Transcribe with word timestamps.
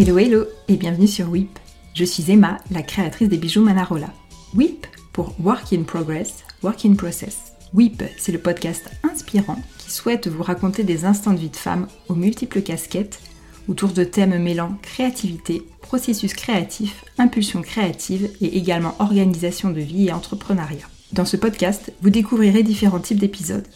Hello 0.00 0.16
hello 0.16 0.44
et 0.68 0.76
bienvenue 0.76 1.08
sur 1.08 1.28
WIP. 1.28 1.58
Je 1.92 2.04
suis 2.04 2.30
Emma, 2.30 2.58
la 2.70 2.82
créatrice 2.84 3.28
des 3.28 3.36
bijoux 3.36 3.64
Manarola. 3.64 4.06
WIP 4.54 4.86
pour 5.12 5.34
Work 5.40 5.72
in 5.72 5.82
Progress, 5.82 6.44
Work 6.62 6.84
in 6.84 6.94
Process. 6.94 7.54
WIP, 7.74 8.04
c'est 8.16 8.30
le 8.30 8.38
podcast 8.38 8.88
inspirant 9.02 9.60
qui 9.76 9.90
souhaite 9.90 10.28
vous 10.28 10.44
raconter 10.44 10.84
des 10.84 11.04
instants 11.04 11.32
de 11.32 11.40
vie 11.40 11.50
de 11.50 11.56
femme 11.56 11.88
aux 12.08 12.14
multiples 12.14 12.62
casquettes 12.62 13.18
autour 13.66 13.88
de 13.88 14.04
thèmes 14.04 14.40
mêlant 14.40 14.78
créativité, 14.82 15.64
processus 15.80 16.32
créatif, 16.32 17.04
impulsion 17.18 17.60
créative 17.60 18.30
et 18.40 18.56
également 18.56 18.94
organisation 19.00 19.70
de 19.70 19.80
vie 19.80 20.06
et 20.06 20.12
entrepreneuriat. 20.12 20.86
Dans 21.12 21.24
ce 21.24 21.36
podcast, 21.36 21.92
vous 22.02 22.10
découvrirez 22.10 22.62
différents 22.62 23.00
types 23.00 23.18
d'épisodes. 23.18 23.66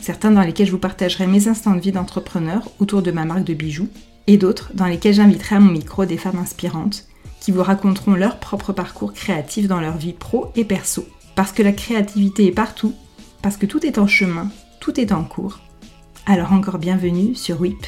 Certains 0.00 0.32
dans 0.32 0.42
lesquels 0.42 0.66
je 0.66 0.72
vous 0.72 0.78
partagerai 0.78 1.26
mes 1.26 1.48
instants 1.48 1.74
de 1.74 1.80
vie 1.80 1.92
d'entrepreneur 1.92 2.70
autour 2.78 3.00
de 3.00 3.10
ma 3.10 3.24
marque 3.24 3.44
de 3.44 3.54
bijoux, 3.54 3.88
et 4.26 4.36
d'autres 4.36 4.70
dans 4.74 4.86
lesquels 4.86 5.14
j'inviterai 5.14 5.56
à 5.56 5.60
mon 5.60 5.72
micro 5.72 6.04
des 6.04 6.16
femmes 6.16 6.38
inspirantes 6.38 7.06
qui 7.40 7.52
vous 7.52 7.62
raconteront 7.62 8.14
leur 8.14 8.38
propre 8.38 8.72
parcours 8.72 9.12
créatif 9.12 9.68
dans 9.68 9.80
leur 9.80 9.96
vie 9.96 10.12
pro 10.12 10.50
et 10.56 10.64
perso. 10.64 11.06
Parce 11.34 11.52
que 11.52 11.62
la 11.62 11.72
créativité 11.72 12.46
est 12.46 12.52
partout, 12.52 12.94
parce 13.42 13.56
que 13.56 13.66
tout 13.66 13.84
est 13.86 13.98
en 13.98 14.06
chemin, 14.06 14.50
tout 14.80 14.98
est 14.98 15.12
en 15.12 15.22
cours. 15.22 15.60
Alors 16.26 16.52
encore 16.52 16.78
bienvenue 16.78 17.34
sur 17.34 17.60
WIP. 17.60 17.86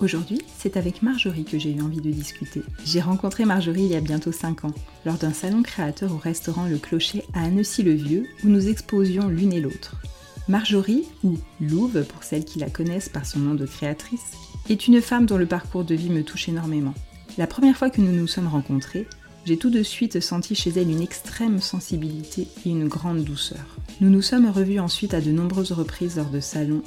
Aujourd'hui, 0.00 0.40
c'est 0.56 0.78
avec 0.78 1.02
Marjorie 1.02 1.44
que 1.44 1.58
j'ai 1.58 1.72
eu 1.72 1.82
envie 1.82 2.00
de 2.00 2.10
discuter. 2.10 2.62
J'ai 2.86 3.02
rencontré 3.02 3.44
Marjorie 3.44 3.82
il 3.82 3.92
y 3.92 3.96
a 3.96 4.00
bientôt 4.00 4.32
5 4.32 4.64
ans, 4.64 4.72
lors 5.04 5.18
d'un 5.18 5.34
salon 5.34 5.62
créateur 5.62 6.12
au 6.12 6.16
restaurant 6.16 6.64
Le 6.64 6.78
Clocher 6.78 7.22
à 7.34 7.42
Annecy-le-Vieux, 7.42 8.26
où 8.42 8.48
nous 8.48 8.68
exposions 8.68 9.28
l'une 9.28 9.52
et 9.52 9.60
l'autre. 9.60 9.96
Marjorie, 10.48 11.04
ou 11.22 11.36
Louve 11.60 12.04
pour 12.04 12.24
celles 12.24 12.46
qui 12.46 12.58
la 12.58 12.70
connaissent 12.70 13.10
par 13.10 13.26
son 13.26 13.40
nom 13.40 13.54
de 13.54 13.66
créatrice, 13.66 14.32
est 14.70 14.86
une 14.86 15.02
femme 15.02 15.26
dont 15.26 15.36
le 15.36 15.44
parcours 15.44 15.84
de 15.84 15.94
vie 15.94 16.08
me 16.08 16.24
touche 16.24 16.48
énormément. 16.48 16.94
La 17.36 17.46
première 17.46 17.76
fois 17.76 17.90
que 17.90 18.00
nous 18.00 18.12
nous 18.12 18.26
sommes 18.26 18.48
rencontrés, 18.48 19.06
j'ai 19.44 19.58
tout 19.58 19.70
de 19.70 19.82
suite 19.82 20.20
senti 20.20 20.54
chez 20.54 20.70
elle 20.76 20.90
une 20.90 21.02
extrême 21.02 21.60
sensibilité 21.60 22.48
et 22.64 22.70
une 22.70 22.88
grande 22.88 23.22
douceur. 23.22 23.76
Nous 24.00 24.08
nous 24.08 24.22
sommes 24.22 24.48
revus 24.48 24.80
ensuite 24.80 25.12
à 25.12 25.20
de 25.20 25.30
nombreuses 25.30 25.72
reprises 25.72 26.16
lors 26.16 26.30
de 26.30 26.40
salons 26.40 26.82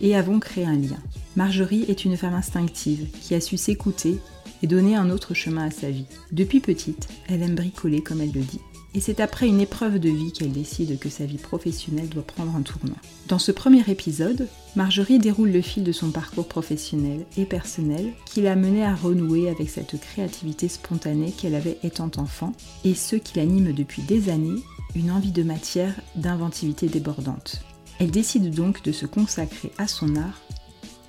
et 0.00 0.16
avons 0.16 0.40
créé 0.40 0.64
un 0.64 0.76
lien. 0.76 0.98
Marjorie 1.36 1.84
est 1.88 2.04
une 2.04 2.16
femme 2.16 2.34
instinctive 2.34 3.08
qui 3.20 3.34
a 3.34 3.40
su 3.40 3.56
s'écouter 3.56 4.18
et 4.62 4.66
donner 4.66 4.96
un 4.96 5.10
autre 5.10 5.34
chemin 5.34 5.66
à 5.66 5.70
sa 5.70 5.90
vie. 5.90 6.06
Depuis 6.32 6.60
petite, 6.60 7.08
elle 7.28 7.42
aime 7.42 7.54
bricoler 7.54 8.02
comme 8.02 8.20
elle 8.20 8.32
le 8.32 8.40
dit. 8.40 8.60
Et 8.94 9.00
c'est 9.00 9.20
après 9.20 9.46
une 9.46 9.60
épreuve 9.60 9.98
de 9.98 10.08
vie 10.08 10.32
qu'elle 10.32 10.52
décide 10.52 10.98
que 10.98 11.10
sa 11.10 11.26
vie 11.26 11.36
professionnelle 11.36 12.08
doit 12.08 12.22
prendre 12.22 12.56
un 12.56 12.62
tournant. 12.62 12.96
Dans 13.28 13.38
ce 13.38 13.52
premier 13.52 13.82
épisode, 13.90 14.48
Marjorie 14.74 15.18
déroule 15.18 15.50
le 15.50 15.60
fil 15.60 15.84
de 15.84 15.92
son 15.92 16.10
parcours 16.10 16.48
professionnel 16.48 17.26
et 17.36 17.44
personnel 17.44 18.14
qui 18.24 18.40
l'a 18.40 18.56
menée 18.56 18.84
à 18.84 18.94
renouer 18.94 19.50
avec 19.50 19.68
cette 19.68 20.00
créativité 20.00 20.68
spontanée 20.68 21.32
qu'elle 21.32 21.54
avait 21.54 21.78
étant 21.82 22.10
enfant 22.16 22.52
et 22.84 22.94
ce 22.94 23.16
qui 23.16 23.36
l'anime 23.36 23.72
depuis 23.72 24.00
des 24.00 24.30
années, 24.30 24.62
une 24.94 25.10
envie 25.10 25.32
de 25.32 25.42
matière, 25.42 25.94
d'inventivité 26.14 26.86
débordante. 26.86 27.60
Elle 27.98 28.10
décide 28.10 28.54
donc 28.54 28.82
de 28.82 28.92
se 28.92 29.06
consacrer 29.06 29.72
à 29.78 29.86
son 29.86 30.16
art, 30.16 30.40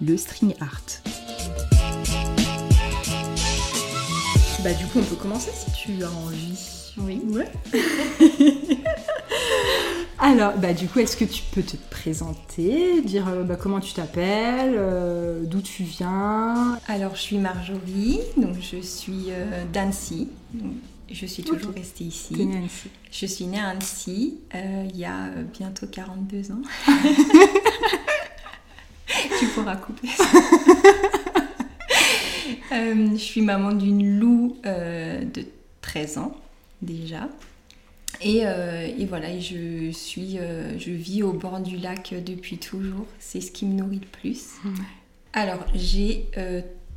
le 0.01 0.15
string 0.15 0.53
art. 0.59 0.81
Bah 4.63 4.73
du 4.73 4.85
coup 4.85 4.99
on 4.99 5.03
peut 5.03 5.15
commencer 5.15 5.51
si 5.53 5.71
tu 5.73 6.03
as 6.03 6.09
envie. 6.09 6.77
Oui. 6.97 7.21
Ouais. 7.29 7.47
Alors, 10.19 10.53
bah, 10.57 10.73
du 10.73 10.87
coup, 10.87 10.99
est-ce 10.99 11.15
que 11.15 11.25
tu 11.25 11.43
peux 11.51 11.61
te 11.61 11.77
présenter, 11.91 13.01
dire 13.03 13.27
euh, 13.27 13.43
bah, 13.43 13.55
comment 13.55 13.79
tu 13.79 13.93
t'appelles, 13.93 14.73
euh, 14.75 15.43
d'où 15.43 15.61
tu 15.61 15.83
viens? 15.83 16.79
Alors, 16.87 17.15
je 17.15 17.21
suis 17.21 17.37
Marjorie, 17.37 18.19
donc 18.35 18.55
je 18.59 18.77
suis 18.81 19.25
euh, 19.29 19.63
d'Annecy. 19.71 20.29
Je 21.11 21.25
suis 21.25 21.43
toujours 21.43 21.73
restée 21.73 22.03
ici. 22.05 22.45
Née. 22.45 22.67
Je 23.11 23.25
suis 23.25 23.45
née 23.45 23.59
à 23.59 23.69
Annecy 23.69 24.39
euh, 24.53 24.87
il 24.89 24.97
y 24.97 25.05
a 25.05 25.27
euh, 25.27 25.43
bientôt 25.43 25.87
42 25.87 26.51
ans. 26.51 26.61
tu 29.39 29.47
pourras 29.47 29.75
couper. 29.77 30.09
Euh, 32.73 33.11
je 33.13 33.17
suis 33.21 33.41
maman 33.41 33.71
d'une 33.71 34.19
Lou 34.19 34.57
euh, 34.65 35.23
de 35.23 35.45
13 35.81 36.17
ans 36.17 36.35
déjà. 36.81 37.29
Et, 38.19 38.39
et 38.39 39.05
voilà, 39.05 39.39
je 39.39 39.89
suis, 39.91 40.37
je 40.37 40.91
vis 40.91 41.23
au 41.23 41.31
bord 41.31 41.61
du 41.61 41.77
lac 41.77 42.13
depuis 42.25 42.57
toujours. 42.57 43.05
C'est 43.19 43.39
ce 43.39 43.51
qui 43.51 43.65
me 43.65 43.73
nourrit 43.73 44.01
le 44.01 44.07
plus. 44.07 44.55
Alors, 45.33 45.65
j'ai 45.73 46.25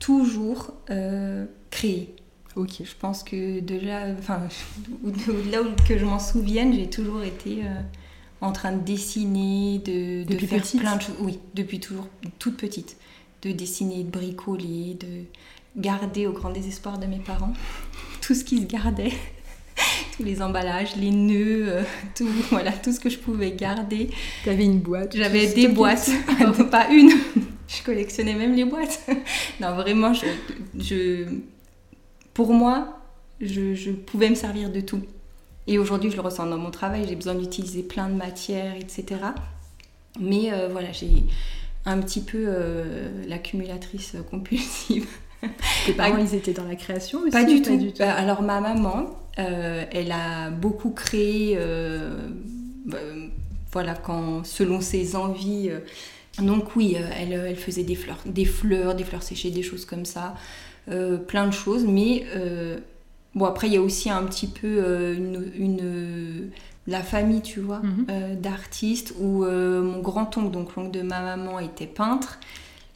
toujours 0.00 0.74
créé. 1.70 2.14
Ok. 2.56 2.70
Je 2.80 2.94
pense 2.98 3.22
que 3.22 3.60
déjà, 3.60 4.06
enfin, 4.18 4.40
au-delà 5.04 5.62
où- 5.62 5.74
que 5.88 5.98
je 5.98 6.04
m'en 6.04 6.18
souvienne, 6.18 6.74
j'ai 6.74 6.88
toujours 6.90 7.22
été 7.22 7.60
euh, 7.64 7.80
en 8.40 8.52
train 8.52 8.72
de 8.72 8.82
dessiner, 8.84 9.78
de, 9.78 10.24
faire 10.46 10.60
petite 10.62 10.80
plein 10.80 10.96
de 10.96 11.02
choses. 11.02 11.14
Oui, 11.20 11.38
depuis 11.54 11.80
toujours, 11.80 12.06
toute 12.38 12.56
petite. 12.56 12.96
De 13.42 13.52
dessiner, 13.52 14.04
de 14.04 14.10
bricoler, 14.10 14.96
de 15.00 15.24
garder 15.80 16.26
au 16.26 16.32
grand 16.32 16.50
désespoir 16.50 16.98
de 16.98 17.06
mes 17.06 17.20
parents 17.20 17.52
tout 18.20 18.34
ce 18.34 18.44
qui 18.44 18.58
se 18.58 18.66
gardait. 18.66 19.12
Tous 20.16 20.24
les 20.24 20.42
emballages, 20.42 20.94
les 20.96 21.10
nœuds, 21.10 21.64
euh, 21.68 21.82
tout, 22.14 22.28
voilà, 22.50 22.70
tout 22.72 22.92
ce 22.92 23.00
que 23.00 23.08
je 23.08 23.16
pouvais 23.16 23.52
garder. 23.52 24.10
T'avais 24.44 24.64
une 24.66 24.78
boîte. 24.80 25.16
J'avais 25.16 25.54
des 25.54 25.68
boîtes, 25.68 26.10
pas 26.70 26.88
une. 26.90 27.10
Je 27.66 27.82
collectionnais 27.82 28.34
même 28.34 28.54
les 28.54 28.66
boîtes. 28.66 29.08
Non, 29.58 29.74
vraiment, 29.76 30.12
je, 30.12 30.26
je- 30.78 31.24
pour 32.40 32.54
moi, 32.54 32.98
je, 33.42 33.74
je 33.74 33.90
pouvais 33.90 34.30
me 34.30 34.34
servir 34.34 34.70
de 34.72 34.80
tout. 34.80 35.02
Et 35.66 35.78
aujourd'hui, 35.78 36.10
je 36.10 36.16
le 36.16 36.22
ressens 36.22 36.46
dans 36.46 36.56
mon 36.56 36.70
travail. 36.70 37.04
J'ai 37.06 37.14
besoin 37.14 37.34
d'utiliser 37.34 37.82
plein 37.82 38.08
de 38.08 38.14
matières, 38.14 38.76
etc. 38.76 39.04
Mais 40.18 40.50
euh, 40.50 40.68
voilà, 40.72 40.90
j'ai 40.90 41.10
un 41.84 41.98
petit 42.00 42.22
peu 42.22 42.38
euh, 42.40 43.10
l'accumulatrice 43.28 44.16
compulsive. 44.30 45.06
Tes 45.84 45.92
parents, 45.92 46.16
ils 46.16 46.34
étaient 46.34 46.54
dans 46.54 46.64
la 46.64 46.76
création 46.76 47.18
aussi 47.20 47.30
Pas 47.30 47.44
du 47.44 47.60
tout. 47.60 47.76
du 47.76 47.92
tout. 47.92 48.00
Euh, 48.02 48.10
alors 48.16 48.40
ma 48.40 48.62
maman, 48.62 49.10
euh, 49.38 49.84
elle 49.92 50.10
a 50.10 50.48
beaucoup 50.48 50.92
créé, 50.92 51.56
euh, 51.58 52.26
bah, 52.86 52.96
voilà, 53.70 53.92
quand 53.94 54.46
selon 54.46 54.80
ses 54.80 55.14
envies. 55.14 55.68
euh, 55.68 55.80
donc 56.42 56.74
oui, 56.74 56.96
euh, 56.96 57.06
elle, 57.18 57.32
elle 57.34 57.56
faisait 57.56 57.82
des 57.84 57.96
fleurs, 57.96 58.20
des 58.24 58.46
fleurs, 58.46 58.94
des 58.94 59.04
fleurs 59.04 59.22
séchées, 59.22 59.50
des 59.50 59.62
choses 59.62 59.84
comme 59.84 60.06
ça, 60.06 60.28
euh, 60.28 60.36
plein 60.86 61.46
de 61.46 61.52
choses. 61.52 61.84
Mais 61.84 62.24
euh, 62.36 62.78
bon 63.34 63.44
après 63.44 63.66
il 63.68 63.74
y 63.74 63.76
a 63.76 63.82
aussi 63.82 64.10
un 64.10 64.22
petit 64.24 64.46
peu 64.48 64.66
euh, 64.66 65.14
une, 65.16 65.52
une- 65.56 66.50
la 66.86 67.02
famille, 67.02 67.42
tu 67.42 67.60
vois, 67.60 67.80
Mhm. 67.80 68.06
euh, 68.10 68.34
d'artistes 68.34 69.14
où 69.20 69.44
euh, 69.44 69.82
mon 69.82 70.00
grand-oncle, 70.00 70.50
donc 70.50 70.74
l'oncle 70.76 70.90
de 70.90 71.02
ma 71.02 71.20
maman, 71.20 71.58
était 71.60 71.86
peintre. 71.86 72.38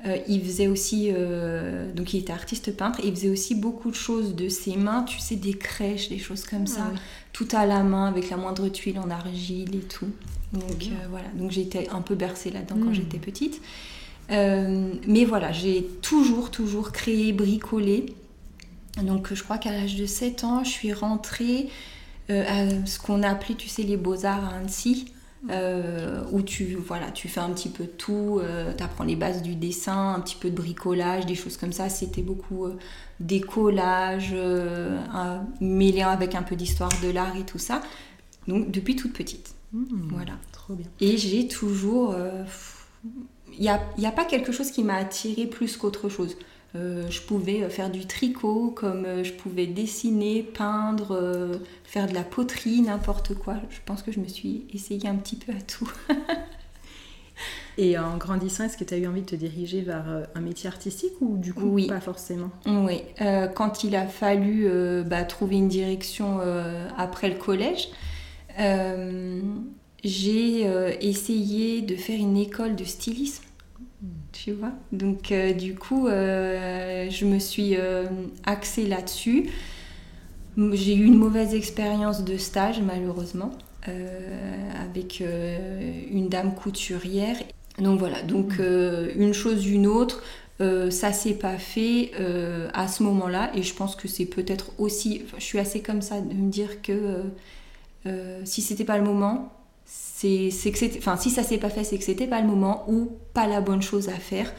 Euh, 0.06 0.16
il 0.28 0.42
faisait 0.44 0.66
aussi, 0.66 1.10
euh, 1.14 1.90
donc 1.92 2.12
il 2.12 2.20
était 2.20 2.32
artiste 2.32 2.76
peintre, 2.76 3.00
et 3.02 3.06
il 3.08 3.14
faisait 3.14 3.30
aussi 3.30 3.54
beaucoup 3.54 3.90
de 3.90 3.94
choses 3.96 4.34
de 4.34 4.48
ses 4.48 4.76
mains, 4.76 5.02
tu 5.04 5.18
sais, 5.20 5.36
des 5.36 5.54
crèches, 5.54 6.08
des 6.08 6.18
choses 6.18 6.44
comme 6.44 6.66
ça, 6.66 6.86
Ah 6.86 6.90
oui. 6.92 6.98
tout 7.32 7.48
à 7.52 7.64
la 7.66 7.82
main, 7.82 8.06
avec 8.06 8.28
la 8.30 8.36
moindre 8.36 8.68
tuile 8.68 8.98
en 8.98 9.08
argile 9.10 9.74
et 9.76 9.80
tout. 9.80 10.08
Donc 10.52 10.82
euh, 10.82 11.06
voilà, 11.10 11.28
donc 11.36 11.52
j'ai 11.52 11.62
été 11.62 11.88
un 11.90 12.00
peu 12.02 12.16
bercée 12.16 12.50
là-dedans 12.50 12.76
quand 12.82 12.90
Mm. 12.90 12.94
j'étais 12.94 13.18
petite. 13.18 13.60
Euh, 14.30 14.92
mais 15.06 15.24
voilà, 15.24 15.52
j'ai 15.52 15.84
toujours, 16.02 16.50
toujours 16.50 16.92
créé, 16.92 17.32
bricolé. 17.32 18.06
Donc 19.02 19.34
je 19.34 19.42
crois 19.42 19.58
qu'à 19.58 19.72
l'âge 19.72 19.96
de 19.96 20.06
7 20.06 20.44
ans, 20.44 20.64
je 20.64 20.70
suis 20.70 20.92
rentrée 20.92 21.68
euh, 22.30 22.44
à 22.82 22.86
ce 22.86 22.98
qu'on 22.98 23.22
appelait, 23.22 23.54
tu 23.54 23.68
sais, 23.68 23.82
les 23.82 23.96
beaux-arts 23.96 24.44
à 24.44 24.56
Annecy. 24.56 25.06
euh, 25.50 26.22
où 26.32 26.40
tu, 26.40 26.74
voilà, 26.74 27.10
tu 27.10 27.28
fais 27.28 27.40
un 27.40 27.50
petit 27.50 27.68
peu 27.68 27.84
de 27.84 27.90
tout, 27.90 28.40
tu 28.78 28.82
apprends 28.82 29.04
les 29.04 29.14
bases 29.16 29.42
du 29.42 29.54
dessin, 29.56 30.14
un 30.14 30.20
petit 30.20 30.36
peu 30.36 30.48
de 30.48 30.54
bricolage, 30.56 31.26
des 31.26 31.34
choses 31.34 31.58
comme 31.58 31.72
ça. 31.72 31.90
C'était 31.90 32.22
beaucoup 32.22 32.66
des 33.20 33.42
collages, 33.42 34.32
un- 34.32 35.44
avec 36.06 36.34
un 36.34 36.42
peu 36.42 36.56
d'histoire 36.56 36.88
de 37.02 37.10
l'art 37.10 37.36
et 37.36 37.44
tout 37.44 37.58
ça. 37.58 37.82
Donc 38.48 38.70
depuis 38.70 38.96
toute 38.96 39.12
petite. 39.12 39.54
Mmh, 39.74 39.84
Voilà. 40.12 40.32
Trop 40.52 40.74
bien. 40.76 40.86
Et 41.02 41.18
j'ai 41.18 41.46
toujours... 41.46 42.14
Il 43.58 43.62
n'y 43.62 43.68
a, 43.68 43.80
y 43.98 44.06
a 44.06 44.12
pas 44.12 44.24
quelque 44.24 44.52
chose 44.52 44.70
qui 44.70 44.82
m'a 44.82 44.96
attiré 44.96 45.46
plus 45.46 45.76
qu'autre 45.76 46.08
chose. 46.08 46.36
Euh, 46.76 47.08
je 47.08 47.20
pouvais 47.20 47.62
euh, 47.62 47.68
faire 47.68 47.88
du 47.88 48.04
tricot, 48.06 48.72
comme 48.74 49.04
euh, 49.04 49.22
je 49.22 49.32
pouvais 49.32 49.66
dessiner, 49.66 50.42
peindre, 50.42 51.12
euh, 51.12 51.54
faire 51.84 52.08
de 52.08 52.14
la 52.14 52.24
poterie, 52.24 52.80
n'importe 52.82 53.34
quoi. 53.34 53.56
Je 53.70 53.78
pense 53.86 54.02
que 54.02 54.10
je 54.10 54.18
me 54.18 54.26
suis 54.26 54.66
essayée 54.74 55.06
un 55.06 55.14
petit 55.14 55.36
peu 55.36 55.52
à 55.52 55.60
tout. 55.60 55.90
Et 57.78 57.98
en 57.98 58.16
grandissant, 58.16 58.64
est-ce 58.64 58.76
que 58.76 58.84
tu 58.84 58.94
as 58.94 58.96
eu 58.98 59.06
envie 59.08 59.22
de 59.22 59.26
te 59.26 59.34
diriger 59.34 59.80
vers 59.82 60.04
un 60.36 60.40
métier 60.40 60.68
artistique 60.68 61.14
ou 61.20 61.36
du 61.36 61.52
coup 61.52 61.66
Oui. 61.66 61.88
pas 61.88 62.00
forcément? 62.00 62.50
Oui, 62.66 63.02
euh, 63.20 63.48
quand 63.48 63.82
il 63.82 63.96
a 63.96 64.06
fallu 64.06 64.68
bah, 65.04 65.24
trouver 65.24 65.56
une 65.56 65.66
direction 65.66 66.38
après 66.96 67.28
le 67.28 67.34
collège, 67.34 67.88
j'ai 70.04 70.66
essayé 71.00 71.82
de 71.82 71.96
faire 71.96 72.18
une 72.18 72.36
école 72.36 72.76
de 72.76 72.84
stylisme 72.84 73.44
tu 74.32 74.52
vois. 74.52 74.72
Donc 74.92 75.32
du 75.56 75.74
coup, 75.74 76.06
je 76.08 77.24
me 77.24 77.38
suis 77.38 77.76
axée 78.44 78.86
là-dessus. 78.86 79.48
J'ai 80.72 80.94
eu 80.94 81.04
une 81.04 81.16
mauvaise 81.16 81.54
expérience 81.54 82.24
de 82.24 82.36
stage 82.36 82.80
malheureusement 82.80 83.52
avec 83.86 85.22
une 86.10 86.28
dame 86.28 86.54
couturière. 86.54 87.36
Donc 87.78 87.98
voilà, 87.98 88.22
donc 88.22 88.58
une 88.58 89.32
chose 89.32 89.66
une 89.66 89.86
autre. 89.86 90.22
Euh, 90.60 90.88
ça 90.90 91.12
s'est 91.12 91.34
pas 91.34 91.58
fait 91.58 92.12
euh, 92.20 92.68
à 92.74 92.86
ce 92.86 93.02
moment-là 93.02 93.50
et 93.56 93.64
je 93.64 93.74
pense 93.74 93.96
que 93.96 94.06
c'est 94.06 94.24
peut-être 94.24 94.70
aussi 94.78 95.22
je 95.36 95.42
suis 95.42 95.58
assez 95.58 95.82
comme 95.82 96.00
ça 96.00 96.20
de 96.20 96.32
me 96.32 96.48
dire 96.48 96.80
que 96.80 97.24
euh, 98.06 98.40
si 98.44 98.62
c'était 98.62 98.84
pas 98.84 98.96
le 98.96 99.02
moment 99.02 99.52
c'est 99.84 100.50
que 100.50 100.98
enfin 100.98 101.16
si 101.16 101.28
ça 101.28 101.42
s'est 101.42 101.58
pas 101.58 101.68
fait 101.68 101.84
c'est 101.84 101.98
que 101.98 102.04
c'était 102.04 102.26
pas 102.26 102.40
le 102.40 102.46
moment 102.46 102.84
ou 102.88 103.10
pas 103.34 103.46
la 103.46 103.60
bonne 103.60 103.82
chose 103.82 104.08
à 104.08 104.14
faire 104.14 104.50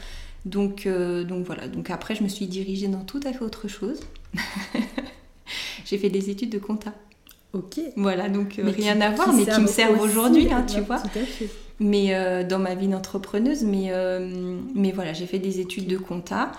donc 0.44 0.86
donc 0.86 1.44
voilà 1.44 1.66
donc 1.66 1.90
après 1.90 2.14
je 2.14 2.22
me 2.22 2.28
suis 2.28 2.46
dirigée 2.46 2.86
dans 2.86 3.02
tout 3.02 3.18
à 3.24 3.32
fait 3.32 3.42
autre 3.42 3.66
chose 3.66 3.98
j'ai 5.84 5.98
fait 5.98 6.08
des 6.08 6.30
études 6.30 6.50
de 6.50 6.60
compta 6.60 6.92
ok 7.52 7.80
voilà 7.96 8.28
donc 8.28 8.60
rien 8.62 9.00
à 9.00 9.10
voir 9.10 9.32
mais 9.32 9.44
qui 9.44 9.60
me 9.60 9.66
servent 9.66 10.00
aujourd'hui 10.00 10.52
hein, 10.52 10.64
tu 10.68 10.80
vois 10.82 11.00
tout 11.00 11.18
à 11.18 11.24
fait 11.24 11.50
mais 11.80 12.14
euh, 12.14 12.44
dans 12.44 12.58
ma 12.58 12.74
vie 12.74 12.88
d'entrepreneuse. 12.88 13.64
Mais, 13.64 13.86
euh, 13.90 14.58
mais 14.74 14.92
voilà, 14.92 15.12
j'ai 15.12 15.26
fait 15.26 15.38
des 15.38 15.60
études 15.60 15.86
de 15.86 15.98
compta. 15.98 16.52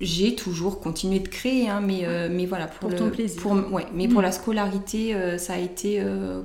J'ai 0.00 0.34
toujours 0.34 0.80
continué 0.80 1.18
de 1.18 1.28
créer, 1.28 1.68
hein, 1.68 1.82
mais, 1.84 2.04
euh, 2.04 2.28
mais 2.30 2.46
voilà. 2.46 2.66
Pour, 2.66 2.88
pour 2.88 2.98
ton 2.98 3.10
plaisir. 3.10 3.40
Pour, 3.42 3.52
ouais, 3.72 3.86
mais 3.94 4.08
pour 4.08 4.20
mm. 4.20 4.24
la 4.24 4.32
scolarité, 4.32 5.38
ça 5.38 5.54
a 5.54 5.58
été 5.58 6.02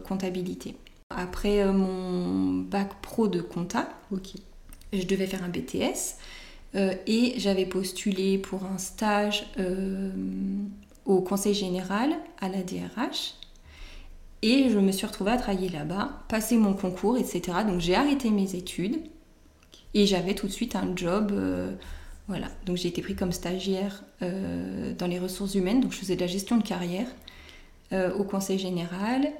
comptabilité. 0.07 0.75
Après 1.10 1.63
mon 1.72 2.62
bac 2.62 3.02
pro 3.02 3.28
de 3.28 3.40
compta, 3.42 3.88
je 4.92 5.04
devais 5.06 5.28
faire 5.28 5.44
un 5.44 5.50
BTS 5.50 6.18
et 7.07 7.34
j'avais 7.38 7.66
postulé 7.66 8.38
pour 8.38 8.66
un 8.66 8.78
stage 8.78 9.46
au 11.06 11.22
conseil 11.22 11.54
général 11.54 12.16
à 12.42 12.50
la 12.50 12.63
DRH. 12.63 13.36
Et 14.42 14.69
je 14.69 14.78
me 14.78 14.92
suis 14.92 15.07
retrouvée 15.07 15.31
à 15.31 15.38
travailler 15.38 15.69
là-bas, 15.69 16.24
passer 16.28 16.57
mon 16.57 16.74
concours, 16.74 17.18
etc. 17.18 17.60
Donc 17.68 17.80
j'ai 17.80 17.96
arrêté 17.96 18.30
mes 18.30 18.56
études 18.56 18.98
et 19.94 20.06
j'avais 20.06 20.36
tout 20.36 20.48
de 20.48 20.51
suite 20.51 20.75
un 20.75 20.96
job. 20.96 21.31
Euh, 21.31 21.74
voilà, 22.28 22.48
donc 22.66 22.78
j'ai 22.78 22.90
été 22.90 23.01
pris 23.01 23.16
comme 23.16 23.31
stagiaire 23.31 24.04
euh, 24.22 24.94
dans 24.94 25.08
les 25.08 25.19
ressources 25.19 25.56
humaines, 25.56 25.81
donc 25.81 25.94
je 25.94 25.98
faisais 25.98 26.16
de 26.16 26.22
la 26.22 26.28
gestion 26.28 26.58
de 26.58 26.63
carrière 26.63 27.08
euh, 27.94 28.13
au 28.13 28.24
conseil 28.24 28.60
général 28.60 29.31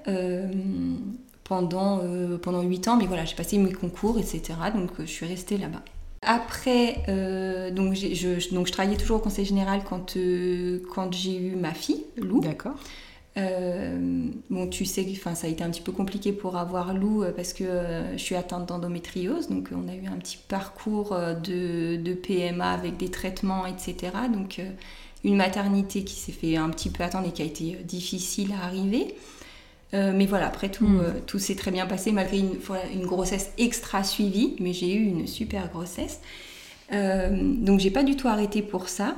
pendant, 1.46 2.02
pendant 2.42 2.62
8 2.62 2.88
ans, 2.90 2.98
mais 2.98 3.06
voilà, 3.06 3.24
j'ai 3.24 3.36
passé 3.36 3.58
mes 3.58 3.72
concours, 3.72 4.20
etc. 4.20 4.42
Donc 4.74 4.90
je 5.00 5.06
suis 5.06 5.26
restée 5.26 5.58
là-bas. 5.58 5.82
Après, 6.22 7.04
donc, 7.72 7.94
je, 7.94 8.54
donc 8.54 8.68
je 8.68 8.72
travaillais 8.72 8.98
toujours 8.98 9.18
au 9.18 9.22
conseil 9.22 9.46
général 9.46 9.82
quand, 9.88 10.18
quand 10.94 11.14
j'ai 11.14 11.38
eu 11.38 11.56
ma 11.56 11.74
fille, 11.74 12.04
Lou. 12.18 12.42
D'accord. 12.42 12.76
Euh, 13.38 14.30
bon, 14.50 14.68
tu 14.68 14.86
sais, 14.86 15.06
enfin, 15.12 15.36
ça 15.36 15.48
a 15.48 15.50
été 15.50 15.64
un 15.64 15.70
petit 15.70 15.82
peu 15.82 15.92
compliqué 15.92 16.32
pour 16.32 16.56
avoir 16.56 16.94
Lou 16.94 17.24
euh, 17.24 17.34
parce 17.36 17.52
que 17.52 17.66
euh, 17.66 18.18
je 18.18 18.22
suis 18.22 18.36
atteinte 18.36 18.68
d'endométriose. 18.68 19.50
Donc, 19.50 19.70
on 19.74 19.90
a 19.90 19.96
eu 19.96 20.08
un 20.08 20.18
petit 20.18 20.38
parcours 20.38 21.16
de, 21.16 21.98
de, 21.98 22.14
PMA 22.14 22.72
avec 22.72 22.98
des 22.98 23.10
traitements, 23.10 23.66
etc. 23.66 24.14
Donc, 24.34 24.62
une 25.24 25.36
maternité 25.36 26.04
qui 26.04 26.16
s'est 26.16 26.32
fait 26.32 26.56
un 26.56 26.70
petit 26.70 26.90
peu 26.90 27.04
attendre 27.04 27.28
et 27.28 27.32
qui 27.32 27.42
a 27.42 27.46
été 27.46 27.78
difficile 27.84 28.54
à 28.54 28.66
arriver. 28.66 29.16
Mais 29.94 30.26
voilà, 30.26 30.48
après 30.48 30.70
tout, 30.70 30.86
hmm. 30.86 31.22
tout 31.26 31.40
s'est 31.40 31.56
très 31.56 31.72
bien 31.72 31.86
passé 31.86 32.12
malgré 32.12 32.40
une, 32.40 32.58
une 32.94 33.06
grossesse 33.06 33.52
extra 33.58 34.04
suivie. 34.04 34.56
Mais 34.60 34.74
j'ai 34.74 34.94
eu 34.94 35.06
une 35.06 35.26
super 35.26 35.70
grossesse. 35.70 36.20
donc, 36.92 37.80
j'ai 37.80 37.92
pas 37.92 38.04
du 38.04 38.18
tout 38.18 38.28
arrêté 38.28 38.62
pour 38.62 38.90
ça 38.90 39.16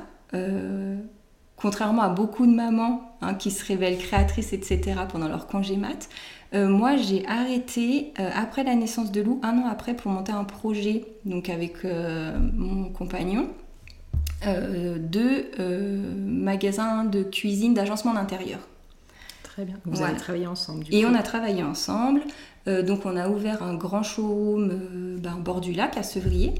contrairement 1.58 2.02
à 2.02 2.08
beaucoup 2.08 2.46
de 2.46 2.52
mamans 2.52 3.02
hein, 3.20 3.34
qui 3.34 3.50
se 3.50 3.64
révèlent 3.64 3.98
créatrices, 3.98 4.52
etc., 4.52 5.00
pendant 5.10 5.28
leur 5.28 5.46
congé 5.46 5.76
mat, 5.76 6.08
euh, 6.54 6.68
moi 6.68 6.96
j'ai 6.96 7.26
arrêté 7.26 8.12
euh, 8.18 8.30
après 8.34 8.64
la 8.64 8.74
naissance 8.74 9.12
de 9.12 9.20
Lou, 9.20 9.40
un 9.42 9.58
an 9.58 9.66
après, 9.66 9.94
pour 9.94 10.10
monter 10.10 10.32
un 10.32 10.44
projet 10.44 11.04
donc 11.24 11.48
avec 11.50 11.84
euh, 11.84 12.38
mon 12.54 12.88
compagnon 12.90 13.48
de 14.46 15.50
magasin 16.14 17.04
de 17.04 17.24
cuisine, 17.24 17.74
d'agencement 17.74 18.14
d'intérieur. 18.14 18.60
Très 19.58 19.64
bien. 19.64 19.76
Vous 19.86 20.02
avez 20.02 20.16
travaillé 20.16 20.46
ensemble. 20.46 20.84
Et 20.92 21.04
on 21.04 21.14
a 21.14 21.22
travaillé 21.24 21.64
ensemble. 21.64 22.20
donc 22.66 23.04
on 23.06 23.16
a 23.16 23.28
ouvert 23.28 23.64
un 23.64 23.74
grand 23.74 24.04
showroom 24.04 25.18
ben, 25.18 25.34
au 25.34 25.40
bord 25.40 25.60
du 25.60 25.72
lac 25.72 25.96
à 25.96 26.04
Sevrier. 26.04 26.54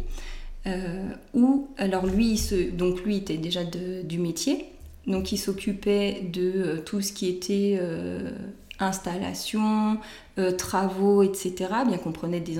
où, 1.32 1.68
alors 1.78 2.06
lui, 2.06 2.36
se, 2.36 2.70
donc 2.72 3.04
lui 3.04 3.18
était 3.18 3.36
déjà 3.36 3.62
du 3.62 4.18
métier, 4.18 4.66
donc 5.08 5.32
il 5.32 5.38
s'occupait 5.38 6.28
de 6.32 6.52
euh, 6.54 6.80
tout 6.84 7.00
ce 7.00 7.12
qui 7.12 7.28
était 7.28 7.78
euh, 7.80 8.30
installation, 8.78 9.98
euh, 10.38 10.52
travaux, 10.52 11.22
etc. 11.22 11.54
Bien 11.86 11.96
qu'on 11.96 12.12
prenait 12.12 12.40
des, 12.40 12.58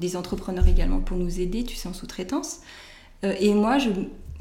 des, 0.00 0.16
entrepreneurs 0.16 0.66
également 0.66 1.00
pour 1.00 1.16
nous 1.16 1.40
aider, 1.40 1.62
tu 1.64 1.76
sais, 1.76 1.88
en 1.88 1.94
sous-traitance. 1.94 2.60
et 3.22 3.54
moi, 3.54 3.78
je, 3.78 3.90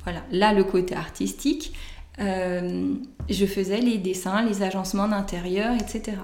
voilà, 0.04 0.24
là, 0.32 0.54
le 0.54 0.64
côté 0.64 0.96
artistique, 0.96 1.74
je 2.20 3.46
faisais 3.46 3.80
les 3.80 3.98
dessins, 3.98 4.42
les 4.44 4.64
agencements 4.64 5.08
d'intérieur, 5.08 5.74
etc. 5.74 6.18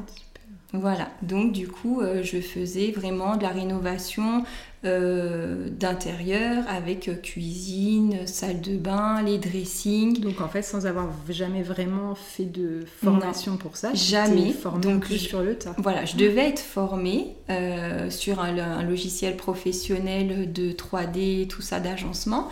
Voilà, 0.76 1.10
donc 1.22 1.52
du 1.52 1.68
coup, 1.68 2.02
euh, 2.02 2.24
je 2.24 2.40
faisais 2.40 2.90
vraiment 2.90 3.38
de 3.38 3.44
la 3.44 3.50
rénovation 3.50 4.44
euh, 4.86 5.70
d'intérieur 5.70 6.64
avec 6.68 7.08
euh, 7.08 7.14
cuisine, 7.14 8.26
salle 8.26 8.60
de 8.60 8.76
bain, 8.76 9.22
les 9.22 9.38
dressings. 9.38 10.20
Donc 10.20 10.42
en 10.42 10.48
fait, 10.48 10.64
sans 10.64 10.88
avoir 10.88 11.10
jamais 11.30 11.62
vraiment 11.62 12.16
fait 12.16 12.46
de 12.46 12.86
formation 13.02 13.58
pour 13.58 13.78
ça, 13.78 13.94
jamais. 13.94 14.52
Formée 14.52 14.82
donc 14.82 15.02
plus 15.02 15.20
sur 15.20 15.44
le 15.44 15.56
tas. 15.60 15.76
Voilà, 15.78 16.06
je 16.06 16.18
devais 16.18 16.50
être 16.50 16.60
formée 16.60 17.36
sur 18.10 18.40
un, 18.40 18.82
logiciel 18.82 19.38
professionnel 19.38 20.52
de 20.52 20.72
3D, 20.72 21.46
tout 21.46 21.62
ça 21.62 21.80
d'agencement. 21.80 22.50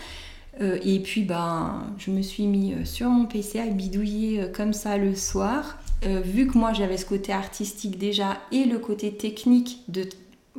Et 0.60 1.00
puis, 1.00 1.24
ben, 1.24 1.93
je 1.98 2.12
me 2.12 2.22
suis 2.22 2.46
mis 2.46 2.75
sur 2.86 3.10
mon 3.10 3.25
PC 3.25 3.60
à 3.60 3.67
bidouiller 3.67 4.51
comme 4.53 4.74
ça 4.74 4.98
le 4.98 5.15
soir 5.15 5.77
euh, 6.03 6.20
vu 6.20 6.48
que 6.48 6.58
moi 6.58 6.74
j'avais 6.74 6.98
ce 6.98 7.05
côté 7.05 7.31
artistique 7.31 7.98
déjà 7.98 8.39
et 8.51 8.65
le 8.65 8.79
côté 8.79 9.13
technique 9.13 9.84
de, 9.88 10.10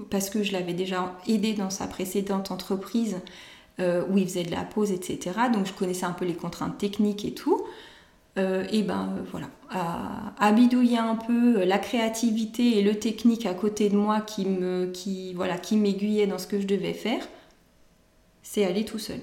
parce 0.08 0.30
que 0.30 0.42
je 0.44 0.52
l'avais 0.52 0.72
déjà 0.72 1.16
aidé 1.26 1.52
dans 1.54 1.70
sa 1.70 1.88
précédente 1.88 2.52
entreprise 2.52 3.16
euh, 3.80 4.04
où 4.08 4.18
il 4.18 4.24
faisait 4.24 4.44
de 4.44 4.52
la 4.52 4.62
pose, 4.62 4.92
etc. 4.92 5.32
Donc 5.52 5.66
je 5.66 5.72
connaissais 5.72 6.04
un 6.04 6.12
peu 6.12 6.24
les 6.24 6.34
contraintes 6.34 6.78
techniques 6.78 7.24
et 7.24 7.34
tout. 7.34 7.60
Euh, 8.38 8.64
et 8.70 8.82
ben 8.82 9.16
voilà, 9.30 9.48
à, 9.68 10.52
bidouiller 10.52 10.96
un 10.96 11.16
peu 11.16 11.64
la 11.64 11.78
créativité 11.78 12.78
et 12.78 12.82
le 12.82 12.98
technique 12.98 13.44
à 13.44 13.52
côté 13.52 13.90
de 13.90 13.96
moi 13.96 14.22
qui 14.22 14.46
me, 14.46 14.86
qui 14.86 15.34
voilà, 15.34 15.58
qui 15.58 15.76
m'aiguillait 15.76 16.26
dans 16.26 16.38
ce 16.38 16.46
que 16.46 16.58
je 16.60 16.66
devais 16.66 16.94
faire, 16.94 17.28
c'est 18.42 18.64
aller 18.64 18.84
tout 18.84 18.98
seul. 18.98 19.20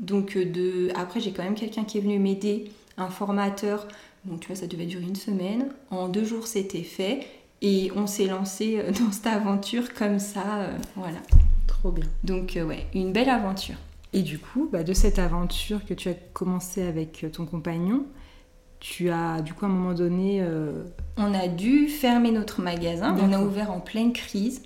Donc 0.00 0.36
de, 0.36 0.90
après 0.96 1.20
j'ai 1.20 1.30
quand 1.32 1.44
même 1.44 1.54
quelqu'un 1.54 1.84
qui 1.84 1.98
est 1.98 2.00
venu 2.00 2.18
m'aider, 2.18 2.72
un 2.96 3.08
formateur 3.08 3.86
donc 4.24 4.40
tu 4.40 4.48
vois, 4.48 4.56
ça 4.56 4.66
devait 4.66 4.86
durer 4.86 5.04
une 5.04 5.16
semaine. 5.16 5.68
En 5.90 6.08
deux 6.08 6.24
jours, 6.24 6.46
c'était 6.46 6.82
fait. 6.82 7.26
Et 7.62 7.90
on 7.94 8.06
s'est 8.06 8.26
lancé 8.26 8.78
euh, 8.78 8.90
dans 9.00 9.12
cette 9.12 9.26
aventure 9.26 9.94
comme 9.94 10.18
ça. 10.18 10.60
Euh, 10.60 10.78
voilà. 10.96 11.18
Trop 11.66 11.90
bien. 11.90 12.06
Donc 12.24 12.56
euh, 12.56 12.64
ouais, 12.64 12.86
une 12.94 13.12
belle 13.12 13.28
aventure. 13.28 13.76
Et 14.12 14.22
du 14.22 14.38
coup, 14.38 14.68
bah, 14.70 14.82
de 14.82 14.92
cette 14.92 15.18
aventure 15.18 15.84
que 15.84 15.94
tu 15.94 16.08
as 16.08 16.14
commencé 16.14 16.82
avec 16.82 17.24
ton 17.32 17.46
compagnon, 17.46 18.06
tu 18.80 19.10
as 19.10 19.40
du 19.40 19.54
coup 19.54 19.66
à 19.66 19.68
un 19.68 19.72
moment 19.72 19.94
donné... 19.94 20.44
On 21.16 21.32
a 21.32 21.46
dû 21.46 21.86
fermer 21.86 22.32
notre 22.32 22.60
magasin. 22.60 23.16
On 23.20 23.32
a 23.32 23.40
ouvert 23.40 23.70
en 23.70 23.78
pleine 23.78 24.12
crise. 24.12 24.62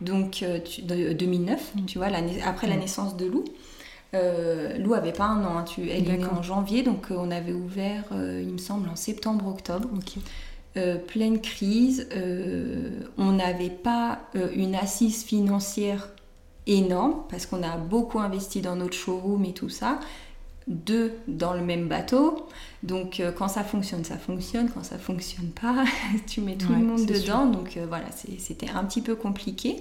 Donc 0.00 0.42
de, 0.42 1.12
2009, 1.12 1.74
tu 1.86 1.98
vois, 1.98 2.08
après 2.44 2.66
la 2.66 2.76
naissance 2.76 3.16
de 3.16 3.26
Lou. 3.26 3.44
Euh, 4.14 4.78
Lou 4.78 4.94
avait 4.94 5.12
pas 5.12 5.26
un 5.26 5.44
an, 5.44 5.58
hein, 5.58 5.64
tu, 5.64 5.88
elle 5.90 6.08
est 6.08 6.16
née 6.16 6.24
en 6.24 6.42
janvier, 6.42 6.82
donc 6.82 7.10
euh, 7.10 7.16
on 7.18 7.30
avait 7.30 7.52
ouvert, 7.52 8.04
euh, 8.12 8.42
il 8.42 8.52
me 8.52 8.58
semble, 8.58 8.88
en 8.88 8.96
septembre-octobre. 8.96 9.88
pleine 11.08 11.40
crise, 11.40 12.08
on 13.18 13.32
n'avait 13.32 13.68
pas 13.70 14.20
une 14.54 14.74
assise 14.76 15.24
financière 15.24 16.08
énorme 16.66 17.24
parce 17.28 17.46
qu'on 17.46 17.62
a 17.62 17.76
beaucoup 17.76 18.20
investi 18.20 18.60
dans 18.60 18.76
notre 18.76 18.94
showroom 18.94 19.44
et 19.44 19.52
tout 19.52 19.68
ça. 19.70 19.98
Deux 20.68 21.14
dans 21.26 21.54
le 21.54 21.62
même 21.62 21.88
bateau, 21.88 22.46
donc 22.82 23.22
quand 23.36 23.48
ça 23.48 23.64
fonctionne, 23.64 24.04
ça 24.04 24.18
fonctionne. 24.18 24.68
Quand 24.70 24.84
ça 24.84 24.98
fonctionne 24.98 25.48
pas, 25.48 25.84
tu 26.26 26.42
mets 26.42 26.56
tout 26.56 26.72
le 26.72 26.78
monde 26.78 27.06
dedans. 27.06 27.46
Donc 27.46 27.76
voilà, 27.88 28.06
c'était 28.38 28.70
un 28.70 28.84
petit 28.84 29.02
peu 29.02 29.16
compliqué. 29.16 29.80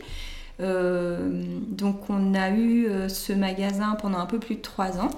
Euh, 0.59 1.43
donc 1.69 2.09
on 2.09 2.33
a 2.33 2.49
eu 2.49 2.87
euh, 2.87 3.09
ce 3.09 3.31
magasin 3.33 3.95
pendant 4.01 4.17
un 4.17 4.25
peu 4.25 4.39
plus 4.39 4.55
de 4.55 4.61
trois 4.61 4.97
ans. 4.99 5.09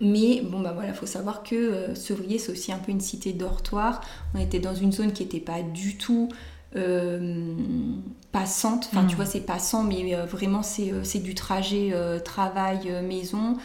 Mais 0.00 0.42
bon, 0.42 0.60
bah 0.60 0.72
voilà, 0.74 0.88
il 0.90 0.94
faut 0.94 1.06
savoir 1.06 1.42
que 1.42 1.54
euh, 1.54 1.94
Sevrier, 1.94 2.38
c'est 2.38 2.52
aussi 2.52 2.72
un 2.72 2.78
peu 2.78 2.90
une 2.92 3.00
cité 3.00 3.32
dortoir. 3.32 4.00
On 4.34 4.38
était 4.40 4.58
dans 4.58 4.74
une 4.74 4.92
zone 4.92 5.12
qui 5.12 5.22
n'était 5.24 5.40
pas 5.40 5.62
du 5.62 5.96
tout 5.96 6.28
passante. 8.32 8.88
Enfin, 8.92 9.06
tu 9.06 9.14
Mm. 9.14 9.16
vois, 9.16 9.26
c'est 9.26 9.40
passant, 9.46 9.84
mais 9.84 10.14
euh, 10.14 10.24
vraiment, 10.26 10.62
c'est 10.62 10.92
euh, 10.92 11.20
du 11.20 11.34
trajet 11.34 11.90
euh, 11.92 12.18
travail-maison. 12.18 13.56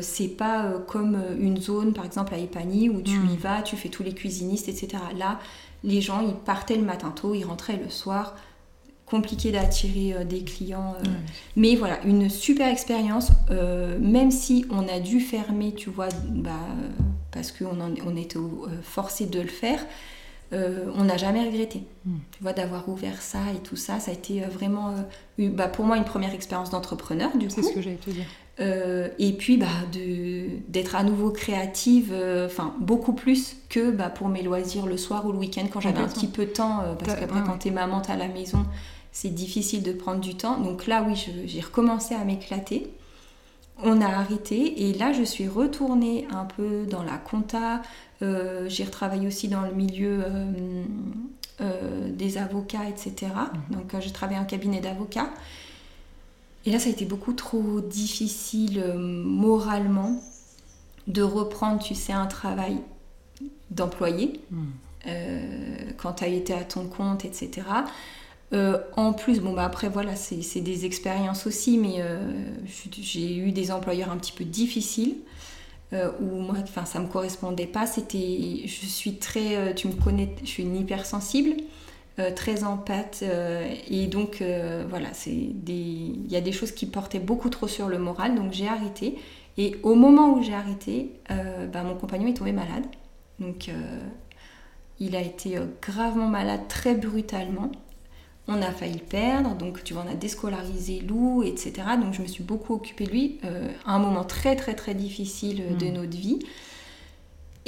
c'est 0.00 0.28
pas 0.28 0.64
euh, 0.66 0.78
comme 0.78 1.16
euh, 1.16 1.36
une 1.38 1.60
zone, 1.60 1.92
par 1.92 2.04
exemple, 2.04 2.32
à 2.34 2.38
Epany, 2.38 2.88
où 2.88 3.02
tu 3.02 3.18
Mm. 3.18 3.30
y 3.30 3.36
vas, 3.36 3.62
tu 3.62 3.76
fais 3.76 3.88
tous 3.88 4.02
les 4.02 4.12
cuisinistes, 4.14 4.68
etc. 4.68 5.02
Là, 5.18 5.38
les 5.84 6.00
gens, 6.00 6.20
ils 6.20 6.34
partaient 6.34 6.76
le 6.76 6.82
matin 6.84 7.10
tôt, 7.14 7.34
ils 7.34 7.44
rentraient 7.44 7.76
le 7.82 7.90
soir. 7.90 8.36
Compliqué 9.06 9.52
d'attirer 9.52 10.14
euh, 10.14 10.24
des 10.24 10.42
clients. 10.42 10.94
euh, 10.98 11.08
mais 11.54 11.76
voilà, 11.76 12.02
une 12.04 12.28
super 12.28 12.68
expérience, 12.68 13.30
euh, 13.52 13.96
même 14.00 14.32
si 14.32 14.66
on 14.70 14.86
a 14.88 14.98
dû 14.98 15.20
fermer, 15.20 15.72
tu 15.72 15.90
vois, 15.90 16.08
bah, 16.28 16.50
parce 17.30 17.52
qu'on 17.52 17.78
on 18.04 18.16
était 18.16 18.38
forcé 18.82 19.26
de 19.26 19.40
le 19.40 19.46
faire, 19.46 19.78
euh, 20.52 20.86
on 20.96 21.04
n'a 21.04 21.16
jamais 21.16 21.44
regretté. 21.44 21.82
Mm. 22.04 22.16
Tu 22.32 22.42
vois, 22.42 22.52
d'avoir 22.52 22.88
ouvert 22.88 23.20
ça 23.22 23.38
et 23.54 23.58
tout 23.60 23.76
ça, 23.76 24.00
ça 24.00 24.10
a 24.10 24.14
été 24.14 24.40
vraiment, 24.40 24.92
euh, 25.38 25.50
bah, 25.50 25.68
pour 25.68 25.84
moi, 25.84 25.96
une 25.96 26.04
première 26.04 26.34
expérience 26.34 26.70
d'entrepreneur, 26.70 27.36
du 27.36 27.48
C'est 27.48 27.60
coup. 27.60 27.68
ce 27.68 27.74
que 27.74 27.82
j'allais 27.82 27.96
te 27.96 28.10
dire. 28.10 28.24
Euh, 28.58 29.08
et 29.18 29.32
puis, 29.34 29.56
bah, 29.56 29.66
d'être 30.68 30.96
à 30.96 31.02
nouveau 31.04 31.30
créative, 31.30 32.14
enfin, 32.46 32.74
beaucoup 32.80 33.12
plus 33.12 33.56
que 33.68 33.90
bah, 33.90 34.08
pour 34.08 34.28
mes 34.28 34.42
loisirs 34.42 34.86
le 34.86 34.96
soir 34.96 35.26
ou 35.26 35.32
le 35.32 35.38
week-end, 35.38 35.66
quand 35.70 35.80
j'avais 35.80 36.00
un 36.00 36.08
petit 36.08 36.26
peu 36.26 36.46
de 36.46 36.50
temps, 36.52 36.82
parce 36.98 37.18
qu'après, 37.18 37.40
ouais, 37.40 37.46
quand 37.46 37.58
t'es 37.58 37.70
maman, 37.70 38.00
t'as 38.00 38.16
la 38.16 38.28
maison, 38.28 38.64
c'est 39.16 39.30
difficile 39.30 39.82
de 39.82 39.92
prendre 39.92 40.20
du 40.20 40.34
temps. 40.34 40.58
Donc 40.60 40.86
là, 40.86 41.02
oui, 41.02 41.14
j'ai 41.46 41.60
recommencé 41.62 42.14
à 42.14 42.22
m'éclater. 42.22 42.92
On 43.82 44.02
a 44.02 44.08
arrêté 44.08 44.88
et 44.88 44.92
là, 44.92 45.14
je 45.14 45.22
suis 45.22 45.48
retournée 45.48 46.28
un 46.30 46.44
peu 46.44 46.84
dans 46.84 47.02
la 47.02 47.16
compta. 47.16 47.80
Euh, 48.20 48.68
j'ai 48.68 48.84
retravaillé 48.84 49.26
aussi 49.26 49.48
dans 49.48 49.62
le 49.62 49.72
milieu 49.72 50.22
euh, 50.22 50.84
euh, 51.62 52.10
des 52.10 52.36
avocats, 52.36 52.86
etc. 52.90 53.32
Donc, 53.70 53.94
euh, 53.94 54.02
j'ai 54.02 54.12
travaillé 54.12 54.38
en 54.38 54.44
cabinet 54.44 54.80
d'avocats. 54.80 55.30
Et 56.66 56.70
là, 56.70 56.78
ça 56.78 56.90
a 56.90 56.92
été 56.92 57.06
beaucoup 57.06 57.32
trop 57.32 57.80
difficile 57.80 58.84
moralement 58.98 60.20
de 61.06 61.22
reprendre, 61.22 61.82
tu 61.82 61.94
sais, 61.94 62.12
un 62.12 62.26
travail 62.26 62.82
d'employé 63.70 64.42
Mm. 64.50 64.64
euh, 65.06 65.90
quand 65.96 66.12
tu 66.14 66.24
as 66.24 66.28
été 66.28 66.52
à 66.52 66.64
ton 66.64 66.84
compte, 66.86 67.24
etc. 67.24 67.62
Euh, 68.52 68.78
en 68.96 69.12
plus, 69.12 69.40
bon, 69.40 69.52
bah 69.54 69.64
après, 69.64 69.88
voilà, 69.88 70.14
c'est 70.16 70.60
des 70.60 70.84
expériences 70.86 71.46
aussi, 71.46 71.78
mais 71.78 71.96
euh, 71.98 72.18
j'ai 73.00 73.36
eu 73.36 73.52
des 73.52 73.70
employeurs 73.72 74.10
un 74.10 74.16
petit 74.18 74.32
peu 74.32 74.44
difficiles. 74.44 75.16
euh, 75.92 76.10
où 76.20 76.40
moi, 76.40 76.56
enfin, 76.62 76.84
ça 76.84 76.98
me 77.00 77.06
correspondait 77.08 77.66
pas. 77.66 77.86
C'était, 77.86 78.62
je 78.66 78.86
suis 78.86 79.16
très, 79.18 79.74
tu 79.74 79.88
me 79.88 79.92
connais, 79.94 80.34
je 80.42 80.48
suis 80.48 80.62
une 80.64 80.76
hypersensible, 80.76 81.54
très 82.34 82.64
empathe, 82.64 83.22
et 83.90 84.06
donc 84.06 84.42
voilà, 84.88 85.12
c'est 85.12 85.30
des, 85.52 85.74
il 85.74 86.30
y 86.32 86.36
a 86.36 86.40
des 86.40 86.52
choses 86.52 86.72
qui 86.72 86.86
portaient 86.86 87.20
beaucoup 87.20 87.50
trop 87.50 87.68
sur 87.68 87.88
le 87.88 87.98
moral, 87.98 88.34
donc 88.34 88.52
j'ai 88.52 88.68
arrêté. 88.68 89.16
Et 89.58 89.76
au 89.82 89.94
moment 89.94 90.30
où 90.34 90.42
j'ai 90.42 90.54
arrêté, 90.54 91.12
bah, 91.28 91.82
mon 91.82 91.94
compagnon 91.94 92.28
est 92.28 92.34
tombé 92.34 92.52
malade, 92.52 92.86
donc 93.38 93.70
il 94.98 95.14
a 95.16 95.20
été 95.20 95.58
gravement 95.82 96.28
malade 96.28 96.68
très 96.68 96.94
brutalement. 96.94 97.70
On 98.48 98.62
a 98.62 98.70
failli 98.70 98.94
le 98.94 99.00
perdre, 99.00 99.56
donc 99.56 99.82
tu 99.82 99.92
vois, 99.94 100.04
on 100.06 100.10
a 100.10 100.14
déscolarisé 100.14 101.00
Lou, 101.00 101.42
etc. 101.42 101.72
Donc 102.00 102.14
je 102.14 102.22
me 102.22 102.26
suis 102.28 102.44
beaucoup 102.44 102.74
occupée 102.74 103.04
de 103.04 103.10
lui 103.10 103.38
euh, 103.44 103.68
à 103.84 103.94
un 103.94 103.98
moment 103.98 104.22
très 104.24 104.54
très 104.54 104.74
très 104.74 104.94
difficile 104.94 105.62
euh, 105.70 105.74
de 105.74 105.86
Mm. 105.86 105.92
notre 105.94 106.16
vie. 106.16 106.38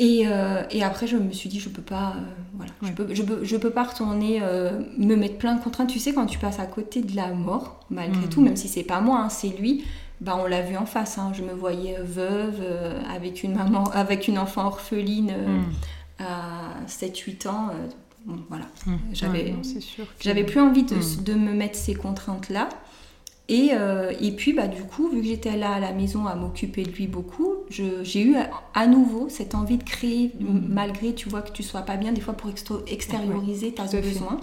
Et, 0.00 0.28
euh, 0.28 0.62
et 0.70 0.84
après, 0.84 1.08
je 1.08 1.16
me 1.16 1.32
suis 1.32 1.48
dit, 1.48 1.58
je 1.58 1.68
peux 1.68 1.82
pas, 1.82 2.10
euh, 2.16 2.20
voilà, 2.54 2.70
je 2.82 2.92
peux, 2.92 3.12
je 3.12 3.22
peux, 3.24 3.44
je 3.44 3.56
peux 3.56 3.70
pas 3.70 3.82
retourner 3.82 4.38
euh, 4.40 4.80
me 4.96 5.16
mettre 5.16 5.38
plein 5.38 5.56
de 5.56 5.60
contraintes. 5.60 5.88
Tu 5.88 5.98
sais, 5.98 6.14
quand 6.14 6.26
tu 6.26 6.38
passes 6.38 6.60
à 6.60 6.66
côté 6.66 7.02
de 7.02 7.16
la 7.16 7.32
mort, 7.34 7.80
malgré 7.90 8.26
Mm. 8.26 8.28
tout, 8.28 8.40
même 8.40 8.54
si 8.54 8.68
c'est 8.68 8.84
pas 8.84 9.00
moi, 9.00 9.18
hein, 9.18 9.28
c'est 9.28 9.48
lui. 9.48 9.84
Bah, 10.20 10.38
on 10.40 10.46
l'a 10.46 10.62
vu 10.62 10.76
en 10.76 10.86
face. 10.86 11.18
hein. 11.18 11.32
Je 11.34 11.42
me 11.42 11.52
voyais 11.52 11.96
veuve 12.00 12.62
avec 13.12 13.42
une 13.42 13.56
maman, 13.56 13.84
avec 13.92 14.28
une 14.28 14.38
enfant 14.38 14.66
orpheline 14.66 15.32
Mm. 15.32 16.22
à 16.22 16.86
7-8 16.86 17.48
ans. 17.48 17.70
Euh, 18.28 18.32
bon, 18.32 18.38
voilà. 18.48 18.66
Mm. 18.86 18.92
J'avais- 19.12 19.52
Ouais, 19.52 19.80
sûr. 19.80 20.04
que- 20.06 20.22
J'avais 20.22 20.44
plus 20.44 20.60
envie 20.60 20.82
de, 20.84 20.94
Mm. 20.96 21.22
de 21.24 21.34
me 21.34 21.52
mettre 21.52 21.76
ces 21.78 21.94
contraintes-là. 21.94 22.68
Et, 23.50 23.70
euh, 23.72 24.12
et 24.20 24.32
puis, 24.32 24.52
bah, 24.52 24.68
du 24.68 24.82
coup, 24.82 25.08
vu 25.08 25.20
que 25.22 25.26
j'étais 25.26 25.56
là 25.56 25.72
à 25.72 25.80
la 25.80 25.92
maison 25.92 26.26
à 26.26 26.34
m'occuper 26.34 26.82
de 26.82 26.90
lui 26.90 27.06
beaucoup, 27.06 27.54
je- 27.70 28.04
j'ai 28.04 28.20
eu 28.22 28.36
à, 28.36 28.50
à 28.74 28.86
nouveau 28.86 29.28
cette 29.30 29.54
envie 29.54 29.78
de 29.78 29.84
créer, 29.84 30.32
Mm. 30.38 30.46
m- 30.46 30.66
malgré, 30.68 31.14
tu 31.14 31.28
vois, 31.30 31.40
que 31.42 31.50
tu 31.52 31.62
sois 31.62 31.80
pas 31.82 31.96
bien, 31.96 32.12
des 32.12 32.20
fois 32.20 32.34
pour 32.34 32.50
extérioriser 32.86 33.72
tes 33.72 33.80
à 33.82 33.86
fait. 33.88 34.02
besoins. 34.02 34.38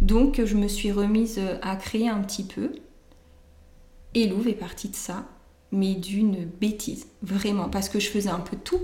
Donc, 0.00 0.40
je 0.42 0.56
me 0.56 0.68
suis 0.68 0.90
remise 0.90 1.36
euh, 1.38 1.58
à 1.60 1.76
créer 1.76 2.08
un 2.08 2.20
petit 2.22 2.44
peu. 2.44 2.72
Et 4.14 4.26
Louvre 4.26 4.48
est 4.48 4.54
partie 4.54 4.88
de 4.88 4.96
ça, 4.96 5.24
mais 5.70 5.94
d'une 5.94 6.46
bêtise, 6.60 7.06
vraiment, 7.22 7.68
parce 7.68 7.88
que 7.90 8.00
je 8.00 8.08
faisais 8.08 8.30
un 8.30 8.40
peu 8.40 8.56
tout. 8.56 8.80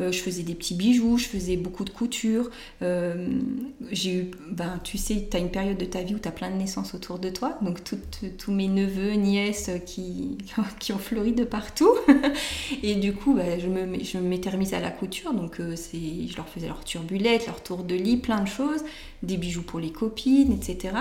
Euh, 0.00 0.12
je 0.12 0.20
faisais 0.20 0.42
des 0.42 0.54
petits 0.54 0.74
bijoux, 0.74 1.18
je 1.18 1.26
faisais 1.26 1.56
beaucoup 1.56 1.84
de 1.84 1.90
couture. 1.90 2.50
Euh, 2.82 3.28
j'ai 3.90 4.14
eu, 4.14 4.30
ben, 4.50 4.80
tu 4.84 4.98
sais, 4.98 5.26
tu 5.30 5.36
as 5.36 5.40
une 5.40 5.50
période 5.50 5.76
de 5.76 5.84
ta 5.84 6.02
vie 6.02 6.14
où 6.14 6.18
tu 6.18 6.28
as 6.28 6.32
plein 6.32 6.50
de 6.50 6.56
naissances 6.56 6.94
autour 6.94 7.18
de 7.18 7.30
toi. 7.30 7.58
Donc, 7.62 7.78
tous 8.38 8.52
mes 8.52 8.68
neveux, 8.68 9.12
nièces 9.12 9.70
qui, 9.86 10.38
qui 10.78 10.92
ont 10.92 10.98
fleuri 10.98 11.32
de 11.32 11.44
partout. 11.44 11.94
Et 12.82 12.94
du 12.94 13.12
coup, 13.12 13.34
ben, 13.34 13.60
je 13.60 13.66
me, 13.66 14.02
je 14.02 14.18
m'étais 14.18 14.50
remise 14.50 14.74
à 14.74 14.80
la 14.80 14.90
couture. 14.90 15.32
Donc, 15.34 15.60
euh, 15.60 15.74
c'est, 15.76 16.28
je 16.28 16.36
leur 16.36 16.48
faisais 16.48 16.68
leurs 16.68 16.84
turbulettes, 16.84 17.46
leurs 17.46 17.62
tours 17.62 17.84
de 17.84 17.94
lit, 17.94 18.16
plein 18.16 18.40
de 18.40 18.48
choses. 18.48 18.84
Des 19.22 19.36
bijoux 19.36 19.62
pour 19.62 19.80
les 19.80 19.90
copines, 19.90 20.52
etc. 20.52 20.94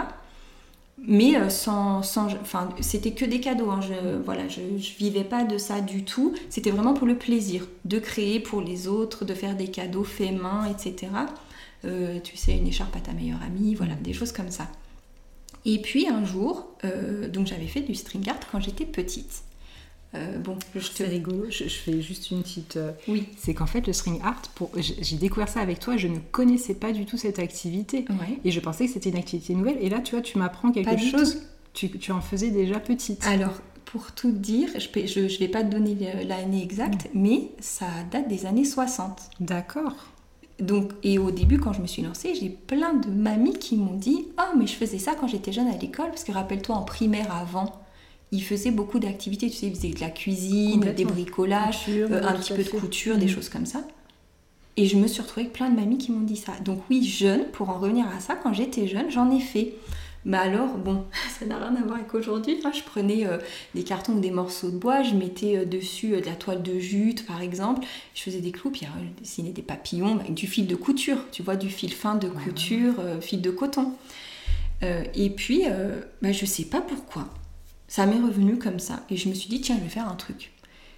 Mais 0.99 1.35
euh, 1.37 1.49
sans, 1.49 2.01
c'était 2.81 3.11
que 3.11 3.23
des 3.25 3.39
cadeaux. 3.39 3.69
hein. 3.69 3.81
Je, 3.81 4.17
voilà, 4.17 4.47
je, 4.47 4.61
je 4.79 4.97
vivais 4.97 5.23
pas 5.23 5.43
de 5.43 5.57
ça 5.57 5.79
du 5.81 6.03
tout. 6.03 6.33
C'était 6.49 6.71
vraiment 6.71 6.93
pour 6.93 7.07
le 7.07 7.17
plaisir 7.17 7.67
de 7.85 7.99
créer 7.99 8.39
pour 8.39 8.61
les 8.61 8.87
autres, 8.87 9.23
de 9.23 9.33
faire 9.33 9.55
des 9.55 9.67
cadeaux 9.67 10.03
faits 10.03 10.33
main, 10.33 10.65
etc. 10.65 11.11
Euh, 11.85 12.19
tu 12.23 12.35
sais, 12.35 12.57
une 12.57 12.67
écharpe 12.67 12.95
à 12.95 12.99
ta 12.99 13.13
meilleure 13.13 13.41
amie, 13.43 13.75
voilà, 13.75 13.93
des 13.95 14.13
choses 14.13 14.31
comme 14.31 14.49
ça. 14.49 14.67
Et 15.65 15.81
puis 15.81 16.07
un 16.07 16.25
jour, 16.25 16.67
euh, 16.85 17.29
donc 17.29 17.47
j'avais 17.47 17.67
fait 17.67 17.81
du 17.81 17.93
string 17.95 18.27
art 18.29 18.39
quand 18.51 18.59
j'étais 18.59 18.85
petite. 18.85 19.43
Euh, 20.15 20.37
bon, 20.39 20.57
je 20.73 20.89
te 20.89 21.03
rigolo, 21.03 21.45
je, 21.49 21.65
je 21.65 21.75
fais 21.75 22.01
juste 22.01 22.31
une 22.31 22.41
petite. 22.41 22.77
euh, 22.77 22.91
Oui. 23.07 23.27
C'est 23.37 23.53
qu'en 23.53 23.65
fait, 23.67 23.85
le 23.87 23.93
string 23.93 24.19
art, 24.23 24.41
pour... 24.55 24.71
j'ai 24.77 25.17
découvert 25.17 25.49
ça 25.49 25.59
avec 25.59 25.79
toi, 25.79 25.97
je 25.97 26.07
ne 26.07 26.17
connaissais 26.31 26.73
pas 26.75 26.91
du 26.93 27.05
tout 27.05 27.17
cette 27.17 27.39
activité. 27.39 28.05
Ouais. 28.09 28.39
Et 28.45 28.51
je 28.51 28.59
pensais 28.61 28.85
que 28.87 28.93
c'était 28.93 29.09
une 29.09 29.17
activité 29.17 29.53
nouvelle. 29.53 29.77
Et 29.81 29.89
là, 29.89 29.99
tu 29.99 30.15
vois, 30.15 30.21
tu 30.21 30.37
m'apprends 30.37 30.71
quelque 30.71 30.89
Pas 30.91 30.97
chose. 30.97 31.41
Tu, 31.73 31.89
tu 31.91 32.11
en 32.11 32.21
faisais 32.21 32.49
déjà 32.51 32.79
petite. 32.79 33.25
Alors, 33.27 33.59
pour 33.85 34.11
tout 34.13 34.31
dire, 34.31 34.69
je 34.79 35.19
ne 35.19 35.37
vais 35.39 35.47
pas 35.49 35.63
te 35.63 35.69
donner 35.69 35.95
l'année 36.25 36.63
exacte, 36.63 37.09
mais 37.13 37.49
ça 37.59 37.87
date 38.11 38.27
des 38.29 38.45
années 38.45 38.65
60. 38.65 39.19
D'accord. 39.41 39.93
Donc, 40.59 40.91
et 41.03 41.19
au 41.19 41.29
début, 41.31 41.59
quand 41.59 41.73
je 41.73 41.81
me 41.81 41.87
suis 41.87 42.01
lancée, 42.01 42.33
j'ai 42.33 42.49
plein 42.49 42.93
de 42.95 43.09
mamies 43.09 43.59
qui 43.59 43.75
m'ont 43.77 43.93
dit 43.93 44.25
Ah, 44.37 44.53
mais 44.57 44.65
je 44.65 44.73
faisais 44.73 44.97
ça 44.97 45.13
quand 45.19 45.27
j'étais 45.27 45.51
jeune 45.51 45.67
à 45.67 45.77
l'école, 45.77 46.07
parce 46.07 46.23
que 46.23 46.31
rappelle-toi, 46.31 46.75
en 46.75 46.81
primaire 46.83 47.31
avant, 47.35 47.79
ils 48.31 48.43
faisaient 48.43 48.71
beaucoup 48.71 48.99
d'activités, 48.99 49.49
tu 49.49 49.55
sais, 49.57 49.67
ils 49.67 49.75
faisaient 49.75 49.89
de 49.93 49.99
la 50.01 50.09
cuisine, 50.09 50.81
des 50.93 51.05
bricolages, 51.05 51.85
Couture, 51.85 52.07
euh, 52.11 52.21
un 52.23 52.33
petit 52.33 52.53
peu 52.53 52.63
de 52.63 52.67
fait. 52.69 52.77
couture, 52.77 53.17
des 53.17 53.25
Mhm. 53.25 53.31
choses 53.31 53.49
comme 53.49 53.65
ça. 53.65 53.83
Et 54.75 54.85
je 54.85 54.95
me 54.97 55.07
suis 55.07 55.21
retrouvée 55.21 55.41
avec 55.43 55.53
plein 55.53 55.69
de 55.69 55.75
mamies 55.75 55.97
qui 55.97 56.11
m'ont 56.11 56.21
dit 56.25 56.35
ça. 56.37 56.51
Donc, 56.63 56.81
oui, 56.89 57.03
jeune, 57.03 57.45
pour 57.51 57.69
en 57.69 57.79
revenir 57.79 58.05
à 58.07 58.19
ça, 58.19 58.35
quand 58.35 58.53
j'étais 58.53 58.87
jeune, 58.87 59.09
j'en 59.09 59.31
ai 59.35 59.39
fait. 59.39 59.73
Mais 60.25 60.37
alors, 60.37 60.77
bon, 60.77 61.05
ça 61.39 61.45
n'a 61.45 61.57
rien 61.57 61.75
à 61.77 61.81
voir 61.83 61.95
avec 61.99 62.13
aujourd'hui. 62.13 62.57
hein. 62.65 62.71
Je 62.75 62.83
prenais 62.83 63.25
euh, 63.25 63.37
des 63.73 63.83
cartons 63.83 64.13
ou 64.13 64.19
des 64.19 64.29
morceaux 64.29 64.69
de 64.69 64.77
bois, 64.77 65.01
je 65.03 65.15
mettais 65.15 65.55
euh, 65.57 65.65
dessus 65.65 66.13
euh, 66.13 66.19
de 66.21 66.25
la 66.25 66.35
toile 66.35 66.61
de 66.61 66.77
jute, 66.79 67.25
par 67.25 67.41
exemple. 67.41 67.87
Je 68.13 68.21
faisais 68.23 68.41
des 68.41 68.51
clous, 68.51 68.69
puis 68.71 68.81
je 68.85 69.21
dessinais 69.23 69.51
des 69.51 69.61
papillons 69.61 70.19
avec 70.19 70.33
du 70.33 70.45
fil 70.47 70.67
de 70.67 70.75
couture, 70.75 71.19
tu 71.31 71.43
vois, 71.43 71.55
du 71.55 71.69
fil 71.69 71.93
fin 71.93 72.15
de 72.15 72.27
couture, 72.27 72.95
fil 73.21 73.41
de 73.41 73.51
coton. 73.51 73.93
Et 75.15 75.29
puis, 75.31 75.63
bah, 76.21 76.31
je 76.31 76.45
sais 76.45 76.65
pas 76.65 76.81
pourquoi, 76.81 77.27
ça 77.87 78.05
m'est 78.05 78.19
revenu 78.19 78.57
comme 78.57 78.79
ça. 78.79 79.05
Et 79.09 79.17
je 79.17 79.29
me 79.29 79.33
suis 79.33 79.49
dit, 79.49 79.61
tiens, 79.61 79.75
je 79.77 79.83
vais 79.83 79.89
faire 79.89 80.07
un 80.07 80.15
truc. 80.15 80.51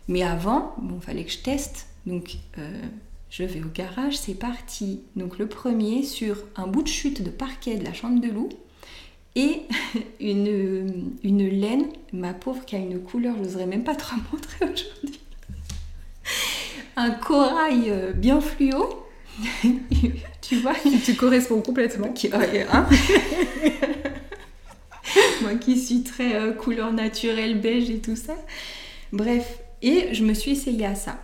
Mais 0.07 0.23
avant, 0.23 0.73
bon, 0.79 0.99
fallait 0.99 1.23
que 1.23 1.31
je 1.31 1.39
teste. 1.39 1.87
Donc, 2.05 2.37
euh, 2.57 2.81
je 3.29 3.43
vais 3.43 3.61
au 3.61 3.69
garage, 3.73 4.17
c'est 4.17 4.33
parti. 4.33 5.01
Donc, 5.15 5.37
le 5.37 5.47
premier 5.47 6.03
sur 6.03 6.37
un 6.55 6.67
bout 6.67 6.81
de 6.83 6.87
chute 6.87 7.21
de 7.21 7.29
parquet 7.29 7.77
de 7.77 7.83
la 7.83 7.93
chambre 7.93 8.19
de 8.19 8.27
loup 8.27 8.49
et 9.35 9.61
une, 10.19 11.13
une 11.23 11.47
laine, 11.47 11.85
ma 12.11 12.33
pauvre, 12.33 12.65
qui 12.65 12.75
a 12.75 12.79
une 12.79 12.99
couleur, 12.99 13.35
je 13.37 13.43
n'oserais 13.43 13.67
même 13.67 13.83
pas 13.83 13.95
te 13.95 14.03
la 14.09 14.17
montrer 14.31 14.65
aujourd'hui. 14.65 15.19
Un 16.95 17.11
corail 17.11 17.83
euh, 17.89 18.13
bien 18.13 18.41
fluo. 18.41 19.05
tu 20.41 20.57
vois 20.57 20.73
Tu 21.05 21.15
corresponds 21.15 21.61
complètement. 21.61 22.11
qui, 22.11 22.29
hein 22.33 22.87
Moi 25.41 25.55
qui 25.55 25.79
suis 25.79 26.03
très 26.03 26.35
euh, 26.35 26.51
couleur 26.53 26.91
naturelle, 26.91 27.59
beige 27.59 27.89
et 27.89 27.99
tout 27.99 28.15
ça. 28.15 28.35
Bref, 29.13 29.59
et 29.81 30.13
je 30.13 30.23
me 30.23 30.33
suis 30.33 30.51
essayée 30.51 30.85
à 30.85 30.95
ça. 30.95 31.21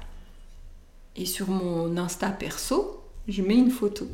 Et 1.15 1.25
sur 1.25 1.49
mon 1.49 1.97
Insta 1.97 2.29
perso, 2.29 3.01
je 3.27 3.41
mets 3.41 3.55
une 3.55 3.71
photo. 3.71 4.07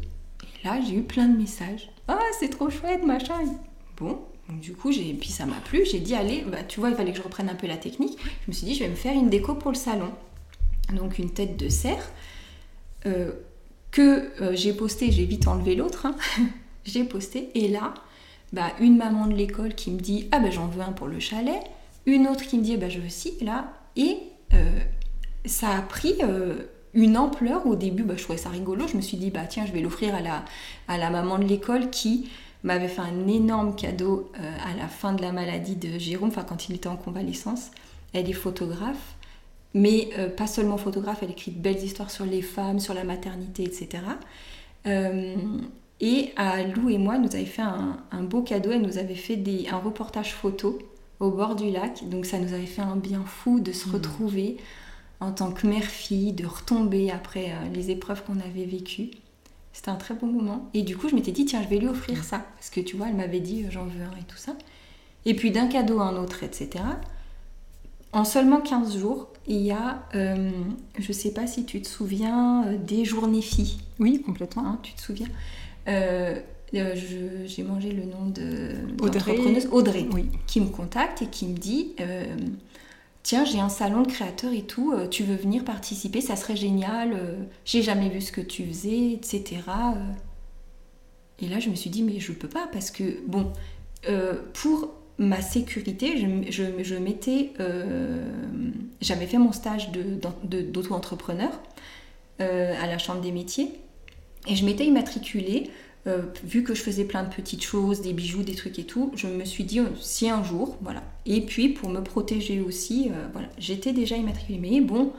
Et 0.43 0.67
là, 0.67 0.79
j'ai 0.81 0.95
eu 0.95 1.03
plein 1.03 1.27
de 1.27 1.37
messages. 1.37 1.89
Ah, 2.07 2.19
c'est 2.39 2.49
trop 2.49 2.69
chouette, 2.69 3.03
machin. 3.03 3.39
Bon, 3.97 4.19
du 4.49 4.73
coup, 4.73 4.91
j'ai, 4.91 5.13
puis 5.13 5.29
ça 5.29 5.45
m'a 5.45 5.59
plu. 5.63 5.83
J'ai 5.89 5.99
dit, 5.99 6.15
allez, 6.15 6.41
bah, 6.47 6.63
tu 6.63 6.79
vois, 6.79 6.89
il 6.89 6.95
fallait 6.95 7.11
que 7.11 7.17
je 7.17 7.23
reprenne 7.23 7.49
un 7.49 7.55
peu 7.55 7.67
la 7.67 7.77
technique. 7.77 8.17
Je 8.23 8.47
me 8.47 8.53
suis 8.53 8.65
dit, 8.65 8.75
je 8.75 8.83
vais 8.83 8.89
me 8.89 8.95
faire 8.95 9.13
une 9.13 9.29
déco 9.29 9.55
pour 9.55 9.71
le 9.71 9.77
salon. 9.77 10.11
Donc 10.93 11.19
une 11.19 11.29
tête 11.31 11.55
de 11.57 11.69
cerf 11.69 12.11
euh, 13.05 13.31
que 13.91 14.29
euh, 14.41 14.55
j'ai 14.55 14.73
posté, 14.73 15.11
j'ai 15.11 15.25
vite 15.25 15.47
enlevé 15.47 15.75
l'autre. 15.75 16.05
hein. 16.05 16.15
j'ai 16.85 17.03
posté 17.03 17.49
et 17.55 17.67
là, 17.69 17.93
bah, 18.53 18.73
une 18.79 18.97
maman 18.97 19.27
de 19.27 19.33
l'école 19.33 19.75
qui 19.75 19.91
me 19.91 19.99
dit, 19.99 20.27
ah 20.31 20.39
ben 20.39 20.51
j'en 20.51 20.67
veux 20.67 20.81
un 20.81 20.91
pour 20.91 21.07
le 21.07 21.19
chalet. 21.19 21.61
Une 22.05 22.27
autre 22.27 22.45
qui 22.45 22.57
me 22.57 22.63
dit, 22.63 22.77
bah, 22.77 22.89
je 22.89 22.99
veux 22.99 23.09
ci, 23.09 23.33
là. 23.41 23.73
Et 23.95 24.17
euh, 24.53 24.79
ça 25.45 25.69
a 25.69 25.81
pris 25.81 26.15
euh, 26.21 26.55
une 26.93 27.17
ampleur 27.17 27.65
au 27.65 27.75
début, 27.75 28.03
bah, 28.03 28.15
je 28.17 28.23
trouvais 28.23 28.37
ça 28.37 28.49
rigolo. 28.49 28.87
Je 28.87 28.97
me 28.97 29.01
suis 29.01 29.17
dit, 29.17 29.31
bah 29.31 29.45
tiens, 29.47 29.65
je 29.65 29.71
vais 29.71 29.81
l'offrir 29.81 30.13
à 30.15 30.97
la, 30.97 31.09
maman 31.09 31.39
de 31.39 31.45
l'école 31.45 31.89
qui 31.89 32.29
m'avait 32.63 32.89
fait 32.89 33.01
un 33.01 33.27
énorme 33.27 33.75
cadeau 33.75 34.31
euh, 34.39 34.57
à 34.65 34.77
la 34.77 34.87
fin 34.87 35.13
de 35.13 35.21
la 35.21 35.31
maladie 35.31 35.75
de 35.75 35.97
Jérôme, 35.97 36.29
enfin 36.29 36.43
quand 36.43 36.69
il 36.69 36.75
était 36.75 36.89
en 36.89 36.97
convalescence. 36.97 37.71
Elle 38.13 38.29
est 38.29 38.33
photographe, 38.33 39.15
mais 39.73 40.09
pas 40.35 40.47
seulement 40.47 40.75
photographe, 40.75 41.19
elle 41.21 41.31
écrit 41.31 41.51
de 41.51 41.59
belles 41.61 41.81
histoires 41.81 42.11
sur 42.11 42.25
les 42.25 42.41
femmes, 42.41 42.81
sur 42.81 42.93
la 42.93 43.05
maternité, 43.05 43.63
etc. 43.63 44.03
et 46.01 46.31
à 46.35 46.63
Lou 46.63 46.89
et 46.89 46.97
moi, 46.97 47.15
elle 47.15 47.21
nous 47.21 47.35
avait 47.35 47.45
fait 47.45 47.61
un, 47.61 47.97
un 48.11 48.23
beau 48.23 48.41
cadeau, 48.41 48.71
elle 48.71 48.81
nous 48.81 48.97
avait 48.97 49.15
fait 49.15 49.37
des, 49.37 49.67
un 49.71 49.77
reportage 49.77 50.33
photo 50.33 50.79
au 51.19 51.31
bord 51.31 51.55
du 51.55 51.69
lac, 51.71 52.09
donc 52.09 52.25
ça 52.25 52.39
nous 52.39 52.53
avait 52.53 52.65
fait 52.65 52.81
un 52.81 52.95
bien 52.97 53.23
fou 53.25 53.59
de 53.61 53.71
se 53.71 53.87
Mhm. 53.87 53.93
retrouver 53.95 54.57
en 55.19 55.31
tant 55.31 55.51
que 55.51 55.67
mère-fille, 55.67 56.33
de 56.33 56.45
retomber 56.47 57.11
après 57.11 57.51
euh, 57.51 57.69
les 57.73 57.91
épreuves 57.91 58.23
qu'on 58.23 58.39
avait 58.39 58.65
vécues. 58.65 59.11
C'était 59.73 59.89
un 59.89 59.95
très 59.95 60.15
bon 60.15 60.27
moment. 60.27 60.69
Et 60.73 60.81
du 60.83 60.97
coup, 60.97 61.09
je 61.09 61.15
m'étais 61.15 61.31
dit, 61.31 61.45
tiens, 61.45 61.61
je 61.63 61.67
vais 61.69 61.77
lui 61.79 61.87
offrir 61.87 62.23
ça. 62.23 62.39
Parce 62.57 62.69
que 62.71 62.81
tu 62.81 62.97
vois, 62.97 63.07
elle 63.09 63.15
m'avait 63.15 63.39
dit, 63.39 63.63
euh, 63.65 63.67
j'en 63.71 63.85
veux 63.85 64.03
un 64.03 64.17
et 64.19 64.23
tout 64.27 64.37
ça. 64.37 64.53
Et 65.25 65.35
puis 65.35 65.51
d'un 65.51 65.67
cadeau 65.67 65.99
à 65.99 66.05
un 66.05 66.17
autre, 66.17 66.43
etc. 66.43 66.83
En 68.13 68.25
seulement 68.25 68.59
15 68.61 68.97
jours, 68.97 69.29
il 69.47 69.57
y 69.61 69.71
a, 69.71 70.03
euh, 70.15 70.51
je 70.99 71.11
sais 71.13 71.31
pas 71.33 71.47
si 71.47 71.65
tu 71.65 71.81
te 71.81 71.87
souviens, 71.87 72.65
euh, 72.67 72.77
des 72.77 73.05
journées 73.05 73.41
filles. 73.41 73.77
Oui, 73.99 74.21
complètement. 74.21 74.65
Hein, 74.67 74.79
tu 74.83 74.93
te 74.93 75.01
souviens? 75.01 75.27
Euh, 75.27 75.29
euh, 75.29 75.70
J'ai 75.85 77.63
mangé 77.63 77.91
le 77.91 78.03
nom 78.03 78.27
de 78.27 78.75
Audrey. 79.01 79.19
d'entrepreneuse, 79.33 79.67
Audrey 79.71 80.05
Oui. 80.13 80.25
qui 80.47 80.61
me 80.61 80.69
contacte 80.69 81.21
et 81.21 81.27
qui 81.27 81.47
me 81.47 81.57
dit 81.57 81.93
euh, 81.99 82.25
Tiens, 83.23 83.45
j'ai 83.45 83.59
un 83.59 83.69
salon 83.69 84.01
de 84.01 84.07
créateurs 84.07 84.53
et 84.53 84.63
tout, 84.63 84.93
euh, 84.93 85.07
tu 85.07 85.23
veux 85.23 85.35
venir 85.35 85.63
participer, 85.63 86.21
ça 86.21 86.35
serait 86.35 86.55
génial, 86.55 87.13
euh, 87.13 87.35
j'ai 87.65 87.81
jamais 87.83 88.09
vu 88.09 88.19
ce 88.21 88.31
que 88.31 88.41
tu 88.41 88.63
faisais, 88.65 89.11
etc. 89.11 89.43
euh. 89.67 89.99
Et 91.43 91.47
là, 91.47 91.59
je 91.59 91.69
me 91.69 91.75
suis 91.75 91.89
dit 91.89 92.03
Mais 92.03 92.19
je 92.19 92.31
peux 92.31 92.47
pas, 92.47 92.67
parce 92.71 92.89
que, 92.91 93.03
bon, 93.27 93.51
euh, 94.09 94.35
pour 94.53 94.89
ma 95.17 95.41
sécurité, 95.41 96.17
je, 96.17 96.51
je, 96.51 96.83
je 96.83 96.95
m'étais. 96.95 97.51
euh, 97.59 98.23
J'avais 99.01 99.25
fait 99.27 99.37
mon 99.39 99.51
stage 99.51 99.91
de- 99.91 100.19
de- 100.43 100.61
d'auto-entrepreneur 100.61 101.49
euh, 102.39 102.73
à 102.81 102.87
la 102.87 102.97
Chambre 102.97 103.21
des 103.21 103.31
métiers 103.31 103.71
et 104.47 104.55
je 104.55 104.65
m'étais 104.65 104.85
immatriculée. 104.85 105.69
euh, 106.07 106.23
vu 106.43 106.63
que 106.63 106.73
je 106.73 106.81
faisais 106.81 107.05
plein 107.05 107.23
de 107.23 107.29
petites 107.29 107.63
choses, 107.63 108.01
des 108.01 108.13
bijoux, 108.13 108.41
des 108.43 108.55
trucs 108.55 108.79
et 108.79 108.85
tout, 108.85 109.11
je 109.15 109.27
me 109.27 109.45
suis 109.45 109.63
dit 109.63 109.79
euh, 109.79 109.85
si 109.99 110.29
un 110.29 110.43
jour, 110.43 110.77
voilà. 110.81 111.03
Et 111.27 111.41
puis 111.41 111.69
pour 111.69 111.89
me 111.89 112.01
protéger 112.01 112.59
aussi, 112.59 113.09
euh, 113.11 113.27
voilà, 113.33 113.49
j'étais 113.59 113.93
déjà 113.93 114.17
immatriculée. 114.17 114.57
Mais 114.59 114.81
bon, 114.81 115.13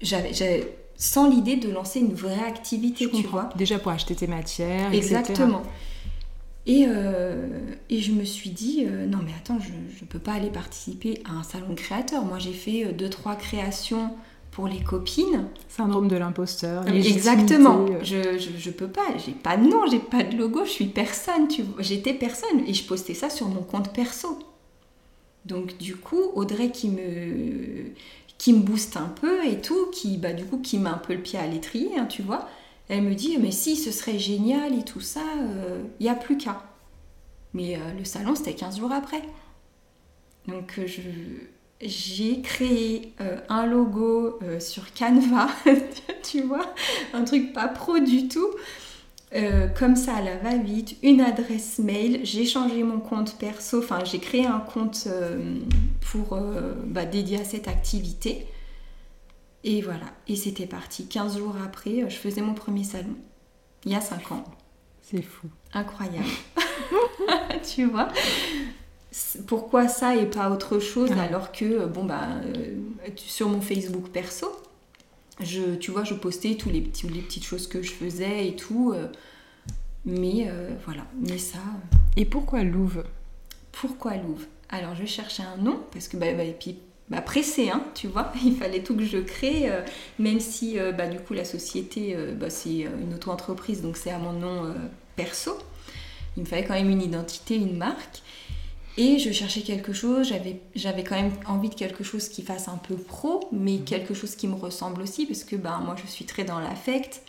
j'avais, 0.00 0.30
sans 0.96 1.28
l'idée 1.28 1.56
de 1.56 1.68
lancer 1.70 1.98
une 2.00 2.14
vraie 2.14 2.44
activité, 2.46 3.04
Je 3.06 3.10
tu 3.10 3.16
comprends. 3.22 3.30
vois. 3.42 3.48
Déjà 3.56 3.78
pour 3.80 3.90
acheter 3.90 4.14
tes 4.14 4.26
matières, 4.28 4.92
etc. 4.94 5.16
Exactement. 5.16 5.62
Et, 6.66 6.84
euh, 6.86 7.48
et 7.88 8.00
je 8.00 8.12
me 8.12 8.22
suis 8.24 8.50
dit, 8.50 8.84
non 9.08 9.18
mais 9.24 9.32
attends, 9.36 9.58
je 9.60 9.70
ne 9.72 10.06
peux 10.08 10.18
pas 10.18 10.34
aller 10.34 10.50
participer 10.50 11.20
à 11.24 11.32
un 11.32 11.42
salon 11.42 11.70
de 11.70 11.74
créateurs. 11.74 12.24
Moi 12.24 12.38
j'ai 12.38 12.52
fait 12.52 12.92
deux, 12.92 13.08
trois 13.10 13.34
créations 13.34 14.10
pour 14.50 14.66
les 14.68 14.82
copines. 14.82 15.46
Syndrome 15.68 16.08
de 16.08 16.16
l'imposteur. 16.16 16.86
Exactement. 16.88 17.86
euh. 17.88 18.00
Je, 18.02 18.38
je, 18.38 18.50
je 18.58 18.70
peux 18.70 18.88
pas. 18.88 19.06
J'ai 19.24 19.32
pas 19.32 19.56
de 19.56 19.66
nom, 19.66 19.86
j'ai 19.90 19.98
pas 20.00 20.22
de 20.22 20.36
logo, 20.36 20.64
je 20.64 20.70
suis 20.70 20.86
personne. 20.86 21.48
Tu 21.48 21.62
vois. 21.62 21.82
J'étais 21.82 22.14
personne 22.14 22.64
et 22.66 22.74
je 22.74 22.84
postais 22.86 23.14
ça 23.14 23.30
sur 23.30 23.48
mon 23.48 23.62
compte 23.62 23.92
perso. 23.92 24.38
Donc 25.46 25.78
du 25.78 25.96
coup, 25.96 26.22
Audrey 26.34 26.70
qui 26.70 26.88
me 26.88 27.92
qui 28.38 28.52
me 28.52 28.60
booste 28.60 28.96
un 28.96 29.08
peu 29.20 29.44
et 29.46 29.60
tout, 29.60 29.86
qui 29.92 30.16
bah 30.16 30.32
du 30.32 30.44
coup 30.44 30.58
qui 30.58 30.78
met 30.78 30.90
un 30.90 30.98
peu 30.98 31.14
le 31.14 31.20
pied 31.20 31.38
à 31.38 31.46
l'étrier, 31.46 31.98
hein, 31.98 32.06
tu 32.06 32.22
vois. 32.22 32.48
Elle 32.88 33.02
me 33.02 33.14
dit 33.14 33.38
mais 33.38 33.50
si 33.52 33.76
ce 33.76 33.90
serait 33.92 34.18
génial 34.18 34.76
et 34.78 34.84
tout 34.84 35.00
ça, 35.00 35.22
il 36.00 36.06
y 36.06 36.08
a 36.08 36.14
plus 36.14 36.36
qu'à. 36.36 36.62
Mais 37.54 37.76
euh, 37.76 37.78
le 37.98 38.04
salon 38.04 38.34
c'était 38.34 38.54
15 38.54 38.78
jours 38.78 38.92
après. 38.92 39.22
Donc 40.46 40.78
euh, 40.78 40.86
je 40.86 41.00
j'ai 41.80 42.42
créé 42.42 43.14
euh, 43.20 43.38
un 43.48 43.66
logo 43.66 44.38
euh, 44.42 44.60
sur 44.60 44.92
Canva, 44.92 45.48
tu 46.22 46.42
vois, 46.42 46.74
un 47.14 47.24
truc 47.24 47.52
pas 47.52 47.68
pro 47.68 47.98
du 47.98 48.28
tout. 48.28 48.48
Euh, 49.32 49.68
comme 49.68 49.94
ça 49.94 50.16
à 50.16 50.22
la 50.22 50.36
va-vite, 50.36 50.96
une 51.02 51.20
adresse 51.20 51.78
mail, 51.78 52.20
j'ai 52.24 52.44
changé 52.44 52.82
mon 52.82 52.98
compte 52.98 53.38
perso, 53.38 53.78
enfin 53.78 54.04
j'ai 54.04 54.18
créé 54.18 54.44
un 54.44 54.58
compte 54.58 55.06
pour 56.10 56.36
bah, 56.86 57.04
dédié 57.04 57.40
à 57.40 57.44
cette 57.44 57.68
activité. 57.68 58.46
Et 59.62 59.82
voilà, 59.82 60.06
et 60.26 60.36
c'était 60.36 60.66
parti. 60.66 61.06
15 61.06 61.38
jours 61.38 61.54
après, 61.64 62.10
je 62.10 62.16
faisais 62.16 62.40
mon 62.40 62.54
premier 62.54 62.82
salon. 62.82 63.14
Il 63.84 63.92
y 63.92 63.94
a 63.94 64.00
5 64.00 64.32
ans. 64.32 64.44
C'est 65.02 65.22
fou. 65.22 65.48
Incroyable. 65.72 66.26
tu 67.74 67.84
vois? 67.84 68.08
Pourquoi 69.46 69.88
ça 69.88 70.14
et 70.14 70.26
pas 70.26 70.50
autre 70.50 70.78
chose 70.78 71.10
alors 71.12 71.50
que, 71.50 71.64
euh, 71.64 71.86
bon, 71.86 72.04
bah, 72.04 72.28
euh, 72.44 72.76
sur 73.16 73.48
mon 73.48 73.60
Facebook 73.60 74.08
perso, 74.10 74.46
je, 75.40 75.74
tu 75.76 75.90
vois, 75.90 76.04
je 76.04 76.14
postais 76.14 76.54
tous 76.54 76.70
les, 76.70 76.80
petits, 76.80 77.08
les 77.08 77.20
petites 77.20 77.44
choses 77.44 77.66
que 77.66 77.82
je 77.82 77.90
faisais 77.90 78.46
et 78.46 78.56
tout. 78.56 78.92
euh, 78.94 79.08
mais 80.04 80.46
euh, 80.48 80.70
voilà, 80.86 81.02
mais 81.20 81.38
ça, 81.38 81.58
Et 82.16 82.24
pourquoi 82.24 82.62
Louvre 82.62 83.04
pourquoi 83.72 84.16
Louvre 84.16 84.46
Alors 84.68 84.94
je 84.94 85.04
cherchais 85.04 85.42
un 85.42 85.56
nom 85.56 85.80
parce 85.92 86.08
que 86.08 86.16
bah, 86.16 86.32
bah, 86.34 86.42
et 86.44 86.56
puis 86.58 86.78
bah, 87.08 87.20
pressé, 87.20 87.68
hein, 87.70 87.82
tu 87.94 88.06
vois, 88.08 88.32
il 88.44 88.56
fallait 88.56 88.82
tout 88.82 88.96
que 88.96 89.04
je 89.04 89.18
crée, 89.18 89.70
même 90.18 90.40
si 90.40 90.78
bah, 90.96 91.06
du 91.06 91.18
coup 91.18 91.34
la 91.34 91.44
société 91.44 92.16
bah, 92.38 92.48
c'est 92.50 92.80
une 93.02 93.14
auto-entreprise 93.14 93.82
donc 93.82 93.96
c'est 93.96 94.10
à 94.10 94.18
mon 94.18 94.32
nom 94.32 94.74
perso. 95.16 95.56
Il 96.36 96.44
me 96.44 96.48
fallait 96.48 96.64
quand 96.64 96.74
même 96.74 96.90
une 96.90 97.02
identité, 97.02 97.56
une 97.56 97.76
marque. 97.76 98.22
Et 99.00 99.18
je 99.18 99.32
cherchais 99.32 99.62
quelque 99.62 99.94
chose, 99.94 100.28
j'avais, 100.74 101.04
quand 101.04 101.14
même 101.14 101.32
envie 101.46 101.70
de 101.70 101.74
quelque 101.74 102.04
chose 102.04 102.28
qui 102.28 102.42
fasse 102.42 102.68
un 102.68 102.76
peu 102.76 102.96
pro, 102.96 103.48
mais 103.50 103.78
quelque 103.78 104.12
chose 104.12 104.36
qui 104.36 104.46
me 104.46 104.54
ressemble 104.54 105.00
aussi, 105.00 105.24
parce 105.24 105.42
que 105.42 105.56
ben, 105.56 105.78
moi 105.78 105.96
je 105.96 106.06
suis 106.06 106.26
très 106.26 106.44
dans 106.44 106.60
l'affect. 106.60 107.22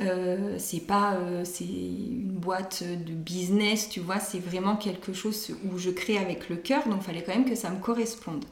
Euh, 0.00 0.54
c'est 0.60 0.86
pas 0.86 1.14
euh, 1.14 1.44
c'est 1.44 1.64
une 1.64 2.30
boîte 2.30 2.84
de 2.84 3.14
business, 3.14 3.88
tu 3.88 3.98
vois, 3.98 4.20
c'est 4.20 4.38
vraiment 4.38 4.76
quelque 4.76 5.12
chose 5.12 5.50
où 5.64 5.76
je 5.76 5.90
crée 5.90 6.18
avec 6.18 6.48
le 6.48 6.54
cœur, 6.54 6.86
donc 6.86 7.00
il 7.00 7.04
fallait 7.04 7.24
quand 7.24 7.34
même 7.34 7.50
que 7.50 7.56
ça 7.56 7.70
me 7.70 7.80
corresponde. 7.80 8.44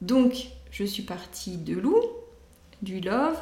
Donc 0.00 0.48
je 0.72 0.82
suis 0.82 1.04
partie 1.04 1.56
de 1.56 1.76
Lou, 1.76 2.02
du 2.82 2.98
Love, 2.98 3.38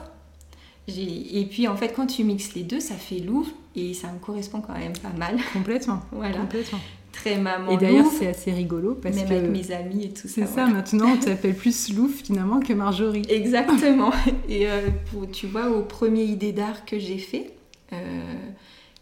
et 0.86 1.46
puis 1.50 1.66
en 1.66 1.78
fait 1.78 1.94
quand 1.94 2.06
tu 2.06 2.24
mixes 2.24 2.52
les 2.52 2.62
deux, 2.62 2.80
ça 2.80 2.96
fait 2.96 3.20
Louvre 3.20 3.50
et 3.74 3.94
ça 3.94 4.12
me 4.12 4.18
correspond 4.18 4.60
quand 4.60 4.74
même 4.74 4.96
pas 4.98 5.12
mal. 5.16 5.38
Complètement. 5.54 6.02
Voilà, 6.12 6.36
Complètement. 6.36 6.80
Très 7.20 7.38
maman 7.38 7.70
Et 7.72 7.76
d'ailleurs, 7.76 8.06
c'est 8.18 8.26
assez 8.28 8.52
rigolo 8.52 8.94
parce 8.94 9.16
même 9.16 9.28
que 9.28 9.34
avec 9.34 9.50
mes 9.50 9.70
amis 9.72 10.04
et 10.04 10.10
tout 10.10 10.28
ça. 10.28 10.34
c'est 10.34 10.46
ça, 10.46 10.66
maintenant, 10.66 11.12
on 11.14 11.16
t'appelle 11.16 11.54
plus 11.54 11.92
Louvre 11.94 12.14
finalement 12.14 12.60
que 12.60 12.72
Marjorie. 12.72 13.22
Exactement. 13.28 14.12
Et 14.48 14.68
euh, 14.68 14.88
pour- 15.10 15.30
tu 15.30 15.46
vois, 15.46 15.68
au 15.70 15.82
premier 15.82 16.24
idée 16.24 16.52
d'art 16.52 16.84
que 16.84 16.98
j'ai 16.98 17.18
fait, 17.18 17.52
euh, 17.92 17.96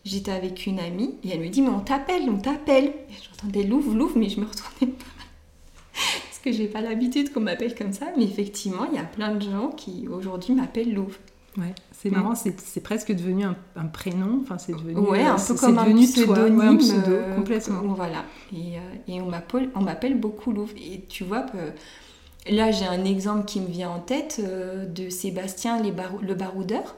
j'étais 0.05 0.33
avec 0.33 0.66
une 0.66 0.79
amie 0.79 1.14
et 1.24 1.31
elle 1.31 1.40
me 1.40 1.48
dit 1.48 1.62
Mais 1.62 1.68
on 1.68 1.81
t'appelle, 1.81 2.29
on 2.29 2.38
t'appelle. 2.38 2.92
J'entendais 3.31 3.62
Louvre, 3.64 3.94
Louvre, 3.94 4.16
mais 4.16 4.29
je 4.29 4.40
me 4.40 4.46
retournais 4.46 4.92
pas. 4.92 5.05
Parce 5.94 6.38
que 6.44 6.52
j'ai 6.52 6.66
pas 6.68 6.81
l'habitude 6.81 7.33
qu'on 7.33 7.40
m'appelle 7.40 7.74
comme 7.74 7.92
ça. 7.92 8.07
Mais 8.16 8.24
effectivement, 8.24 8.87
il 8.90 8.96
y 8.96 9.00
a 9.00 9.05
plein 9.05 9.35
de 9.35 9.42
gens 9.42 9.68
qui 9.68 10.07
aujourd'hui 10.09 10.55
m'appellent 10.55 10.92
Louvre. 10.94 11.16
Ouais, 11.59 11.75
c'est 11.92 12.11
marrant, 12.11 12.35
c'est 12.35 12.61
c'est 12.61 12.81
presque 12.83 13.12
devenu 13.12 13.45
un, 13.45 13.57
un 13.77 13.87
prénom, 13.87 14.40
enfin 14.42 14.59
c'est 14.59 14.73
devenu... 14.73 14.95
Ouais, 14.97 15.25
euh, 15.25 15.33
un 15.33 15.38
c'est- 15.38 15.55
peu 15.55 15.59
c'est 15.59 15.66
comme 15.66 15.79
un 15.79 15.85
devenu 15.85 16.07
pseudonyme. 16.07 16.59
ouais, 16.59 16.66
un 16.66 16.77
pseudo, 16.77 17.11
euh, 17.12 17.35
complètement. 17.37 17.81
Voilà. 17.95 18.25
Et, 18.53 18.77
euh, 18.77 18.81
et 19.09 19.21
on 19.23 19.27
m'appelle 19.27 19.71
on 19.75 19.81
m'appelle 19.83 20.19
beaucoup 20.21 20.53
Louvre. 20.53 20.73
Et 20.77 21.05
tu 21.09 21.25
vois, 21.25 21.42
que- 21.42 22.53
là 22.55 22.71
j'ai 22.73 22.85
un 22.87 23.05
exemple 23.05 23.47
qui 23.47 23.61
me 23.61 23.69
vient 23.69 23.88
en 23.90 24.01
tête 24.01 24.40
euh, 24.45 24.85
de 24.87 25.09
Sébastien 25.09 25.81
les 25.83 25.92
Barou- 25.92 26.21
le 26.21 26.35
Baroudeur, 26.35 26.95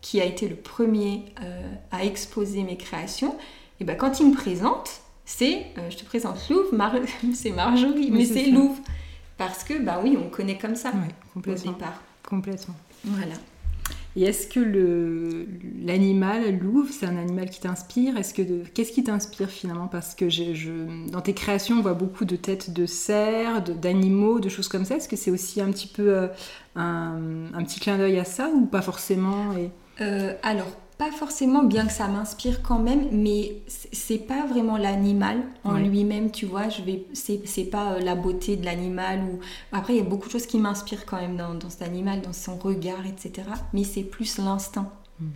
qui 0.00 0.20
a 0.20 0.24
été 0.24 0.48
le 0.48 0.54
premier 0.56 1.24
euh, 1.42 1.62
à 1.90 2.04
exposer 2.04 2.62
mes 2.62 2.76
créations. 2.76 3.34
Et 3.80 3.84
ben 3.84 3.96
quand 3.96 4.20
il 4.20 4.28
me 4.30 4.34
présente, 4.34 5.00
c'est 5.24 5.66
euh, 5.78 5.90
je 5.90 5.96
te 5.96 6.04
présente 6.04 6.36
Louvre, 6.48 6.72
Mar- 6.72 6.94
c'est 7.34 7.50
Marjorie, 7.50 8.10
mais 8.12 8.24
c'est. 8.24 8.50
Louvre. 8.50 8.76
Parce 9.36 9.64
que, 9.64 9.74
bah 9.82 10.00
oui, 10.00 10.16
on 10.16 10.28
connaît 10.30 10.58
comme 10.58 10.76
ça 10.76 10.90
Ouais, 10.90 11.08
au 11.34 11.40
départ. 11.72 12.00
Complètement. 12.28 12.74
Voilà. 13.04 13.34
Et 14.16 14.22
est-ce 14.22 14.46
que 14.46 15.46
l'animal, 15.84 16.58
l'ouvre, 16.58 16.92
c'est 16.92 17.06
un 17.06 17.16
animal 17.16 17.50
qui 17.50 17.60
t'inspire? 17.60 18.16
Est-ce 18.16 18.32
que 18.32 18.42
qu'est-ce 18.68 18.92
qui 18.92 19.02
t'inspire 19.02 19.50
finalement? 19.50 19.88
Parce 19.88 20.14
que 20.14 20.26
dans 21.10 21.20
tes 21.20 21.34
créations, 21.34 21.78
on 21.78 21.82
voit 21.82 21.94
beaucoup 21.94 22.24
de 22.24 22.36
têtes 22.36 22.72
de 22.72 22.86
cerfs, 22.86 23.62
d'animaux, 23.62 24.38
de, 24.38 24.48
choses 24.48 24.68
comme 24.68 24.84
ça. 24.84 24.96
Est-ce 24.96 25.08
que 25.08 25.16
c'est 25.16 25.32
aussi 25.32 25.60
un 25.60 25.72
petit 25.72 25.88
peu 25.88 26.14
euh, 26.14 26.28
un, 26.76 27.64
petit 27.64 27.80
clin 27.80 27.98
d'œil 27.98 28.20
à 28.20 28.24
ça 28.24 28.50
ou 28.54 28.66
pas 28.66 28.82
forcément. 28.82 29.52
Euh, 30.00 30.34
alors, 30.44 30.68
pas 30.98 31.10
forcément, 31.10 31.64
bien 31.64 31.86
que 31.86 31.92
ça 31.92 32.06
m'inspire 32.06 32.62
quand 32.62 32.78
même, 32.78 33.08
mais 33.10 33.56
c'est 33.66 34.18
pas 34.18 34.46
vraiment 34.46 34.76
l'animal 34.76 35.42
en 35.64 35.74
lui-même, 35.74 36.30
tu 36.30 36.46
vois. 36.46 36.68
Je 36.68 36.82
vais, 36.82 37.04
c'est 37.14 37.64
pas 37.64 37.94
euh, 37.94 38.00
la 38.00 38.14
beauté 38.14 38.56
de 38.56 38.64
l'animal 38.64 39.24
ou 39.24 39.40
après 39.72 39.94
il 39.94 39.98
y 39.98 40.00
a 40.00 40.08
beaucoup 40.08 40.28
de 40.28 40.32
choses 40.32 40.46
qui 40.46 40.58
m'inspirent 40.58 41.04
quand 41.04 41.20
même 41.20 41.36
dans, 41.36 41.68
cet 41.68 41.82
animal, 41.82 42.20
dans 42.22 42.32
son 42.32 42.56
regard, 42.56 43.04
etc. 43.06 43.48
Mais 43.72 43.82
c'est 43.82 44.04
plus 44.04 44.38
l'instinct, 44.38 44.92
hmm. 45.20 45.26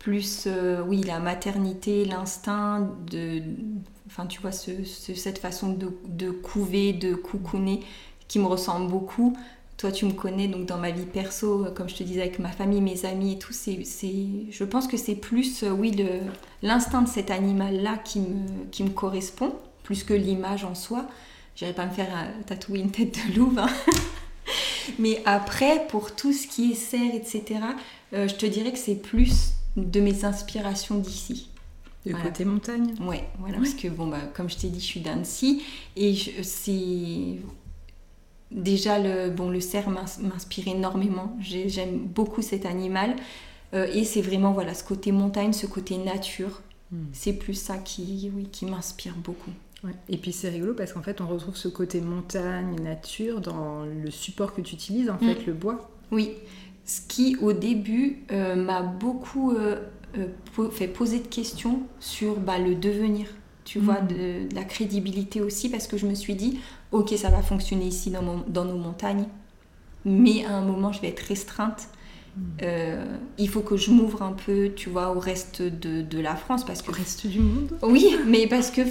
plus 0.00 0.44
euh, 0.48 0.82
oui 0.84 1.02
la 1.02 1.20
maternité, 1.20 2.04
l'instinct 2.04 2.88
de, 3.08 3.40
enfin 4.08 4.26
tu 4.26 4.40
vois 4.40 4.52
cette 4.52 5.38
façon 5.38 5.74
de, 5.74 5.96
de 6.08 6.30
couver, 6.30 6.92
de 6.92 7.14
coucouner 7.14 7.84
qui 8.26 8.40
me 8.40 8.46
ressemble 8.46 8.90
beaucoup 8.90 9.36
toi 9.76 9.90
tu 9.90 10.06
me 10.06 10.12
connais 10.12 10.48
donc 10.48 10.66
dans 10.66 10.78
ma 10.78 10.90
vie 10.90 11.06
perso 11.06 11.66
comme 11.74 11.88
je 11.88 11.96
te 11.96 12.02
disais 12.02 12.20
avec 12.20 12.38
ma 12.38 12.50
famille 12.50 12.80
mes 12.80 13.04
amis 13.04 13.32
et 13.32 13.38
tout 13.38 13.52
c'est 13.52 13.78
je 14.50 14.64
pense 14.64 14.86
que 14.86 14.96
c'est 14.96 15.16
plus 15.16 15.62
euh, 15.62 15.70
oui 15.70 15.94
l'instinct 16.62 17.02
de 17.02 17.08
cet 17.08 17.30
animal 17.30 17.82
là 17.82 17.96
qui 17.96 18.20
me 18.20 18.64
qui 18.70 18.84
me 18.84 18.90
correspond 18.90 19.54
plus 19.82 20.02
que 20.02 20.14
l'image 20.14 20.64
en 20.64 20.74
soi. 20.74 21.06
J'irai 21.56 21.74
pas 21.74 21.84
me 21.84 21.92
faire 21.92 22.08
euh, 22.10 22.42
tatouer 22.46 22.80
une 22.80 22.90
tête 22.90 23.16
de 23.28 23.38
louve 23.38 23.58
hein. 23.58 23.68
mais 24.98 25.22
après 25.24 25.86
pour 25.88 26.14
tout 26.14 26.32
ce 26.32 26.46
qui 26.46 26.72
est 26.72 26.74
serre 26.74 27.14
etc 27.14 27.60
euh, 28.12 28.28
je 28.28 28.34
te 28.34 28.46
dirais 28.46 28.72
que 28.72 28.78
c'est 28.78 28.96
plus 29.00 29.52
de 29.76 30.00
mes 30.00 30.24
inspirations 30.24 30.96
d'ici. 30.96 31.48
De 32.06 32.12
côté 32.12 32.44
montagne? 32.44 32.94
Ouais 33.00 33.24
voilà 33.38 33.56
parce 33.56 33.72
que 33.72 33.88
bon 33.88 34.06
bah 34.08 34.20
comme 34.34 34.50
je 34.50 34.56
t'ai 34.56 34.68
dit 34.68 34.78
je 34.78 34.84
suis 34.84 35.00
d'Annecy 35.00 35.62
et 35.96 36.14
c'est 36.42 37.38
déjà 38.54 38.98
le, 38.98 39.30
bon, 39.30 39.50
le 39.50 39.60
cerf 39.60 39.90
m'inspire 39.90 40.68
énormément. 40.68 41.36
J'aime 41.40 41.98
beaucoup 41.98 42.40
cet 42.40 42.64
animal. 42.64 43.16
Euh, 43.74 43.88
et 43.92 44.04
c'est 44.04 44.22
vraiment 44.22 44.52
voilà, 44.52 44.72
ce 44.72 44.84
côté 44.84 45.12
montagne, 45.12 45.52
ce 45.52 45.66
côté 45.66 45.98
nature. 45.98 46.62
Hmm. 46.92 47.06
C'est 47.12 47.32
plus 47.32 47.54
ça 47.54 47.76
qui, 47.76 48.30
oui, 48.34 48.48
qui 48.50 48.66
m'inspire 48.66 49.14
beaucoup. 49.16 49.50
Et 50.08 50.16
puis 50.16 50.32
c'est 50.32 50.48
rigolo 50.48 50.72
parce 50.72 50.94
qu'en 50.94 51.02
fait 51.02 51.20
on 51.20 51.26
retrouve 51.26 51.56
ce 51.56 51.68
côté 51.68 52.00
montagne, 52.00 52.80
nature 52.80 53.42
dans 53.42 53.84
le 53.84 54.10
support 54.10 54.54
que 54.54 54.62
tu 54.62 54.74
utilises, 54.74 55.10
en 55.10 55.18
fait, 55.18 55.34
hmm. 55.34 55.46
le 55.46 55.52
bois. 55.52 55.90
Oui, 56.10 56.30
ce 56.86 57.02
qui 57.06 57.36
au 57.42 57.52
début 57.52 58.22
euh, 58.32 58.54
m'a 58.54 58.80
beaucoup 58.80 59.52
euh, 59.52 59.76
fait 60.70 60.88
poser 60.88 61.18
de 61.18 61.26
questions 61.26 61.82
sur 62.00 62.36
bah, 62.36 62.58
le 62.58 62.76
devenir 62.76 63.26
tu 63.64 63.78
vois, 63.78 64.00
mm. 64.00 64.08
de, 64.08 64.54
la 64.54 64.64
crédibilité 64.64 65.40
aussi, 65.40 65.68
parce 65.68 65.86
que 65.86 65.96
je 65.96 66.06
me 66.06 66.14
suis 66.14 66.34
dit, 66.34 66.60
ok, 66.94 67.14
ça 67.16 67.28
va 67.28 67.42
fonctionner 67.42 67.86
ici 67.86 68.10
dans, 68.10 68.22
dans 68.46 68.64
nos 68.64 68.78
montagnes, 68.78 69.26
mais 70.04 70.44
à 70.44 70.54
un 70.54 70.62
moment, 70.62 70.92
je 70.92 71.00
vais 71.00 71.08
être 71.08 71.20
restreinte. 71.20 71.88
Mm. 72.36 72.42
Euh, 72.62 73.04
il 73.36 73.48
faut 73.48 73.60
que 73.60 73.76
je 73.76 73.90
m'ouvre 73.90 74.22
un 74.22 74.32
peu, 74.32 74.70
tu 74.74 74.88
vois, 74.88 75.14
au 75.14 75.18
reste 75.18 75.60
de, 75.60 76.02
de, 76.02 76.20
la 76.20 76.36
France, 76.36 76.64
parce 76.64 76.82
que... 76.82 76.90
Au 76.90 76.94
reste 76.94 77.26
du 77.26 77.40
monde 77.40 77.76
Oui, 77.82 78.16
mais 78.26 78.46
parce 78.46 78.70
que, 78.70 78.82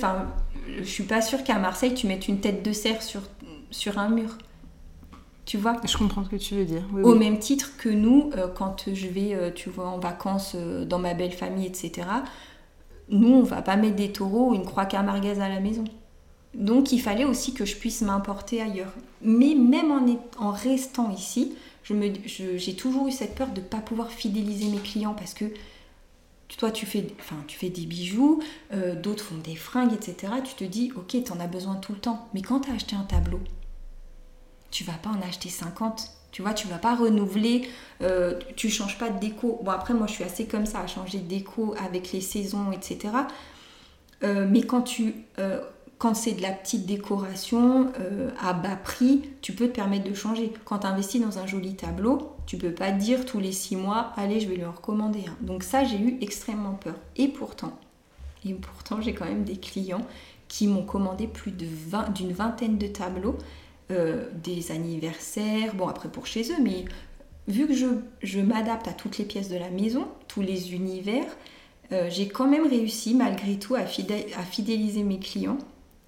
je 0.78 0.84
suis 0.84 1.04
pas 1.04 1.22
sûre 1.22 1.44
qu'à 1.44 1.60
Marseille, 1.60 1.94
tu 1.94 2.08
mettes 2.08 2.28
une 2.28 2.40
tête 2.40 2.64
de 2.64 2.74
cerf 2.74 3.02
sur, 3.02 3.22
sur 3.72 3.98
un 3.98 4.10
mur. 4.10 4.38
Tu 5.46 5.58
vois? 5.58 5.76
Je 5.86 5.98
comprends 5.98 6.24
ce 6.24 6.30
que 6.30 6.38
tu 6.38 6.56
veux 6.56 6.66
dire. 6.66 6.84
Au 7.04 7.16
même 7.16 7.40
titre 7.40 7.72
que 7.78 7.90
nous, 7.90 8.32
euh, 8.36 8.48
quand 8.48 8.90
je 8.94 9.08
vais, 9.08 9.34
euh, 9.34 9.52
tu 9.52 9.70
vois, 9.70 9.88
en 9.88 10.00
vacances 10.00 10.56
dans 10.56 11.00
ma 11.00 11.14
belle 11.14 11.34
famille, 11.34 11.68
etc., 11.68 12.08
nous, 13.10 13.34
on 13.34 13.44
va 13.44 13.62
pas 13.62 13.76
mettre 13.76 13.98
des 13.98 14.12
taureaux 14.12 14.52
ou 14.52 14.56
une 14.56 14.66
croix 14.66 14.86
camarguaise 14.86 15.42
à 15.42 15.50
la 15.50 15.60
maison. 15.60 15.84
Donc 16.54 16.92
il 16.92 17.00
fallait 17.00 17.26
aussi 17.26 17.54
que 17.54 17.66
je 17.66 17.76
puisse 17.76 18.02
m'importer 18.02 18.62
ailleurs. 18.62 18.94
Mais 19.22 19.56
même 19.56 19.92
en, 20.38 20.52
restant 20.52 21.10
ici, 21.12 21.54
j'ai 21.84 22.76
toujours 22.76 23.08
eu 23.08 23.12
cette 23.12 23.36
peur 23.36 23.50
de 23.50 23.62
ne 23.62 23.66
pas 23.66 23.80
pouvoir 23.80 24.12
fidéliser 24.12 24.68
mes 24.68 24.78
clients 24.78 25.14
parce 25.14 25.34
que 25.34 25.46
toi 26.58 26.70
tu 26.70 26.86
fais, 26.86 27.02
des 27.70 27.86
bijoux, 27.86 28.42
euh, 28.74 28.96
d'autres 28.96 29.24
font 29.24 29.38
des 29.38 29.56
fringues, 29.56 29.94
etc. 29.94 30.34
Tu 30.44 30.54
te 30.54 30.64
dis, 30.64 30.92
ok, 30.96 31.24
tu 31.24 31.32
en 31.32 31.40
as 31.40 31.48
besoin 31.48 31.76
tout 31.76 31.94
le 31.94 32.00
temps. 32.00 32.28
Mais 32.34 32.42
quand 32.42 32.62
tu 32.62 32.72
as 32.72 32.76
acheté 32.76 32.96
un 32.96 33.04
tableau, 33.04 33.40
tu 34.70 34.84
vas 34.84 34.94
pas 34.94 35.10
en 35.10 35.22
acheter 35.28 35.50
50 35.50 36.12
tu 36.34 36.42
vois, 36.42 36.56
tu 36.56 36.68
vas 36.68 36.80
pas 36.80 36.96
renouveler, 36.96 37.70
euh, 38.02 38.40
tu 38.56 38.70
changes 38.70 38.98
pas 38.98 39.10
de 39.10 39.20
déco. 39.20 39.62
Bon, 39.64 39.70
après, 39.70 39.94
moi, 39.94 40.08
je 40.08 40.14
suis 40.14 40.24
assez 40.24 40.48
comme 40.48 40.66
ça, 40.66 40.80
à 40.80 40.88
changer 40.88 41.20
de 41.20 41.28
déco 41.28 41.76
avec 41.78 42.12
les 42.12 42.22
saisons, 42.22 42.72
etc. 42.72 43.14
Euh, 44.24 44.48
mais 44.50 44.64
quand 44.64 44.82
tu... 44.82 45.14
Euh, 45.38 45.62
quand 46.04 46.16
c'est 46.16 46.34
de 46.34 46.42
la 46.42 46.52
petite 46.52 46.86
décoration 46.86 47.94
à 48.38 48.52
bas 48.52 48.76
prix, 48.76 49.22
tu 49.42 49.54
peux 49.54 49.68
te 49.68 49.72
permettre 49.72 50.04
de 50.04 50.14
changer. 50.14 50.52
Quand 50.66 50.80
tu 50.80 50.88
investis 50.88 51.22
dans 51.22 51.40
un 51.40 51.48
joli 51.48 51.76
tableau, 51.76 52.34
tu 52.46 52.58
peux 52.58 52.74
pas 52.74 52.92
dire 52.92 53.26
tous 53.26 53.40
les 53.40 53.54
six 53.54 53.78
mois, 53.78 54.12
allez, 54.18 54.42
je 54.42 54.50
vais 54.50 54.58
lui 54.58 54.66
en 54.66 54.74
recommander 54.74 55.22
un. 55.30 55.46
Donc 55.46 55.64
ça, 55.64 55.86
j'ai 55.86 55.98
eu 55.98 56.18
extrêmement 56.20 56.74
peur. 56.74 56.96
Et 57.16 57.30
pourtant, 57.30 57.72
et 58.46 58.54
pourtant, 58.54 59.00
j'ai 59.00 59.14
quand 59.14 59.24
même 59.24 59.46
des 59.46 59.56
clients 59.56 60.06
qui 60.50 60.68
m'ont 60.68 60.84
commandé 60.84 61.26
plus 61.26 61.52
d'une 61.52 62.34
vingtaine 62.34 62.78
de 62.78 62.88
tableaux 62.88 63.38
euh, 63.90 64.26
des 64.44 64.74
anniversaires, 64.74 65.74
bon 65.74 65.88
après 65.88 66.10
pour 66.10 66.28
chez 66.28 66.52
eux, 66.52 66.62
mais 66.62 66.84
vu 67.48 67.66
que 67.66 67.74
je, 67.74 67.88
je 68.22 68.42
m'adapte 68.42 68.90
à 68.90 68.94
toutes 68.94 69.18
les 69.20 69.26
pièces 69.26 69.48
de 69.48 69.58
la 69.58 69.70
maison, 69.70 70.10
tous 70.28 70.42
les 70.42 70.74
univers, 70.74 71.28
euh, 71.94 72.10
j'ai 72.10 72.28
quand 72.28 72.48
même 72.48 72.68
réussi 72.68 73.14
malgré 73.14 73.58
tout 73.58 73.76
à, 73.76 73.86
fidéliser 73.86 75.04
mes 75.04 75.20
clients. 75.20 75.58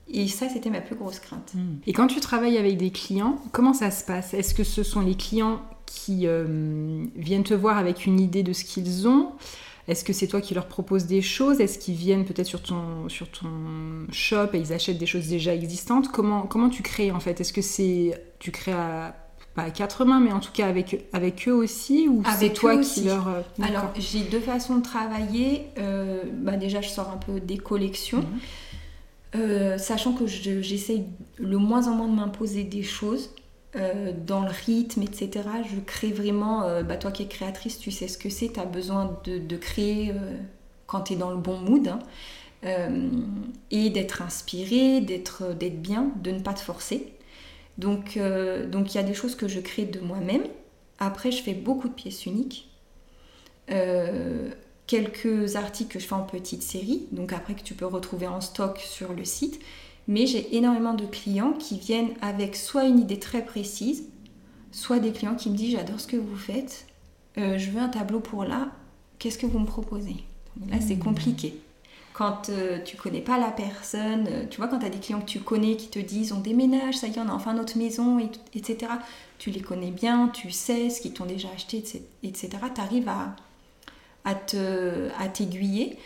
Et 0.07 0.27
ça, 0.27 0.49
c'était 0.49 0.69
ma 0.69 0.81
plus 0.81 0.95
grosse 0.95 1.19
crainte. 1.19 1.51
Hmm. 1.55 1.77
Et 1.87 1.93
quand 1.93 2.07
tu 2.07 2.19
travailles 2.19 2.57
avec 2.57 2.77
des 2.77 2.91
clients, 2.91 3.37
comment 3.51 3.73
ça 3.73 3.91
se 3.91 4.03
passe? 4.03 4.33
Est-ce 4.33 4.53
que 4.53 4.63
ce 4.63 4.83
sont 4.83 5.01
les 5.01 5.15
clients 5.15 5.61
qui 5.85 6.27
euh, 6.27 7.05
viennent 7.15 7.43
te 7.43 7.53
voir 7.53 7.77
avec 7.77 8.05
une 8.05 8.19
idée 8.19 8.43
de 8.43 8.53
ce 8.53 8.63
qu'ils 8.63 9.07
ont? 9.07 9.31
Est-ce 9.87 10.03
que 10.03 10.13
c'est 10.13 10.27
toi 10.27 10.41
qui 10.41 10.53
leur 10.53 10.67
proposes 10.67 11.05
des 11.05 11.21
choses? 11.21 11.59
Est-ce 11.59 11.77
qu'ils 11.77 11.95
viennent 11.95 12.25
peut-être 12.25 12.47
sur 12.47 12.61
ton, 12.61 13.07
sur 13.07 13.29
ton 13.29 14.07
shop 14.11 14.47
et 14.53 14.57
ils 14.57 14.73
achètent 14.73 14.97
des 14.97 15.05
choses 15.05 15.27
déjà 15.27 15.53
existantes? 15.53 16.11
Comment, 16.11 16.43
comment 16.43 16.69
tu 16.69 16.81
crées 16.81 17.11
en 17.11 17.19
fait? 17.19 17.39
Est-ce 17.41 17.53
que 17.53 17.61
c'est 17.61 18.19
tu 18.39 18.51
crées 18.51 18.73
à, 18.73 19.15
pas 19.53 19.63
à 19.63 19.69
quatre 19.69 20.03
mains, 20.05 20.19
mais 20.19 20.31
en 20.31 20.39
tout 20.39 20.51
cas 20.51 20.67
avec, 20.67 21.05
avec 21.13 21.47
eux 21.47 21.53
aussi? 21.53 22.07
Ou 22.07 22.23
c'est 22.39 22.53
toi 22.53 22.77
qui 22.77 23.03
leur... 23.03 23.27
Euh, 23.27 23.41
Alors 23.61 23.91
j'ai 23.99 24.21
deux 24.21 24.39
façons 24.39 24.77
de 24.77 24.83
travailler. 24.83 25.67
Euh, 25.77 26.23
bah, 26.33 26.57
déjà 26.57 26.81
je 26.81 26.89
sors 26.89 27.09
un 27.09 27.17
peu 27.17 27.39
des 27.39 27.57
collections. 27.57 28.19
Mhm. 28.19 28.39
Euh, 29.33 29.77
sachant 29.77 30.13
que 30.13 30.27
j'essaye 30.27 31.05
le 31.37 31.57
moins 31.57 31.87
en 31.87 31.95
moins 31.95 32.07
de 32.07 32.13
m'imposer 32.13 32.63
des 32.63 32.83
choses. 32.83 33.31
Euh, 33.75 34.13
dans 34.25 34.39
le 34.41 34.51
rythme, 34.51 35.01
etc. 35.01 35.49
Je 35.69 35.81
crée 35.81 36.13
vraiment, 36.13 36.63
euh, 36.63 36.81
bah, 36.81 36.95
toi 36.95 37.11
qui 37.11 37.23
es 37.23 37.27
créatrice, 37.27 37.77
tu 37.77 37.91
sais 37.91 38.07
ce 38.07 38.17
que 38.17 38.29
c'est, 38.29 38.53
tu 38.53 38.59
as 38.59 38.65
besoin 38.65 39.19
de, 39.25 39.57
créer 39.57 40.11
euh, 40.11 40.37
quand 40.87 41.01
tu 41.01 41.13
es 41.13 41.15
dans 41.17 41.31
le 41.31 41.37
bon 41.37 41.57
mood 41.57 41.89
hein. 41.89 41.99
et 43.71 43.89
d'être 43.89 44.21
inspiré, 44.21 45.01
d'être 45.01 45.53
bien, 45.53 46.11
de 46.23 46.31
ne 46.31 46.39
pas 46.39 46.53
te 46.53 46.61
forcer. 46.61 47.13
Donc 47.77 48.17
donc 48.71 48.93
il 48.93 48.95
y 48.95 48.99
a 48.99 49.03
des 49.03 49.13
choses 49.13 49.35
que 49.35 49.49
je 49.49 49.59
crée 49.59 49.83
de 49.83 49.99
moi-même. 49.99 50.43
Après, 50.99 51.31
je 51.31 51.43
fais 51.43 51.53
beaucoup 51.53 51.89
de 51.89 51.93
pièces 51.93 52.25
uniques. 52.25 52.69
Quelques 54.87 55.55
articles 55.55 55.93
que 55.93 55.99
je 55.99 56.05
fais 56.05 56.13
en 56.13 56.23
petite 56.23 56.61
série, 56.61 57.07
donc 57.11 57.33
après 57.33 57.55
que 57.55 57.63
tu 57.63 57.73
peux 57.73 57.85
retrouver 57.85 58.27
en 58.27 58.41
stock 58.41 58.79
sur 58.79 59.13
le 59.13 59.25
site. 59.25 59.59
Mais 60.07 60.27
j'ai 60.27 60.55
énormément 60.55 60.93
de 60.93 61.05
clients 61.05 61.53
qui 61.53 61.79
viennent 61.79 62.13
avec 62.21 62.55
soit 62.55 62.85
une 62.85 62.99
idée 62.99 63.17
très 63.17 63.43
précise, 63.43 64.03
soit 64.71 64.99
des 64.99 65.11
clients 65.11 65.35
qui 65.35 65.49
me 65.49 65.55
disent 65.55 65.71
j'adore 65.71 65.99
ce 65.99 66.07
que 66.07 66.17
vous 66.17 66.35
faites, 66.35 66.85
euh, 67.37 67.57
je 67.57 67.71
veux 67.71 67.81
un 67.81 67.89
tableau 67.89 68.19
pour 68.19 68.43
là, 68.43 68.69
qu'est-ce 69.17 69.37
que 69.37 69.47
vous 69.47 69.59
me 69.59 69.65
proposez? 69.65 70.17
Là 70.69 70.77
c'est 70.79 70.95
mmh. 70.95 70.99
compliqué. 70.99 71.59
Quand 72.13 72.49
euh, 72.49 72.79
tu 72.81 72.95
connais 72.95 73.19
pas 73.19 73.37
la 73.37 73.51
personne, 73.51 74.27
euh, 74.29 74.45
tu 74.49 74.57
vois 74.57 74.69
quand 74.69 74.79
tu 74.79 74.85
as 74.85 74.89
des 74.89 74.99
clients 74.99 75.19
que 75.19 75.25
tu 75.25 75.39
connais 75.39 75.75
qui 75.75 75.89
te 75.89 75.99
disent 75.99 76.31
on 76.31 76.39
déménage, 76.39 76.95
ça 76.95 77.07
y 77.07 77.11
est 77.11 77.19
on 77.19 77.27
a 77.27 77.33
enfin 77.33 77.53
notre 77.53 77.77
maison, 77.77 78.19
etc. 78.53 78.91
Tu 79.37 79.49
les 79.49 79.59
connais 79.59 79.91
bien, 79.91 80.29
tu 80.29 80.51
sais 80.51 80.89
ce 80.89 81.01
qu'ils 81.01 81.13
t'ont 81.13 81.25
déjà 81.25 81.49
acheté, 81.53 81.83
etc. 82.23 82.49
Tu 82.73 82.79
arrives 82.79 83.09
à, 83.09 83.35
à 84.25 85.27
t'aiguiller. 85.27 85.97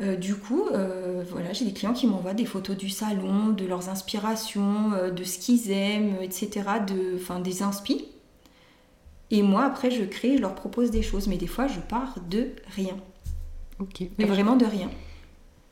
Euh, 0.00 0.16
du 0.16 0.34
coup, 0.34 0.66
euh, 0.72 1.22
voilà, 1.30 1.52
j'ai 1.52 1.66
des 1.66 1.72
clients 1.72 1.92
qui 1.92 2.06
m'envoient 2.06 2.32
des 2.32 2.46
photos 2.46 2.76
du 2.76 2.88
salon, 2.88 3.48
de 3.48 3.66
leurs 3.66 3.90
inspirations, 3.90 4.92
euh, 4.94 5.10
de 5.10 5.24
ce 5.24 5.38
qu'ils 5.38 5.70
aiment, 5.70 6.16
etc., 6.22 6.50
de, 6.86 7.16
enfin, 7.16 7.38
des 7.38 7.62
inspi. 7.62 8.06
Et 9.30 9.42
moi, 9.42 9.64
après, 9.64 9.90
je 9.90 10.04
crée, 10.04 10.36
je 10.36 10.42
leur 10.42 10.54
propose 10.54 10.90
des 10.90 11.02
choses. 11.02 11.26
Mais 11.28 11.36
des 11.36 11.46
fois, 11.46 11.66
je 11.66 11.80
pars 11.80 12.16
de 12.28 12.52
rien. 12.74 12.96
Ok. 13.78 14.02
Mais 14.18 14.24
vraiment 14.24 14.56
de 14.56 14.64
rien. 14.64 14.90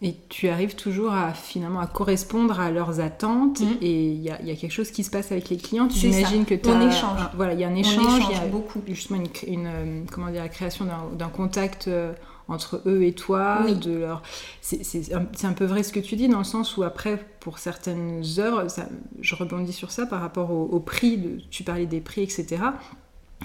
Et 0.01 0.15
tu 0.29 0.49
arrives 0.49 0.77
toujours 0.77 1.13
à 1.13 1.35
finalement 1.35 1.81
à 1.81 1.89
correspondre 1.89 2.61
à 2.61 2.71
leurs 2.71 3.01
attentes 3.01 3.61
Mhm. 3.61 3.77
et 3.83 4.05
il 4.13 4.21
y, 4.23 4.31
a 4.31 4.41
il 4.41 4.47
y 4.47 4.53
a 4.53 4.55
quelque 4.55 4.71
chose 4.73 4.93
qui 4.93 5.03
se 5.03 5.11
passe 5.11 5.33
avec 5.33 5.49
les 5.49 5.57
clients. 5.57 5.89
Tu 5.89 5.99
C'est 5.99 6.21
imagines 6.21 6.45
ça. 6.45 6.51
que 6.51 6.55
tu 6.55 6.69
On 6.69 6.89
échange. 6.89 7.21
voilà, 7.35 7.55
il 7.55 7.61
y 7.61 7.65
a 7.65 7.69
un 7.69 7.75
échange, 7.75 8.23
il 8.31 8.37
y 8.37 8.39
a 8.39 8.47
beaucoup. 8.47 8.81
justement 8.87 9.21
une, 9.49 9.67
euh, 9.67 10.03
comment 10.13 10.31
dire, 10.31 10.43
la 10.43 10.49
création 10.49 10.87
d'un 11.19 11.29
contact 11.29 11.89
euh, 11.89 12.13
entre 12.47 12.81
eux 12.87 13.03
et 13.03 13.13
toi. 13.13 13.59
Oui. 13.65 13.75
De 13.75 13.93
leur... 13.99 14.23
C'est 14.61 15.13
un, 15.13 15.27
un 15.43 15.53
peu 15.53 15.65
vrai 15.65 15.83
ce 15.83 15.93
que 15.93 15.99
tu 16.01 16.15
dis 16.15 16.29
dans 16.29 16.39
le 16.39 16.45
sens 16.45 16.77
où 16.77 16.85
après, 16.85 17.19
pour 17.41 17.59
certaines 17.59 18.23
œuvres, 18.39 18.69
ça- 18.69 18.89
je 19.21 19.35
rebondis 19.35 19.73
sur 19.73 19.91
ça 19.91 20.07
par 20.07 20.21
rapport 20.21 20.53
au, 20.53 20.63
au 20.67 20.79
prix, 20.79 21.19
de, 21.19 21.41
tu 21.51 21.65
parlais 21.65 21.87
des 21.87 22.01
prix, 22.01 22.23
etc. 22.23 22.47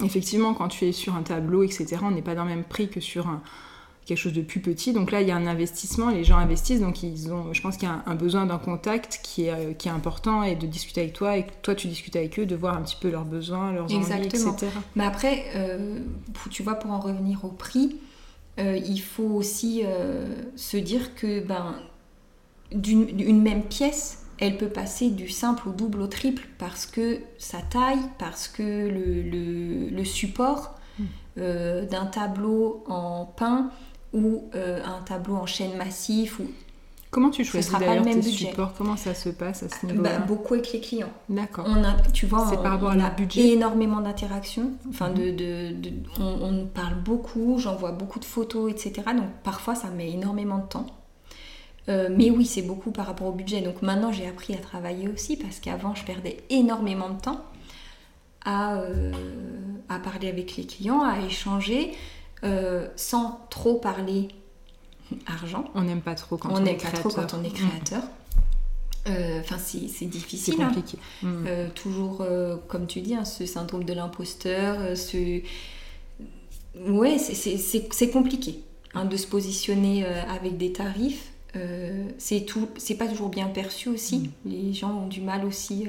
Effectivement, 0.04 0.54
quand 0.54 0.68
tu 0.70 0.86
es 0.86 0.92
sur 0.92 1.16
un 1.16 1.24
tableau, 1.24 1.64
etc., 1.64 1.98
on 2.04 2.12
n'est 2.12 2.22
pas 2.22 2.36
dans 2.36 2.44
le 2.44 2.50
même 2.50 2.64
prix 2.64 2.90
que 2.90 3.00
sur 3.00 3.28
un, 3.28 3.42
quelque 4.06 4.18
chose 4.18 4.34
de 4.34 4.42
plus 4.42 4.60
petit. 4.60 4.92
Donc 4.94 5.12
là, 5.12 5.22
il 5.22 5.28
y 5.28 5.32
a 5.32 5.36
un 5.36 5.48
investissement, 5.48 6.10
les 6.10 6.24
gens 6.24 6.38
investissent, 6.38 6.82
donc 6.82 7.04
ils 7.04 7.32
ont, 7.32 7.54
je 7.54 7.62
pense 7.62 7.78
qu'il 7.78 7.88
y 7.88 7.92
a 7.92 8.04
un, 8.06 8.16
besoin 8.16 8.46
d'un 8.46 8.58
contact 8.58 9.22
qui 9.24 9.46
est, 9.46 9.52
euh, 9.52 9.74
qui 9.74 9.88
est 9.88 9.92
important 9.92 10.44
et 10.44 10.56
de 10.56 10.68
discuter 10.68 11.02
avec 11.02 11.14
toi, 11.14 11.38
et 11.38 11.44
que 11.46 11.52
toi 11.62 11.76
tu 11.76 11.88
discutes 11.88 12.16
avec 12.16 12.38
eux, 12.40 12.46
de 12.46 12.56
voir 12.56 12.76
un 12.78 12.82
petit 12.82 12.98
peu 13.00 13.10
leurs 13.10 13.26
besoins, 13.26 13.72
leurs 13.72 13.86
envies, 13.86 13.96
Exactement. 13.96 14.54
etc. 14.54 14.72
Mais 14.96 15.06
après, 15.06 15.46
euh, 15.56 16.00
tu 16.50 16.64
vois, 16.64 16.76
pour 16.76 16.92
en 16.92 17.00
revenir 17.00 17.46
au 17.46 17.50
prix, 17.50 17.96
euh, 18.60 18.78
il 18.78 19.00
faut 19.02 19.24
aussi 19.24 19.82
euh, 19.86 20.28
se 20.56 20.78
dire 20.78 21.16
que 21.16 21.40
ben, 21.40 21.76
d'une 22.72 23.20
une 23.20 23.42
même 23.42 23.64
pièce, 23.64 24.26
elle 24.40 24.58
peut 24.58 24.68
passer 24.70 25.10
du 25.10 25.30
simple 25.30 25.70
au 25.70 25.72
double 25.72 26.02
au 26.02 26.08
triple 26.08 26.48
parce 26.58 26.86
que 26.86 27.20
sa 27.38 27.60
taille, 27.62 28.00
parce 28.20 28.48
que 28.48 28.64
le, 28.64 29.22
le- 29.22 29.90
le 29.90 30.06
support 30.06 30.76
Mm. 31.00 31.04
euh, 31.40 31.86
d'un 31.88 32.06
tableau 32.06 32.84
en 32.88 33.26
pain 33.26 33.72
ou 34.14 34.44
euh, 34.56 34.80
un 34.86 35.02
tableau 35.04 35.36
en 35.36 35.46
chêne 35.46 35.76
massif 35.78 36.40
ou 36.40 36.46
Comment 37.10 37.30
tu 37.30 37.44
choisis 37.46 37.72
d'ailleurs 37.72 37.98
le 37.98 38.02
même 38.06 38.22
tes 38.22 38.30
budget. 38.30 38.48
supports? 38.50 38.74
Comment 38.76 38.98
ça 38.98 39.14
se 39.14 39.30
passe 39.30 39.62
à 39.62 39.70
ce 39.70 39.86
bah, 39.86 39.92
niveau-là? 39.94 40.18
beaucoup 40.22 40.56
avec 40.56 40.72
les 40.74 40.80
clients. 40.80 41.12
D'accord. 41.30 41.66
On 41.70 41.84
a, 41.84 41.94
tu 42.12 42.26
vois, 42.26 42.48
on, 42.52 42.56
par 42.64 42.72
rapport 42.72 42.92
on 42.96 43.00
a 43.00 43.12
budget? 43.12 43.50
énormément 43.50 44.02
d'interactions. 44.02 44.72
Enfin, 44.90 45.12
de, 45.12 45.30
de- 45.30 45.74
de- 45.74 45.92
on, 46.20 46.24
on 46.42 46.66
parle 46.66 46.96
beaucoup, 46.96 47.60
j'envoie 47.60 47.92
beaucoup 47.92 48.18
de 48.18 48.26
photos, 48.26 48.72
etc. 48.72 48.94
Donc 49.16 49.30
parfois, 49.44 49.76
ça 49.76 49.90
met 49.92 50.10
énormément 50.10 50.58
de 50.58 50.66
temps. 50.68 50.88
Euh, 51.88 52.10
mais 52.10 52.32
oui, 52.32 52.46
c'est 52.48 52.64
beaucoup 52.64 52.90
par 52.90 53.06
rapport 53.06 53.28
au 53.28 53.32
budget. 53.34 53.62
Donc 53.62 53.84
maintenant, 53.84 54.12
j'ai 54.12 54.28
appris 54.28 54.56
à 54.56 54.58
travailler 54.58 55.08
aussi 55.08 55.38
parce 55.38 55.60
qu'avant, 55.60 55.94
je 55.94 56.04
perdais 56.06 56.38
énormément 56.50 57.10
de 57.12 57.20
temps 57.22 57.42
à, 58.44 58.76
euh, 58.78 59.12
à 59.88 60.00
parler 60.00 60.30
avec 60.30 60.56
les 60.58 60.66
clients, 60.66 61.04
à 61.04 61.20
échanger, 61.20 61.92
euh, 62.44 62.88
sans 62.96 63.40
trop 63.50 63.76
parler 63.76 64.28
argent. 65.28 65.66
On 65.76 65.82
n'aime 65.84 66.02
pas 66.02 66.16
trop 66.16 66.38
quand 66.38 66.50
on, 66.52 66.62
on 66.62 66.66
est 66.66 66.76
créateur. 66.78 67.00
trop 67.02 67.10
quand 67.10 67.34
on 67.34 67.44
est 67.44 67.50
Mm. 67.50 67.54
créateur. 67.54 68.04
Euh, 69.10 69.40
Enfin, 69.42 69.58
c'est 69.58 69.80
c'est 69.88 69.88
C'est 70.00 70.06
difficile. 70.06 70.56
hein. 70.62 70.68
compliqué. 70.68 70.98
Mm. 71.24 71.46
Euh, 71.48 71.68
toujours, 71.76 72.22
euh, 72.22 72.56
comme 72.70 72.88
tu 72.88 73.02
dis, 73.02 73.16
hein, 73.16 73.26
ce 73.26 73.46
syndrome 73.46 73.84
de 73.84 73.94
l'imposteur, 73.94 74.98
ce... 74.98 75.42
Ouais, 76.88 77.18
c'est- 77.20 78.10
compliqué 78.12 78.62
hein, 78.96 79.06
de 79.06 79.16
se 79.18 79.28
positionner 79.28 80.06
avec 80.06 80.58
des 80.58 80.72
tarifs. 80.74 81.32
C'est 82.18 82.46
tout, 82.46 82.68
c'est 82.78 82.96
pas 82.96 83.08
toujours 83.08 83.30
bien 83.30 83.46
perçu 83.48 83.90
aussi. 83.90 84.32
Les 84.46 84.74
gens 84.74 84.92
ont 85.04 85.08
du 85.08 85.22
mal 85.22 85.46
aussi. 85.46 85.86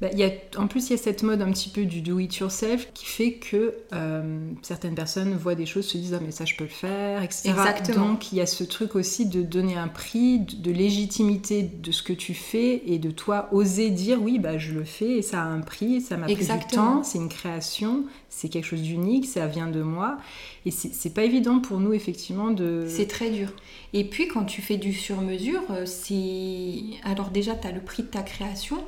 Bah, 0.00 0.08
il 0.12 0.18
y 0.18 0.24
a, 0.24 0.30
en 0.56 0.66
plus, 0.66 0.88
il 0.88 0.92
y 0.92 0.94
a 0.94 1.02
cette 1.02 1.22
mode 1.22 1.42
un 1.42 1.50
petit 1.50 1.68
peu 1.68 1.84
du 1.84 2.00
do 2.00 2.18
it 2.18 2.34
yourself 2.38 2.88
qui 2.94 3.04
fait 3.04 3.32
que 3.34 3.74
euh, 3.92 4.50
certaines 4.62 4.94
personnes 4.94 5.34
voient 5.36 5.54
des 5.54 5.66
choses, 5.66 5.86
se 5.86 5.98
disent 5.98 6.14
ah 6.14 6.22
mais 6.24 6.30
ça 6.30 6.46
je 6.46 6.56
peux 6.56 6.64
le 6.64 6.70
faire, 6.70 7.22
etc. 7.22 7.50
Exactement. 7.50 8.08
Donc 8.10 8.32
il 8.32 8.38
y 8.38 8.40
a 8.40 8.46
ce 8.46 8.64
truc 8.64 8.94
aussi 8.94 9.26
de 9.26 9.42
donner 9.42 9.76
un 9.76 9.88
prix, 9.88 10.38
de, 10.38 10.70
légitimité 10.70 11.62
de 11.62 11.92
ce 11.92 12.02
que 12.02 12.14
tu 12.14 12.32
fais 12.32 12.82
et 12.86 12.98
de 12.98 13.10
toi 13.10 13.48
oser 13.52 13.90
dire 13.90 14.22
oui 14.22 14.38
bah 14.38 14.56
je 14.56 14.72
le 14.72 14.84
fais 14.84 15.18
et 15.18 15.22
ça 15.22 15.42
a 15.42 15.44
un 15.44 15.60
prix, 15.60 16.00
ça 16.00 16.16
m'a 16.16 16.24
pris 16.24 16.34
du 16.34 16.40
Exactement. 16.40 16.96
temps, 16.96 17.02
c'est 17.02 17.18
une 17.18 17.28
création, 17.28 18.04
c'est 18.30 18.48
quelque 18.48 18.64
chose 18.64 18.82
d'unique, 18.82 19.26
ça 19.26 19.46
vient 19.46 19.68
de 19.68 19.82
moi 19.82 20.16
et 20.64 20.70
c'est 20.70 21.14
pas 21.14 21.24
évident 21.24 21.60
pour 21.60 21.78
nous 21.78 21.92
effectivement 21.92 22.50
de. 22.50 22.86
C'est 22.88 23.06
très 23.06 23.30
dur. 23.30 23.48
Et 23.92 24.04
puis 24.04 24.28
quand 24.28 24.44
tu 24.44 24.62
fais 24.62 24.76
du 24.76 24.92
sur-mesure, 24.92 25.62
euh, 25.70 25.84
c'est... 25.84 26.74
Alors 27.04 27.30
déjà, 27.30 27.54
tu 27.54 27.66
as 27.66 27.72
le 27.72 27.80
prix 27.80 28.02
de 28.02 28.08
ta 28.08 28.22
création, 28.22 28.78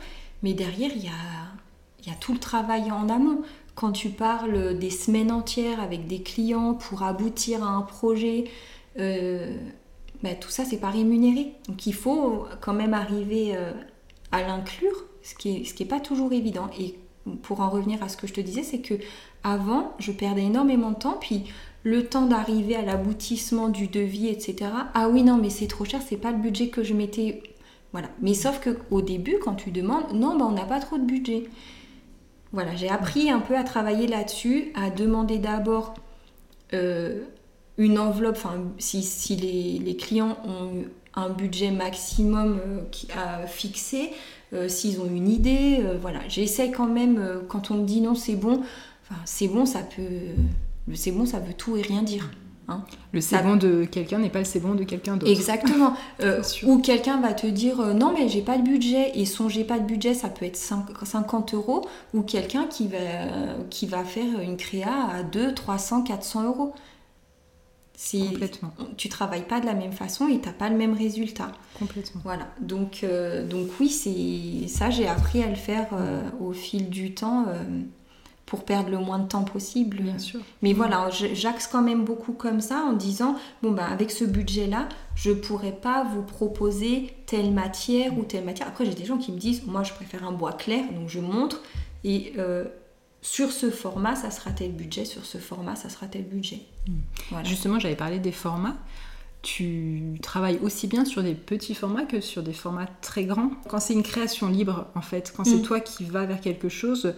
mais 0.42 0.54
derrière, 0.54 0.90
il 0.94 1.04
y 1.04 1.08
a, 1.08 2.14
tout 2.20 2.32
le 2.32 2.38
travail 2.38 2.90
en 2.90 3.08
amont. 3.08 3.42
Quand 3.74 3.92
tu 3.92 4.10
parles 4.10 4.78
des 4.78 4.90
semaines 4.90 5.32
entières 5.32 5.80
avec 5.80 6.06
des 6.06 6.22
clients 6.22 6.74
pour 6.74 7.02
aboutir 7.02 7.64
à 7.64 7.68
un 7.68 7.82
projet, 7.82 8.44
euh, 8.98 9.56
ben, 10.22 10.36
tout 10.38 10.50
ça, 10.50 10.64
c'est 10.64 10.78
pas 10.78 10.90
rémunéré. 10.90 11.54
Donc 11.68 11.86
il 11.86 11.94
faut 11.94 12.46
quand 12.60 12.74
même 12.74 12.94
arriver 12.94 13.56
euh, 13.56 13.72
à 14.30 14.42
l'inclure, 14.42 15.04
ce 15.22 15.34
qui 15.34 15.56
est, 15.56 15.64
ce 15.64 15.74
qui 15.74 15.84
est 15.84 15.86
pas 15.86 16.00
toujours 16.00 16.32
évident. 16.32 16.68
Et 16.78 16.96
pour 17.42 17.60
en 17.60 17.70
revenir 17.70 18.02
à 18.02 18.08
ce 18.08 18.16
que 18.16 18.26
je 18.26 18.34
te 18.34 18.40
disais, 18.40 18.62
c'est 18.62 18.80
que 18.80 18.94
avant, 19.44 19.92
je 19.98 20.12
perdais 20.12 20.44
énormément 20.44 20.90
de 20.90 20.96
temps, 20.96 21.16
puis 21.20 21.44
le 21.84 22.06
temps 22.06 22.26
d'arriver 22.26 22.76
à 22.76 22.82
l'aboutissement 22.82 23.68
du 23.68 23.88
devis, 23.88 24.28
etc. 24.28 24.70
Ah 24.94 25.08
oui, 25.08 25.22
non, 25.22 25.36
mais 25.36 25.50
c'est 25.50 25.66
trop 25.66 25.84
cher, 25.84 26.00
c'est 26.06 26.16
pas 26.16 26.30
le 26.30 26.38
budget 26.38 26.68
que 26.68 26.82
je 26.82 26.94
m'étais. 26.94 27.42
Voilà. 27.92 28.08
Mais 28.20 28.34
sauf 28.34 28.60
que 28.60 28.78
au 28.90 29.02
début, 29.02 29.36
quand 29.42 29.54
tu 29.54 29.70
demandes, 29.70 30.12
non, 30.14 30.36
ben, 30.36 30.46
on 30.46 30.52
n'a 30.52 30.64
pas 30.64 30.80
trop 30.80 30.98
de 30.98 31.04
budget. 31.04 31.44
Voilà, 32.52 32.74
j'ai 32.74 32.88
appris 32.88 33.30
un 33.30 33.40
peu 33.40 33.56
à 33.56 33.64
travailler 33.64 34.06
là-dessus, 34.06 34.72
à 34.74 34.90
demander 34.90 35.38
d'abord 35.38 35.94
euh, 36.74 37.22
une 37.78 37.98
enveloppe, 37.98 38.36
enfin, 38.36 38.64
si, 38.78 39.36
les, 39.36 39.96
clients 39.96 40.36
ont 40.44 40.84
un 41.14 41.30
budget 41.30 41.70
maximum 41.70 42.58
euh, 42.58 42.80
qui 42.90 43.08
a 43.12 43.46
fixé, 43.46 44.10
euh, 44.54 44.68
s'ils 44.68 45.00
ont 45.00 45.06
une 45.06 45.28
idée, 45.28 45.78
euh, 45.80 45.96
voilà. 46.00 46.20
J'essaie 46.28 46.70
quand 46.70 46.86
même, 46.86 47.18
euh, 47.18 47.40
quand 47.48 47.70
on 47.70 47.76
me 47.76 47.86
dit 47.86 48.00
non, 48.00 48.14
c'est 48.14 48.36
bon, 48.36 48.62
c'est 49.24 49.48
bon, 49.48 49.66
ça 49.66 49.80
peut. 49.80 50.02
C'est 50.94 51.12
bon, 51.12 51.26
ça 51.26 51.38
veut 51.38 51.54
tout 51.54 51.76
et 51.76 51.82
rien 51.82 52.02
dire. 52.02 52.30
Le 53.12 53.20
c'est 53.20 53.42
bon 53.42 53.56
de 53.56 53.84
quelqu'un 53.84 54.18
n'est 54.18 54.30
pas 54.30 54.38
le 54.40 54.44
c'est 54.44 54.60
bon 54.60 54.74
de 54.74 54.84
quelqu'un 54.84 55.16
d'autre. 55.16 55.30
Exactement. 55.32 55.94
Euh, 56.20 56.42
ou 56.64 56.78
quelqu'un 56.78 57.20
va 57.20 57.32
te 57.32 57.46
dire 57.46 57.80
euh, 57.80 57.92
non 57.94 58.12
mais 58.16 58.28
j'ai 58.28 58.42
pas 58.42 58.56
de 58.58 58.62
budget 58.62 59.12
et 59.18 59.24
son 59.26 59.48
j'ai 59.48 59.64
pas 59.64 59.78
de 59.80 59.84
budget 59.84 60.14
ça 60.14 60.28
peut 60.28 60.44
être 60.44 60.56
cinq- 60.56 60.86
50 61.04 61.54
euros 61.54 61.84
ou 62.14 62.22
quelqu'un 62.22 62.64
qui 62.66 62.86
va, 62.88 62.98
qui 63.70 63.86
va 63.86 64.04
faire 64.04 64.40
une 64.40 64.56
créa 64.56 64.92
à 65.12 65.22
2, 65.24 65.52
300, 65.54 66.02
400 66.02 66.44
euros. 66.44 66.72
Complètement, 68.30 68.72
Tu 68.96 69.08
travailles 69.08 69.46
pas 69.46 69.60
de 69.60 69.66
la 69.66 69.74
même 69.74 69.92
façon 69.92 70.26
et 70.26 70.38
t'as 70.40 70.52
pas 70.52 70.68
le 70.68 70.76
même 70.76 70.92
résultat. 70.94 71.52
complètement. 71.78 72.20
Voilà, 72.24 72.48
donc, 72.60 73.00
euh, 73.04 73.46
donc 73.46 73.68
oui, 73.78 73.88
c'est 73.90 74.66
ça, 74.68 74.90
j'ai 74.90 75.06
appris 75.06 75.40
à 75.42 75.48
le 75.48 75.54
faire 75.54 75.86
euh, 75.92 76.20
au 76.40 76.52
fil 76.52 76.88
du 76.90 77.14
temps 77.14 77.44
euh, 77.48 77.62
pour 78.46 78.64
perdre 78.64 78.90
le 78.90 78.98
moins 78.98 79.18
de 79.18 79.28
temps 79.28 79.44
possible. 79.44 79.98
Bien 80.02 80.18
sûr. 80.18 80.40
Mais 80.60 80.72
voilà, 80.72 81.08
j'axe 81.10 81.66
quand 81.66 81.80
même 81.82 82.04
beaucoup 82.04 82.32
comme 82.32 82.60
ça 82.60 82.84
en 82.86 82.92
disant 82.92 83.36
bon 83.62 83.70
bah 83.70 83.86
avec 83.86 84.10
ce 84.10 84.24
budget-là, 84.24 84.88
je 85.14 85.30
pourrais 85.32 85.72
pas 85.72 86.04
vous 86.04 86.22
proposer 86.22 87.14
telle 87.26 87.50
matière 87.52 88.16
ou 88.18 88.24
telle 88.24 88.44
matière. 88.44 88.68
Après 88.68 88.84
j'ai 88.84 88.94
des 88.94 89.04
gens 89.04 89.16
qui 89.18 89.32
me 89.32 89.38
disent 89.38 89.64
moi 89.66 89.82
je 89.82 89.92
préfère 89.92 90.24
un 90.26 90.32
bois 90.32 90.52
clair, 90.52 90.84
donc 90.92 91.08
je 91.08 91.20
montre 91.20 91.62
et 92.04 92.32
euh, 92.36 92.64
sur 93.22 93.52
ce 93.52 93.70
format 93.70 94.16
ça 94.16 94.30
sera 94.30 94.50
tel 94.50 94.72
budget, 94.72 95.04
sur 95.06 95.24
ce 95.24 95.38
format 95.38 95.76
ça 95.76 95.88
sera 95.88 96.06
tel 96.06 96.24
budget. 96.24 96.60
Voilà. 97.30 97.44
Justement, 97.48 97.78
j'avais 97.78 97.94
parlé 97.96 98.18
des 98.18 98.32
formats. 98.32 98.76
Tu 99.42 100.18
travailles 100.22 100.58
aussi 100.62 100.86
bien 100.86 101.04
sur 101.04 101.22
des 101.22 101.34
petits 101.34 101.74
formats 101.74 102.04
que 102.04 102.20
sur 102.20 102.42
des 102.44 102.52
formats 102.52 102.86
très 103.00 103.24
grands. 103.24 103.50
Quand 103.68 103.80
c'est 103.80 103.92
une 103.92 104.04
création 104.04 104.48
libre, 104.48 104.86
en 104.94 105.00
fait, 105.02 105.32
quand 105.36 105.44
c'est 105.44 105.56
Mm. 105.56 105.62
toi 105.62 105.80
qui 105.80 106.04
vas 106.04 106.26
vers 106.26 106.40
quelque 106.40 106.68
chose, 106.68 107.14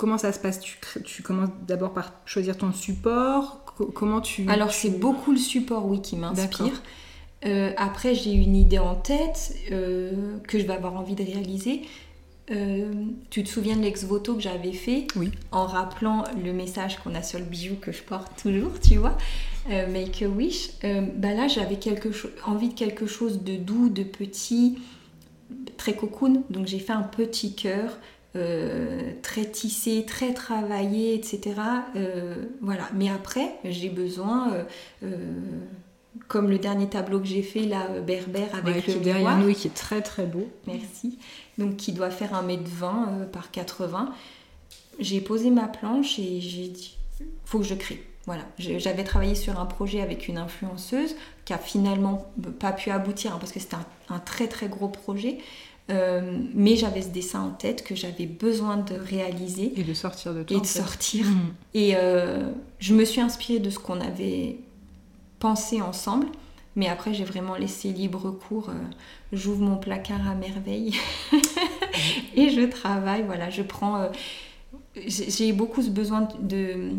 comment 0.00 0.16
ça 0.18 0.32
se 0.32 0.38
passe? 0.38 0.60
Tu, 1.04 1.22
commences 1.22 1.50
d'abord 1.68 1.92
par 1.92 2.12
choisir 2.24 2.56
ton 2.56 2.72
support 2.72 3.62
Co- 3.76 3.86
Comment 3.86 4.20
tu... 4.22 4.48
Alors 4.48 4.70
tu- 4.70 4.74
c'est 4.88 4.98
beaucoup 4.98 5.30
le 5.32 5.38
support 5.38 5.86
oui 5.86 6.00
qui 6.00 6.16
m'inspire. 6.16 6.82
Euh, 7.46 7.72
après 7.76 8.14
j'ai 8.14 8.32
une 8.32 8.56
idée 8.56 8.78
en 8.78 8.94
tête 8.94 9.54
euh, 9.72 10.38
que 10.48 10.58
je 10.58 10.64
vais 10.66 10.72
avoir 10.72 10.94
envie 10.94 11.14
de 11.14 11.22
réaliser. 11.22 11.82
Euh, 12.50 12.92
tu 13.30 13.44
te 13.44 13.48
souviens 13.48 13.76
de 13.76 13.82
l'ex-voto 13.82 14.34
que 14.34 14.40
j'avais 14.40 14.72
fait? 14.72 15.06
Oui. 15.16 15.30
en 15.52 15.66
rappelant 15.66 16.24
le 16.42 16.52
message 16.52 16.98
qu'on 16.98 17.14
a 17.14 17.22
sur 17.22 17.38
le 17.38 17.44
bijou 17.44 17.76
que 17.76 17.92
je 17.92 18.02
porte 18.02 18.32
toujours, 18.42 18.72
tu 18.80 18.96
vois, 18.96 19.16
Make 19.68 20.22
a 20.22 20.28
Wish. 20.28 20.70
Bah 20.82 21.32
là, 21.34 21.46
j'avais 21.46 21.78
envie 22.46 22.68
de 22.70 22.74
quelque 22.74 23.06
chose 23.06 23.42
de 23.44 23.56
doux, 23.56 23.88
de 23.88 24.02
petit, 24.02 24.78
très 25.76 25.94
cocoon. 25.94 26.42
Donc 26.50 26.66
j'ai 26.66 26.80
fait 26.80 26.92
un 26.92 27.02
petit 27.02 27.54
cœur, 27.54 27.96
euh, 28.36 29.12
très 29.22 29.44
tissé, 29.44 30.04
très 30.06 30.34
travaillé, 30.34 31.14
etc. 31.14 31.54
Euh, 31.96 32.34
voilà. 32.60 32.88
Mais 32.94 33.10
après, 33.10 33.56
j'ai 33.64 33.88
besoin, 33.88 34.52
euh, 35.02 35.16
comme 36.28 36.48
le 36.48 36.58
dernier 36.58 36.88
tableau 36.88 37.20
que 37.20 37.26
j'ai 37.26 37.42
fait 37.42 37.66
là, 37.66 37.88
berbère 38.06 38.54
avec 38.54 38.86
Ouais, 38.86 38.94
le 38.94 39.00
derrière 39.00 39.36
nous 39.38 39.52
qui 39.52 39.68
est 39.68 39.74
très 39.74 40.00
très 40.02 40.26
beau. 40.26 40.48
Merci. 40.66 41.18
Donc 41.58 41.76
qui 41.76 41.92
doit 41.92 42.10
faire 42.10 42.32
1m20 42.32 42.60
euh, 42.82 43.24
par 43.26 43.50
80. 43.50 44.12
J'ai 44.98 45.20
posé 45.20 45.50
ma 45.50 45.68
planche 45.68 46.18
et 46.18 46.40
j'ai 46.40 46.68
dit 46.68 46.96
faut 47.44 47.58
que 47.58 47.64
je 47.64 47.74
crée. 47.74 48.02
Voilà, 48.26 48.42
j'avais 48.58 49.02
travaillé 49.02 49.34
sur 49.34 49.58
un 49.58 49.66
projet 49.66 50.00
avec 50.00 50.28
une 50.28 50.38
influenceuse 50.38 51.16
qui 51.44 51.52
a 51.52 51.58
finalement 51.58 52.30
pas 52.60 52.70
pu 52.72 52.90
aboutir 52.90 53.34
hein, 53.34 53.38
parce 53.40 53.50
que 53.50 53.58
c'était 53.58 53.76
un, 54.08 54.18
très 54.20 54.46
très 54.46 54.68
gros 54.68 54.88
projet. 54.88 55.38
Euh, 55.90 56.38
mais 56.54 56.76
j'avais 56.76 57.02
ce 57.02 57.08
dessin 57.08 57.42
en 57.42 57.50
tête 57.50 57.82
que 57.84 57.94
j'avais 57.94 58.26
besoin 58.26 58.76
de 58.76 58.94
réaliser. 58.94 59.72
Et 59.76 59.82
de 59.82 59.94
sortir 59.94 60.34
de 60.34 60.42
toi. 60.42 60.56
Et 60.56 60.60
de 60.60 60.66
sortir. 60.66 61.26
Mmh. 61.26 61.54
Et 61.74 61.92
euh, 61.96 62.50
je 62.78 62.94
me 62.94 63.04
suis 63.04 63.20
inspirée 63.20 63.58
de 63.58 63.70
ce 63.70 63.78
qu'on 63.78 64.00
avait 64.00 64.58
pensé 65.38 65.80
ensemble. 65.80 66.26
Mais 66.76 66.88
après, 66.88 67.12
j'ai 67.12 67.24
vraiment 67.24 67.56
laissé 67.56 67.92
libre 67.92 68.30
cours. 68.30 68.68
Euh, 68.68 68.74
j'ouvre 69.32 69.62
mon 69.62 69.76
placard 69.76 70.28
à 70.28 70.34
merveille 70.34 70.94
et 72.36 72.50
je 72.50 72.62
travaille. 72.62 73.24
Voilà, 73.24 73.50
je 73.50 73.62
prends. 73.62 74.08
j'ai 74.94 75.52
beaucoup 75.52 75.82
ce 75.82 75.90
besoin 75.90 76.28
de 76.40 76.92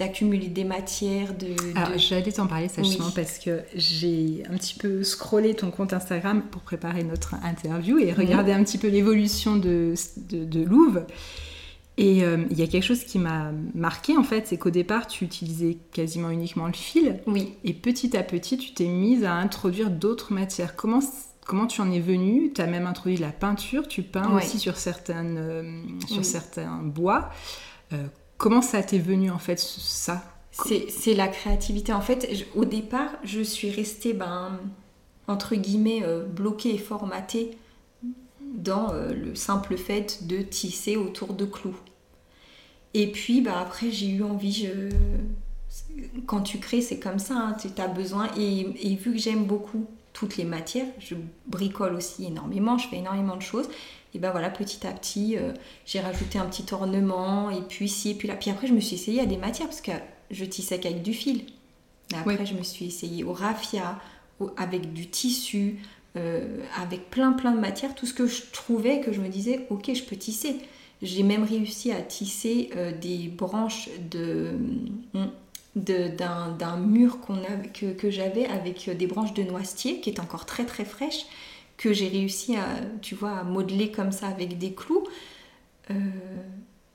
d'accumuler 0.00 0.48
des 0.48 0.64
matières, 0.64 1.34
de... 1.34 1.54
Alors, 1.76 1.98
j'allais 1.98 2.32
t'en 2.32 2.46
parler, 2.46 2.68
sachant 2.68 3.10
parce 3.10 3.38
que 3.38 3.60
j'ai 3.74 4.42
un 4.50 4.56
petit 4.56 4.74
peu 4.74 5.04
scrollé 5.04 5.54
ton 5.54 5.70
compte 5.70 5.92
Instagram 5.92 6.42
pour 6.50 6.62
préparer 6.62 7.04
notre 7.04 7.34
interview 7.44 7.98
et 7.98 8.12
regarder 8.12 8.52
un 8.52 8.64
petit 8.64 8.78
peu 8.78 8.88
l'évolution 8.88 9.56
de, 9.56 9.94
de, 10.30 10.64
Louvre. 10.64 11.02
Et 11.98 12.24
euh, 12.24 12.44
il 12.50 12.58
y 12.58 12.62
a 12.62 12.66
quelque 12.66 12.84
chose 12.84 13.04
qui 13.04 13.18
m'a 13.18 13.52
marqué, 13.74 14.16
en 14.16 14.22
fait, 14.22 14.46
c'est 14.46 14.56
qu'au 14.56 14.70
départ, 14.70 15.06
tu 15.06 15.24
utilisais 15.24 15.76
quasiment 15.92 16.30
uniquement 16.30 16.66
le 16.66 16.72
fil. 16.72 17.20
Oui. 17.26 17.52
Et 17.64 17.74
petit 17.74 18.16
à 18.16 18.22
petit, 18.22 18.56
tu 18.56 18.72
t'es 18.72 18.86
mise 18.86 19.24
à 19.24 19.34
introduire 19.34 19.90
d'autres 19.90 20.32
matières. 20.32 20.76
Comment, 20.76 21.00
comment 21.44 21.66
tu 21.66 21.82
en 21.82 21.90
es 21.92 22.00
venue? 22.00 22.52
Tu 22.54 22.62
as 22.62 22.66
même 22.66 22.86
introduit 22.86 23.18
la 23.18 23.32
peinture, 23.32 23.86
tu 23.86 24.02
peins 24.02 24.34
aussi 24.34 24.58
sur, 24.58 24.78
certaines, 24.78 25.36
euh, 25.38 25.82
sur 26.08 26.24
certains 26.24 26.78
bois. 26.82 27.28
Euh, 27.92 28.06
Comment 28.40 28.62
ça 28.62 28.82
t'est 28.82 28.98
venu 28.98 29.30
en 29.30 29.38
fait 29.38 29.60
ça? 29.60 30.24
C'est 30.50 31.12
la 31.12 31.28
créativité. 31.28 31.92
En 31.92 32.00
fait, 32.00 32.26
au 32.54 32.64
départ, 32.64 33.10
je 33.22 33.42
suis 33.42 33.70
restée, 33.70 34.14
ben, 34.14 34.58
entre 35.28 35.56
guillemets, 35.56 36.02
euh, 36.04 36.24
bloquée 36.24 36.74
et 36.74 36.78
formatée 36.78 37.50
dans 38.40 38.94
euh, 38.94 39.12
le 39.12 39.34
simple 39.34 39.76
fait 39.76 40.26
de 40.26 40.38
tisser 40.38 40.96
autour 40.96 41.34
de 41.34 41.44
clous. 41.44 41.76
Et 42.94 43.12
puis, 43.12 43.42
ben, 43.42 43.52
après, 43.52 43.90
j'ai 43.90 44.08
eu 44.08 44.22
envie, 44.22 44.70
quand 46.24 46.40
tu 46.40 46.58
crées, 46.60 46.80
c'est 46.80 46.98
comme 46.98 47.18
ça, 47.18 47.34
hein, 47.34 47.56
tu 47.60 47.68
as 47.78 47.88
besoin. 47.88 48.30
Et 48.38 48.94
vu 48.96 49.12
que 49.12 49.18
j'aime 49.18 49.44
beaucoup 49.44 49.86
toutes 50.12 50.36
les 50.36 50.44
matières, 50.44 50.86
je 50.98 51.14
bricole 51.46 51.94
aussi 51.94 52.24
énormément, 52.24 52.78
je 52.78 52.88
fais 52.88 52.96
énormément 52.96 53.36
de 53.36 53.42
choses 53.42 53.68
et 54.14 54.18
ben 54.18 54.30
voilà, 54.30 54.50
petit 54.50 54.86
à 54.86 54.92
petit, 54.92 55.36
euh, 55.36 55.52
j'ai 55.86 56.00
rajouté 56.00 56.38
un 56.38 56.46
petit 56.46 56.64
ornement, 56.72 57.50
et 57.50 57.62
puis 57.62 57.84
ici, 57.84 58.10
et 58.10 58.14
puis 58.14 58.26
là. 58.26 58.34
Puis 58.34 58.50
après, 58.50 58.66
je 58.66 58.72
me 58.72 58.80
suis 58.80 58.96
essayée 58.96 59.20
à 59.20 59.26
des 59.26 59.36
matières, 59.36 59.68
parce 59.68 59.80
que 59.80 59.92
je 60.30 60.44
tissais 60.44 60.80
qu'avec 60.80 61.02
du 61.02 61.14
fil. 61.14 61.44
Mais 62.10 62.18
après, 62.18 62.44
je 62.44 62.54
me 62.54 62.62
suis 62.62 62.86
essayée 62.86 63.22
au 63.22 63.32
raffia, 63.32 64.00
avec 64.56 64.92
du 64.92 65.08
tissu, 65.08 65.78
euh, 66.16 66.58
avec 66.82 67.08
plein 67.10 67.32
plein 67.32 67.52
de 67.52 67.60
matières, 67.60 67.94
tout 67.94 68.06
ce 68.06 68.14
que 68.14 68.26
je 68.26 68.42
trouvais, 68.52 69.00
que 69.00 69.12
je 69.12 69.20
me 69.20 69.28
disais, 69.28 69.66
ok, 69.70 69.94
je 69.94 70.02
peux 70.02 70.16
tisser. 70.16 70.56
J'ai 71.02 71.22
même 71.22 71.44
réussi 71.44 71.92
à 71.92 72.02
tisser 72.02 72.70
euh, 72.76 72.92
des 72.92 73.28
branches 73.28 73.88
de 74.10 74.52
d'un 75.76 76.76
mur 76.76 77.20
qu'on 77.20 77.40
que, 77.72 77.92
que 77.92 78.10
j'avais 78.10 78.46
avec 78.46 78.90
des 78.90 79.06
branches 79.06 79.34
de 79.34 79.42
noisetier 79.42 80.00
qui 80.00 80.10
est 80.10 80.20
encore 80.20 80.44
très 80.44 80.64
très 80.64 80.84
fraîche 80.84 81.26
que 81.80 81.94
j'ai 81.94 82.08
réussi 82.08 82.56
à, 82.56 82.66
tu 83.00 83.14
vois, 83.14 83.38
à 83.38 83.42
modeler 83.42 83.90
comme 83.90 84.12
ça 84.12 84.28
avec 84.28 84.58
des 84.58 84.74
clous. 84.74 85.04
Euh, 85.90 85.94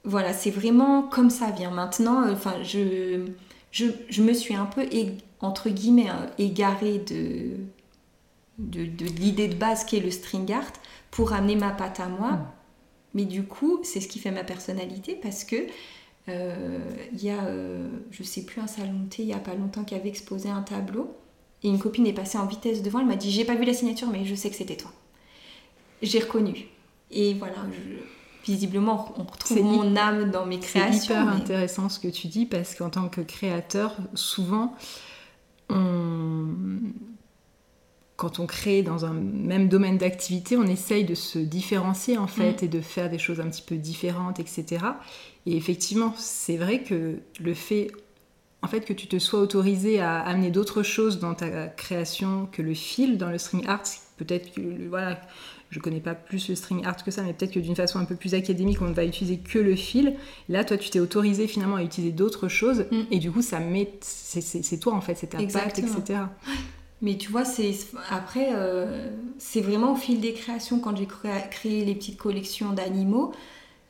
voilà, 0.04 0.32
c'est 0.32 0.52
vraiment 0.52 1.02
comme 1.02 1.32
ça 1.32 1.50
vient. 1.50 1.72
Maintenant, 1.72 2.22
euh, 2.22 2.34
enfin, 2.34 2.62
je, 2.62 3.26
je, 3.72 4.22
me 4.22 4.32
suis 4.32 4.54
un 4.54 4.68
peu, 4.68 4.88
entre 5.40 5.70
guillemets, 5.70 6.10
hein, 6.10 6.30
égarée 6.38 7.00
de, 7.00 7.58
de, 8.60 9.06
l'idée 9.06 9.48
de 9.48 9.56
base 9.56 9.86
qui 9.86 9.98
est 9.98 10.02
le 10.02 10.12
string 10.12 10.54
art 10.54 10.72
pour 11.10 11.34
amener 11.34 11.56
ma 11.56 11.72
patte 11.72 12.00
à 12.00 12.08
moi. 12.08 12.34
Mm. 12.34 12.48
Mais 13.16 13.26
du 13.26 13.44
coup, 13.44 13.80
c'est 13.82 14.02
ce 14.02 14.08
qui 14.08 14.20
fait 14.20 14.30
ma 14.30 14.44
personnalité 14.44 15.18
parce 15.20 15.46
que 15.46 15.56
euh, 16.28 16.80
il 17.14 17.24
y 17.24 17.30
a, 17.30 17.48
je 18.12 18.24
sais 18.24 18.44
plus, 18.44 18.62
un 18.62 18.68
salon 18.68 19.02
de 19.04 19.10
thé 19.10 19.24
il 19.24 19.30
y 19.30 19.34
a 19.34 19.40
pas 19.40 19.56
longtemps 19.56 19.84
qui 19.84 19.96
avait 19.96 20.10
exposé 20.10 20.50
un 20.50 20.62
tableau 20.62 21.16
et 21.66 21.68
une 21.68 21.80
copine 21.80 22.06
est 22.06 22.14
passée 22.14 22.38
en 22.38 22.46
vitesse 22.46 22.84
devant, 22.84 23.00
elle 23.00 23.08
m'a 23.08 23.16
dit 23.16 23.32
J'ai 23.32 23.44
pas 23.44 23.56
vu 23.56 23.66
la 23.66 23.74
signature, 23.74 24.08
mais 24.10 24.24
je 24.26 24.36
sais 24.36 24.50
que 24.50 24.56
c'était 24.56 24.78
toi. 24.78 24.92
J'ai 26.02 26.20
reconnu. 26.20 26.68
Et 27.10 27.34
voilà, 27.34 27.56
visiblement, 28.46 29.14
on 29.18 29.24
retrouve 29.24 29.64
mon 29.64 29.96
âme 29.96 30.30
dans 30.30 30.46
mes 30.46 30.60
créations. 30.60 31.00
C'est 31.00 31.06
hyper 31.06 31.28
intéressant 31.30 31.90
ce 31.90 32.00
que 32.00 32.08
tu 32.08 32.28
dis, 32.28 32.46
parce 32.46 32.76
qu'en 32.76 32.90
tant 32.90 33.10
que 33.10 33.22
créateur, 33.22 33.98
souvent, 34.14 34.76
on... 35.70 36.50
quand 38.16 38.40
on 38.40 38.46
crée 38.46 38.82
dans 38.82 39.06
un 39.06 39.14
même 39.14 39.68
domaine 39.68 39.98
d'activité, 39.98 40.56
on 40.58 40.64
essaye 40.64 41.04
de 41.04 41.16
se 41.16 41.38
différencier 41.40 42.18
en 42.18 42.28
fait 42.28 42.62
mm. 42.62 42.66
et 42.66 42.68
de 42.68 42.82
faire 42.82 43.10
des 43.10 43.20
choses 43.20 43.40
un 43.40 43.50
petit 43.50 43.62
peu 43.62 43.76
différentes, 43.76 44.40
etc. 44.40 44.86
Et 45.46 45.58
effectivement, 45.58 46.14
c'est 46.18 46.58
vrai 46.58 46.82
que 46.84 47.20
le 47.40 47.54
fait 47.54 47.92
en 48.62 48.68
fait 48.68 48.82
que 48.82 48.94
tu 48.94 49.06
te 49.08 49.20
sois 49.20 49.40
autorisé 49.42 50.00
à 50.00 50.20
amener 50.22 50.50
d'autres 50.50 50.82
choses 50.82 51.20
dans 51.20 51.36
ta 51.36 51.68
création 51.68 52.48
que 52.52 52.64
le 52.64 52.74
fil 52.74 53.20
dans 53.20 53.30
le 53.30 53.38
string 53.38 53.64
art, 53.68 53.84
peut-être 54.18 54.56
que 54.56 54.88
voilà, 54.90 55.22
je 55.70 55.80
connais 55.80 56.00
pas 56.00 56.16
plus 56.16 56.50
le 56.50 56.56
string 56.56 56.84
art 56.84 57.04
que 57.04 57.12
ça, 57.12 57.22
mais 57.22 57.34
peut-être 57.34 57.52
que 57.52 57.60
d'une 57.60 57.76
façon 57.76 58.00
un 58.00 58.06
peu 58.06 58.16
plus 58.16 58.34
académique, 58.34 58.82
on 58.82 58.88
ne 58.88 58.94
va 58.94 59.06
utiliser 59.06 59.38
que 59.38 59.60
le 59.60 59.76
fil. 59.76 60.16
Là, 60.50 60.64
toi, 60.64 60.78
tu 60.78 60.90
t'es 60.90 61.00
autorisé 61.00 61.48
finalement 61.48 61.76
à 61.76 61.84
utiliser 61.84 62.12
d'autres 62.12 62.48
choses, 62.48 62.86
mm. 62.92 63.02
et 63.12 63.20
du 63.20 63.32
coup, 63.32 63.44
ça 63.44 63.60
met, 63.60 63.92
c'est 64.02 64.80
toi 64.80 64.94
en 64.94 65.02
fait, 65.02 65.16
c'est 65.16 65.28
ta 65.28 65.38
patte, 65.38 65.78
etc. 65.78 66.22
Mais 67.02 67.18
tu 67.18 67.30
vois, 67.30 67.46
c'est 67.46 67.74
après, 68.10 68.50
euh, 68.54 69.10
c'est 69.38 69.62
vraiment 69.62 69.94
au 69.94 69.96
fil 69.96 70.22
des 70.22 70.34
créations 70.34 70.80
quand 70.80 70.96
j'ai 70.96 71.08
créé 71.52 71.86
les 71.86 71.96
petites 71.96 72.18
collections 72.18 72.72
d'animaux. 72.72 73.34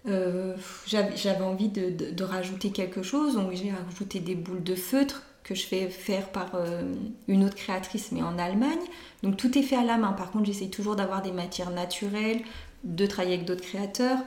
Euh, 0.07 0.55
j'avais 0.87 1.43
envie 1.43 1.69
de, 1.69 2.23
rajouter 2.23 2.71
quelque 2.71 3.03
chose, 3.03 3.35
donc 3.35 3.51
j'ai 3.53 3.71
rajouté 3.71 4.19
des 4.19 4.35
boules 4.35 4.63
de 4.63 4.75
feutre 4.75 5.23
que 5.43 5.53
je 5.53 5.65
fais 5.65 5.89
faire 5.89 6.29
par 6.29 6.55
euh, 6.55 6.81
une 7.27 7.43
autre 7.43 7.55
créatrice, 7.55 8.11
mais 8.11 8.23
en 8.23 8.39
Allemagne. 8.39 8.79
Donc 9.21 9.37
tout 9.37 9.55
est 9.57 9.63
fait 9.63 9.75
à 9.75 9.83
la 9.83 9.97
main. 9.97 10.13
Par 10.13 10.31
contre, 10.31 10.45
j'essaye 10.45 10.71
toujours 10.71 10.95
d'avoir 10.95 11.21
des 11.21 11.31
matières 11.31 11.69
naturelles, 11.69 12.41
de 12.83 13.05
travailler 13.05 13.35
avec 13.35 13.45
d'autres 13.45 13.63
créateurs. 13.63 14.17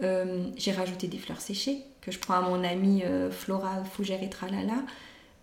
J'ai 0.00 0.72
rajouté 0.72 1.08
des 1.08 1.18
fleurs 1.18 1.40
séchées 1.40 1.82
que 2.02 2.12
je 2.12 2.20
prends 2.20 2.34
à 2.34 2.40
mon 2.40 2.62
amie 2.62 3.02
Flora 3.32 3.82
Fougère 3.82 4.22
et 4.22 4.30
Tralala. 4.30 4.76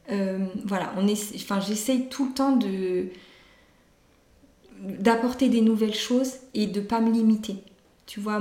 Voilà, 0.09 0.93
on 0.97 1.07
enfin, 1.07 1.59
j'essaye 1.59 2.07
tout 2.09 2.27
le 2.27 2.33
temps 2.33 2.55
de 2.55 3.07
d'apporter 4.81 5.49
des 5.49 5.61
nouvelles 5.61 5.95
choses 5.95 6.33
et 6.53 6.67
de 6.67 6.81
pas 6.81 6.99
me 6.99 7.11
limiter 7.11 7.63
tu 8.05 8.19
vois, 8.19 8.39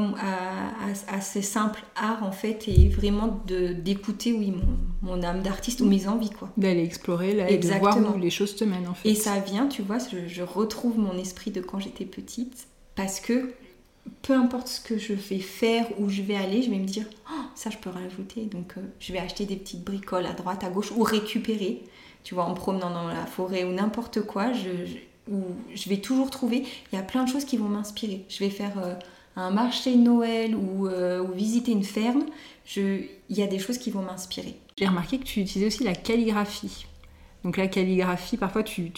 à, 1.08 1.20
ces 1.22 1.40
simples 1.40 1.82
arts, 1.96 2.22
en 2.22 2.32
fait, 2.32 2.68
et 2.68 2.88
vraiment 2.88 3.40
d'écouter, 3.46 4.34
oui, 4.34 4.52
mon, 4.52 5.14
mon 5.14 5.22
âme 5.22 5.42
d'artiste 5.42 5.80
ou 5.80 5.86
mes 5.86 6.06
envies, 6.06 6.30
quoi. 6.30 6.50
D'aller 6.58 6.84
explorer, 6.84 7.34
là, 7.34 7.50
et 7.50 7.56
de 7.56 7.66
voir 7.78 7.98
où 8.14 8.18
les 8.18 8.30
choses 8.30 8.56
te 8.56 8.64
mènent, 8.64 8.88
en 8.88 8.94
fait. 8.94 9.08
Et 9.08 9.14
ça 9.14 9.38
vient, 9.40 9.66
tu 9.66 9.80
vois, 9.80 9.96
je, 9.98 10.42
retrouve 10.42 10.98
mon 10.98 11.16
esprit 11.16 11.50
de 11.50 11.62
quand 11.62 11.78
j'étais 11.80 12.04
petite, 12.04 12.68
parce 12.94 13.20
que 13.20 13.54
peu 14.22 14.34
importe 14.34 14.68
ce 14.68 14.80
que 14.80 14.98
je 14.98 15.12
vais 15.12 15.38
faire, 15.38 15.86
où 15.98 16.08
je 16.08 16.22
vais 16.22 16.36
aller, 16.36 16.62
je 16.62 16.70
vais 16.70 16.78
me 16.78 16.86
dire, 16.86 17.06
oh, 17.30 17.44
ça, 17.54 17.70
je 17.70 17.78
peux 17.78 17.90
rajouter. 17.90 18.42
Donc, 18.42 18.74
euh, 18.76 18.82
je 19.00 19.12
vais 19.12 19.18
acheter 19.18 19.44
des 19.46 19.56
petites 19.56 19.84
bricoles 19.84 20.26
à 20.26 20.32
droite, 20.32 20.64
à 20.64 20.70
gauche, 20.70 20.92
ou 20.92 21.02
récupérer, 21.02 21.82
tu 22.22 22.34
vois, 22.34 22.44
en 22.44 22.54
promenant 22.54 22.90
dans 22.90 23.08
la 23.08 23.26
forêt 23.26 23.64
ou 23.64 23.72
n'importe 23.72 24.22
quoi, 24.22 24.52
je, 24.52 25.88
vais 25.88 25.96
toujours 25.98 26.30
trouver, 26.30 26.64
il 26.92 26.96
y 26.96 26.98
a 26.98 27.02
plein 27.02 27.24
de 27.24 27.28
choses 27.28 27.44
qui 27.44 27.56
vont 27.56 27.68
m'inspirer. 27.68 28.24
Je 28.28 28.38
vais 28.38 28.50
faire... 28.50 28.78
Euh, 28.78 28.94
un 29.36 29.50
marché 29.50 29.94
de 29.94 30.00
Noël 30.00 30.54
euh, 30.54 31.20
ou, 31.20 31.32
visiter 31.32 31.72
une 31.72 31.84
ferme, 31.84 32.24
il 32.76 33.08
y 33.30 33.42
a 33.42 33.46
des 33.46 33.58
choses 33.58 33.78
qui 33.78 33.90
vont 33.90 34.02
m'inspirer. 34.02 34.56
J'ai 34.78 34.86
remarqué 34.86 35.18
que 35.18 35.24
tu 35.24 35.40
utilisais 35.40 35.66
aussi 35.66 35.84
la 35.84 35.94
calligraphie. 35.94 36.86
Donc 37.44 37.58
la 37.58 37.66
calligraphie, 37.68 38.38
parfois 38.38 38.62
tu, 38.62 38.90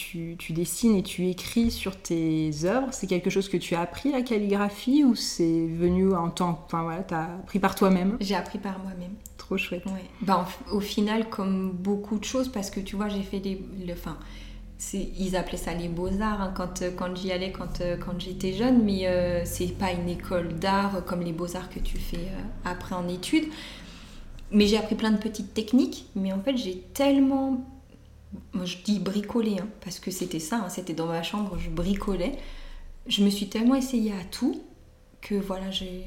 dessines 0.50 0.94
et 0.94 1.02
tu 1.02 1.28
écris 1.28 1.72
sur 1.72 1.96
tes 1.96 2.52
œuvres. 2.64 2.88
C'est 2.92 3.08
quelque 3.08 3.28
chose 3.28 3.48
que 3.48 3.56
tu 3.56 3.74
as 3.74 3.80
appris, 3.80 4.12
la 4.12 4.22
calligraphie, 4.22 5.04
ou 5.04 5.16
c'est 5.16 5.66
venu 5.66 6.14
en 6.14 6.30
temps... 6.30 6.62
Enfin 6.64 6.84
voilà, 6.84 7.02
tu 7.02 7.14
as 7.14 7.24
appris 7.24 7.58
par 7.58 7.74
toi-même? 7.74 8.16
J'ai 8.20 8.36
appris 8.36 8.58
par 8.58 8.78
moi-même. 8.78 9.12
Trop 9.36 9.58
chouette. 9.58 9.84
Ben, 10.20 10.46
au 10.72 10.80
final, 10.80 11.28
comme 11.28 11.72
beaucoup 11.72 12.18
de 12.18 12.24
choses, 12.24 12.48
parce 12.48 12.70
que 12.70 12.78
tu 12.78 12.94
vois, 12.94 13.08
j'ai 13.08 13.22
fait 13.22 13.40
des... 13.40 13.60
Le, 13.84 13.92
enfin, 13.92 14.16
ils 14.94 15.36
appelaient 15.36 15.56
ça 15.56 15.74
les 15.74 15.88
beaux-arts 15.88 16.40
hein, 16.40 16.52
quand, 16.54 16.82
euh, 16.82 16.90
quand 16.94 17.16
j'y 17.16 17.32
allais 17.32 17.50
quand, 17.50 17.80
euh, 17.80 17.96
quand 17.96 18.20
j'étais 18.20 18.52
jeune, 18.52 18.84
mais 18.84 19.06
euh, 19.06 19.42
c'est 19.44 19.68
pas 19.68 19.92
une 19.92 20.08
école 20.08 20.54
d'art 20.54 21.04
comme 21.06 21.22
les 21.22 21.32
beaux-arts 21.32 21.70
que 21.70 21.78
tu 21.78 21.96
fais 21.96 22.28
après 22.64 22.94
en 22.94 23.08
études. 23.08 23.46
Mais 24.52 24.66
j'ai 24.66 24.76
appris 24.76 24.94
plein 24.94 25.10
de 25.10 25.16
petites 25.16 25.54
techniques, 25.54 26.06
mais 26.14 26.32
en 26.32 26.40
fait 26.40 26.56
j'ai 26.56 26.78
tellement, 26.94 27.64
moi 28.52 28.64
je 28.64 28.78
dis 28.84 28.98
bricolé, 28.98 29.56
hein, 29.60 29.68
parce 29.82 29.98
que 29.98 30.10
c'était 30.10 30.40
ça, 30.40 30.56
hein, 30.56 30.68
c'était 30.68 30.94
dans 30.94 31.06
ma 31.06 31.22
chambre, 31.22 31.58
je 31.58 31.70
bricolais. 31.70 32.32
Je 33.06 33.22
me 33.22 33.30
suis 33.30 33.48
tellement 33.48 33.74
essayée 33.74 34.12
à 34.12 34.24
tout 34.30 34.60
que 35.20 35.34
voilà, 35.34 35.70
j'ai 35.70 36.06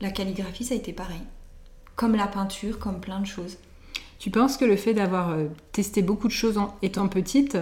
la 0.00 0.10
calligraphie 0.10 0.64
ça 0.64 0.74
a 0.74 0.76
été 0.76 0.92
pareil. 0.92 1.20
Comme 1.96 2.14
la 2.14 2.26
peinture, 2.26 2.78
comme 2.78 3.00
plein 3.00 3.20
de 3.20 3.26
choses. 3.26 3.58
Tu 4.18 4.30
penses 4.30 4.56
que 4.56 4.64
le 4.64 4.76
fait 4.76 4.94
d'avoir 4.94 5.30
euh, 5.30 5.46
testé 5.72 6.02
beaucoup 6.02 6.28
de 6.28 6.32
choses 6.32 6.58
en 6.58 6.76
étant 6.82 7.08
petite, 7.08 7.56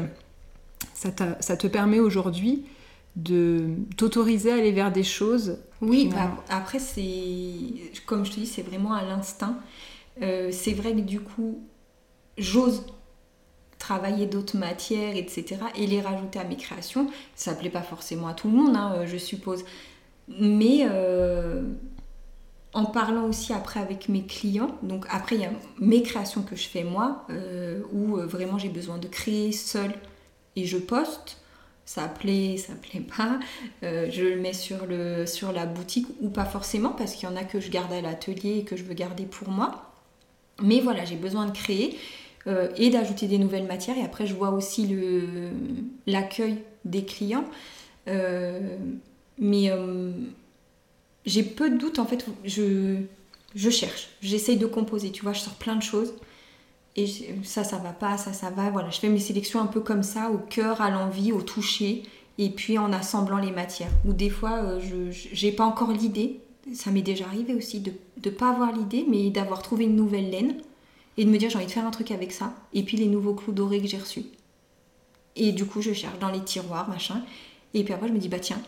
ça, 0.95 1.11
te 1.11 1.67
permet 1.67 2.01
aujourd'hui 2.01 2.65
de 3.17 3.69
t'autoriser 3.97 4.53
à 4.53 4.57
aller 4.57 4.73
vers 4.73 4.93
des 4.93 5.03
choses 5.03 5.59
Oui, 5.81 6.11
bah, 6.13 6.43
après, 6.49 6.79
c'est 6.79 7.03
comme 8.05 8.25
je 8.25 8.33
te 8.33 8.41
dis, 8.41 8.47
c'est 8.47 8.63
vraiment 8.63 8.93
à 8.93 9.03
l'instinct. 9.03 9.59
Euh, 10.23 10.51
c'est 10.53 10.73
vrai 10.73 10.93
que 10.93 11.01
du 11.01 11.21
coup, 11.21 11.61
j'ose 12.39 12.85
travailler 13.79 14.27
d'autres 14.27 14.57
matières, 14.57 15.17
etc. 15.17 15.57
et 15.77 15.87
les 15.87 16.01
rajouter 16.01 16.39
à 16.39 16.45
mes 16.45 16.57
créations. 16.57 17.09
Ça 17.35 17.53
ne 17.53 17.59
plaît 17.59 17.71
pas 17.71 17.83
forcément 17.83 18.29
à 18.29 18.35
tout 18.35 18.49
le 18.49 18.57
monde, 18.57 18.77
hein, 18.77 19.05
je 19.07 19.17
suppose. 19.17 19.65
Mais 20.29 20.87
euh, 20.91 21.63
en 22.73 22.85
parlant 22.85 23.27
aussi 23.27 23.53
après 23.53 23.81
avec 23.81 24.09
mes 24.09 24.25
clients, 24.25 24.77
donc 24.83 25.07
après 25.11 25.37
il 25.37 25.43
y 25.43 25.45
a 25.45 25.53
mes 25.79 26.03
créations 26.03 26.43
que 26.43 26.57
je 26.57 26.69
fais 26.69 26.85
moi, 26.85 27.25
euh, 27.31 27.83
où 27.93 28.19
euh, 28.19 28.27
vraiment 28.27 28.59
j'ai 28.59 28.69
besoin 28.69 28.99
de 28.99 29.07
créer 29.07 29.53
seul 29.53 29.95
et 30.57 30.67
je 30.67 30.79
poste. 30.79 31.39
Ça 31.85 32.09
plaît, 32.09 32.57
ça 32.57 32.73
plaît 32.75 32.99
pas. 33.17 33.39
je 33.83 34.23
le 34.23 34.41
mets 34.41 34.53
sur, 34.53 34.87
le, 34.87 35.25
sur 35.25 35.53
la 35.53 35.67
boutique 35.67 36.09
ou 36.21 36.31
pas 36.31 36.45
forcément 36.45 36.91
parce 36.91 37.15
qu'il 37.15 37.29
y 37.29 37.33
en 37.33 37.37
a 37.37 37.45
que 37.45 37.61
je 37.61 37.71
garde 37.71 37.93
à 37.93 38.01
l'atelier 38.01 38.59
et 38.59 38.65
que 38.65 38.75
je 38.75 38.83
veux 38.83 38.95
garder 38.95 39.25
pour 39.25 39.49
moi. 39.51 39.93
Mais 40.61 40.81
voilà, 40.81 41.05
j'ai 41.05 41.15
besoin 41.15 41.47
de 41.47 41.53
créer. 41.53 41.97
Euh, 42.49 42.69
et 42.77 42.91
d'ajouter 42.91 43.27
des 43.27 43.39
nouvelles 43.39 43.67
matières. 43.67 43.99
Et 43.99 44.05
après, 44.05 44.25
je 44.25 44.35
vois 44.35 44.51
aussi 44.51 44.89
l'accueil 46.07 46.59
des 46.85 47.05
clients. 47.05 47.45
Euh, 48.07 48.77
mais 49.39 49.71
euh, 49.71 50.13
j'ai 51.25 51.43
peu 51.43 51.69
de 51.69 51.77
doutes, 51.77 51.99
en 51.99 52.07
fait, 52.07 52.25
je, 52.45 53.01
cherche, 53.69 54.11
j'essaye 54.23 54.59
de 54.59 54.67
composer, 54.67 55.11
tu 55.11 55.23
vois, 55.23 55.33
je 55.33 55.41
sors 55.41 55.55
plein 55.55 55.75
de 55.75 55.83
choses. 55.83 56.15
Et 56.95 57.07
ça, 57.43 57.65
ça 57.65 57.79
va 57.79 57.91
pas, 57.91 58.17
ça, 58.17 58.33
ça 58.33 58.51
va. 58.51 58.71
Voilà, 58.71 58.91
je 58.91 59.01
fais 59.01 59.09
mes 59.09 59.19
sélections 59.19 59.61
un 59.61 59.67
peu 59.67 59.81
comme 59.81 60.05
ça, 60.05 60.31
au 60.31 60.39
cœur, 60.39 60.81
à 60.81 60.89
l'envie, 60.89 61.33
au 61.33 61.43
toucher, 61.43 62.05
et 62.39 62.51
puis 62.51 62.79
en 62.79 62.93
assemblant 62.93 63.39
les 63.39 63.51
matières. 63.51 63.91
Ou 64.07 64.13
des 64.13 64.31
fois, 64.31 64.79
je 64.79 65.45
n'ai 65.45 65.53
pas 65.53 65.65
encore 65.65 65.91
l'idée. 65.91 66.41
Ça 66.73 66.93
m'est 66.93 67.03
déjà 67.03 67.27
arrivé 67.27 67.55
aussi 67.55 67.81
de 67.81 67.93
ne 68.25 68.31
pas 68.31 68.51
avoir 68.51 68.73
l'idée, 68.73 69.05
mais 69.09 69.31
d'avoir 69.31 69.63
trouvé 69.63 69.85
une 69.85 69.97
nouvelle 69.97 70.31
laine 70.31 70.55
et 71.17 71.25
de 71.25 71.31
me 71.31 71.39
dire 71.39 71.51
j'ai 71.51 71.57
envie 71.57 71.67
de 71.67 71.71
faire 71.71 71.87
un 71.87 71.91
truc 71.91 72.11
avec 72.11 72.33
ça. 72.33 72.55
Et 72.75 72.83
puis 72.83 72.97
les 72.97 73.07
nouveaux 73.07 73.35
clous 73.35 73.53
dorés 73.53 73.81
que 73.81 73.89
j'ai 73.89 73.99
reçus. 73.99 74.27
Et 75.37 75.53
du 75.53 75.67
coup, 75.67 75.83
je 75.83 75.93
cherche 75.93 76.19
dans 76.19 76.31
les 76.31 76.43
tiroirs, 76.43 76.89
machin. 76.89 77.23
Et 77.75 77.85
puis 77.85 77.93
après, 77.93 78.09
je 78.09 78.13
me 78.13 78.19
dis 78.19 78.29
bah 78.29 78.39
tiens, 78.41 78.61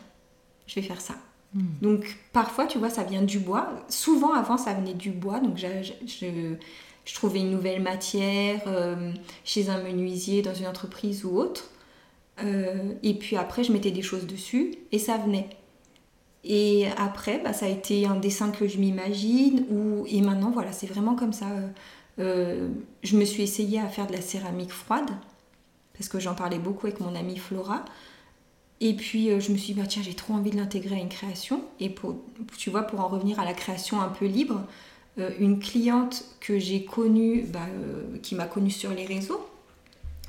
je 0.67 0.75
vais 0.75 0.83
faire 0.83 1.01
ça. 1.01 1.15
Hmm. 1.55 1.63
Donc 1.81 2.19
parfois, 2.33 2.67
tu 2.67 2.79
vois, 2.79 2.91
ça 2.91 3.05
vient 3.05 3.23
du 3.23 3.39
bois. 3.39 3.71
Souvent 3.89 4.35
avant, 4.35 4.59
ça 4.59 4.75
venait 4.75 4.95
du 4.95 5.11
bois. 5.11 5.41
Donc 5.41 5.57
je, 5.57 5.67
je, 6.07 7.15
trouvais 7.15 7.41
une 7.41 7.51
nouvelle 7.51 7.83
matière 7.83 8.63
euh, 8.67 9.13
chez 9.45 9.71
un 9.71 9.83
menuisier, 9.83 10.43
dans 10.43 10.55
une 10.55 10.67
entreprise 10.67 11.25
ou 11.25 11.37
autre. 11.37 11.71
Euh, 12.45 12.93
et 13.03 13.15
puis 13.15 13.37
après, 13.37 13.65
je 13.65 13.73
mettais 13.73 13.91
des 13.91 14.03
choses 14.03 14.27
dessus 14.27 14.75
et 14.93 14.99
ça 14.99 15.17
venait. 15.17 15.49
Et 16.45 16.87
après, 16.97 17.41
bah, 17.43 17.53
ça 17.53 17.67
a 17.67 17.69
été 17.69 18.07
un 18.07 18.15
dessin 18.15 18.51
que 18.51 18.69
je 18.69 18.79
m'imagine. 18.79 19.65
Ou... 19.71 20.05
Et 20.07 20.21
maintenant, 20.21 20.51
voilà, 20.51 20.73
c'est 20.73 20.87
vraiment 20.87 21.15
comme 21.15 21.33
ça. 21.33 21.47
Euh, 22.19 22.69
je 23.03 23.17
me 23.17 23.25
suis 23.25 23.43
essayée 23.43 23.81
à 23.81 23.89
faire 23.89 24.07
de 24.07 24.13
la 24.13 24.21
céramique 24.21 24.73
froide, 24.73 25.11
parce 25.95 26.09
que 26.09 26.19
j'en 26.19 26.35
parlais 26.35 26.59
beaucoup 26.59 26.87
avec 26.87 27.01
mon 27.01 27.15
amie 27.15 27.39
Flora. 27.39 27.85
Et 28.81 28.95
puis 28.95 29.31
euh, 29.31 29.41
je 29.41 29.53
me 29.53 29.57
suis 29.57 29.75
dit, 29.75 29.81
bah, 29.81 29.87
tiens, 29.87 30.03
j'ai 30.03 30.15
trop 30.15 30.35
envie 30.35 30.51
de 30.51 30.57
l'intégrer 30.57 30.97
à 30.97 30.99
une 30.99 31.09
création. 31.09 31.63
Et 31.81 31.91
pour, 31.91 32.17
tu 32.57 32.71
vois, 32.71 32.83
pour 32.83 33.01
en 33.01 33.09
revenir 33.09 33.41
à 33.41 33.45
la 33.45 33.55
création 33.55 34.01
un 34.01 34.09
peu 34.09 34.27
libre, 34.27 34.63
euh, 35.19 35.31
une 35.39 35.59
cliente 35.59 36.25
que 36.41 36.59
j'ai 36.59 36.85
connue, 36.85 37.43
bah, 37.43 37.67
qui 38.23 38.35
m'a 38.35 38.47
connue 38.47 38.71
sur 38.71 38.91
les 38.91 39.07
réseaux, 39.07 39.45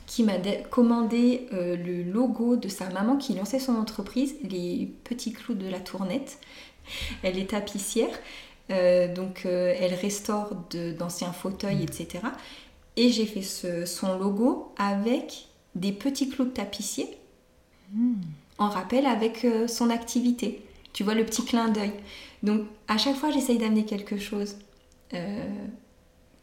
qui 0.06 0.24
m'a 0.24 0.38
commandé 0.72 1.48
le 1.52 2.02
logo 2.02 2.56
de 2.56 2.68
sa 2.68 2.90
maman 2.90 3.18
qui 3.18 3.36
lançait 3.36 3.60
son 3.60 3.76
entreprise, 3.76 4.34
les 4.42 4.92
petits 5.04 5.34
clous 5.34 5.54
de 5.54 5.68
la 5.68 5.80
tournette. 5.80 6.40
Elle 7.24 7.38
est 7.38 7.52
tapissière 7.52 8.10
donc 9.08 9.44
euh, 9.46 9.74
elle 9.80 9.94
restaure 9.94 10.56
d'anciens 10.98 11.34
fauteuils, 11.34 11.84
etc. 11.84 12.20
Et 12.96 13.10
j'ai 13.10 13.26
fait 13.26 13.42
son 13.86 14.18
logo 14.18 14.74
avec 14.78 15.48
des 15.76 15.92
petits 15.92 16.30
clous 16.30 16.46
de 16.46 16.50
tapissier 16.50 17.08
en 18.58 18.70
rappel 18.70 19.06
avec 19.06 19.46
euh, 19.46 19.68
son 19.68 19.90
activité. 19.90 20.64
Tu 20.94 21.04
vois 21.04 21.16
le 21.16 21.26
petit 21.26 21.46
clin 21.46 21.70
d'œil. 21.70 21.94
Donc 22.44 22.62
à 22.88 22.98
chaque 22.98 23.16
fois 23.16 23.32
j'essaye 23.32 23.58
d'amener 23.58 23.86
quelque 23.86 24.18
chose 24.18 24.56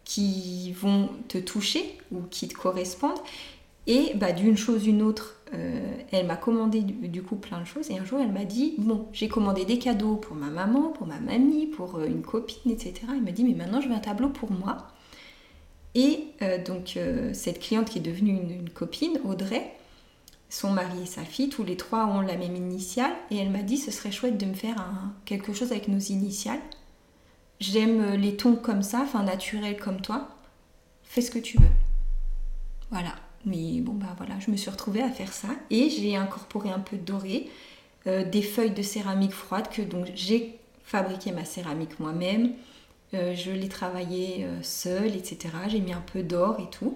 qui 0.04 0.72
vont 0.72 1.10
te 1.28 1.38
toucher 1.38 1.98
ou 2.10 2.22
qui 2.22 2.48
te 2.48 2.54
correspondent. 2.54 3.20
Et 3.86 4.12
bah, 4.16 4.32
d'une 4.32 4.56
chose 4.56 4.86
une 4.86 5.02
autre, 5.02 5.36
euh, 5.54 5.80
elle 6.10 6.26
m'a 6.26 6.36
commandé 6.36 6.80
du, 6.82 7.22
coup 7.22 7.36
plein 7.36 7.60
de 7.60 7.64
choses 7.64 7.88
et 7.90 7.98
un 7.98 8.04
jour 8.04 8.18
elle 8.20 8.32
m'a 8.32 8.44
dit 8.44 8.74
bon 8.78 9.06
j'ai 9.12 9.28
commandé 9.28 9.64
des 9.64 9.78
cadeaux 9.78 10.16
pour 10.16 10.34
ma 10.34 10.50
maman, 10.50 10.88
pour 10.88 11.06
ma 11.06 11.20
mamie, 11.20 11.66
pour 11.66 11.96
euh, 11.96 12.06
une 12.06 12.22
copine, 12.22 12.72
etc. 12.72 12.94
Elle 13.10 13.22
m'a 13.22 13.30
dit 13.30 13.44
mais 13.44 13.54
maintenant 13.54 13.80
je 13.80 13.88
veux 13.88 13.94
un 13.94 14.00
tableau 14.00 14.28
pour 14.28 14.50
moi. 14.50 14.88
Et 15.94 16.24
euh, 16.42 16.62
donc 16.62 16.98
cette 17.32 17.60
cliente 17.60 17.88
qui 17.88 17.98
est 17.98 18.02
devenue 18.02 18.32
une, 18.32 18.68
copine, 18.70 19.20
Audrey, 19.24 19.72
son 20.50 20.72
mari 20.72 21.04
et 21.04 21.06
sa 21.06 21.22
fille, 21.22 21.48
tous 21.48 21.64
les 21.64 21.76
trois 21.76 22.06
ont 22.06 22.20
la 22.20 22.36
même 22.36 22.56
initiale 22.56 23.12
et 23.30 23.36
elle 23.36 23.50
m'a 23.50 23.62
dit 23.62 23.78
ce 23.78 23.92
serait 23.92 24.12
chouette 24.12 24.36
de 24.36 24.46
me 24.46 24.54
faire 24.54 24.84
quelque 25.24 25.52
chose 25.52 25.70
avec 25.70 25.86
nos 25.86 25.98
initiales. 25.98 26.60
J'aime 27.60 28.14
les 28.16 28.36
tons 28.36 28.56
comme 28.56 28.82
ça, 28.82 29.00
enfin 29.02 29.22
naturels 29.22 29.78
comme 29.78 30.00
toi. 30.00 30.28
Fais 31.04 31.22
ce 31.22 31.30
que 31.30 31.38
tu 31.38 31.56
veux. 31.58 31.70
Voilà. 32.90 33.14
Mais 33.46 33.80
bon, 33.80 33.92
bah 33.92 34.14
voilà, 34.16 34.34
je 34.40 34.50
me 34.50 34.56
suis 34.56 34.70
retrouvée 34.70 35.02
à 35.02 35.08
faire 35.08 35.32
ça 35.32 35.48
et 35.70 35.88
j'ai 35.88 36.16
incorporé 36.16 36.68
un 36.70 36.80
peu 36.80 36.96
doré, 36.96 37.48
euh, 38.08 38.28
des 38.28 38.42
feuilles 38.42 38.72
de 38.72 38.82
céramique 38.82 39.32
froide 39.32 39.68
que 39.70 39.82
donc 39.82 40.06
j'ai 40.16 40.58
fabriqué 40.84 41.30
ma 41.30 41.44
céramique 41.44 42.00
moi-même. 42.00 42.52
Euh, 43.14 43.36
je 43.36 43.52
l'ai 43.52 43.68
travaillée 43.68 44.44
euh, 44.44 44.60
seule, 44.62 45.14
etc. 45.14 45.54
J'ai 45.68 45.80
mis 45.80 45.92
un 45.92 46.02
peu 46.12 46.24
d'or 46.24 46.58
et 46.60 46.68
tout. 46.70 46.94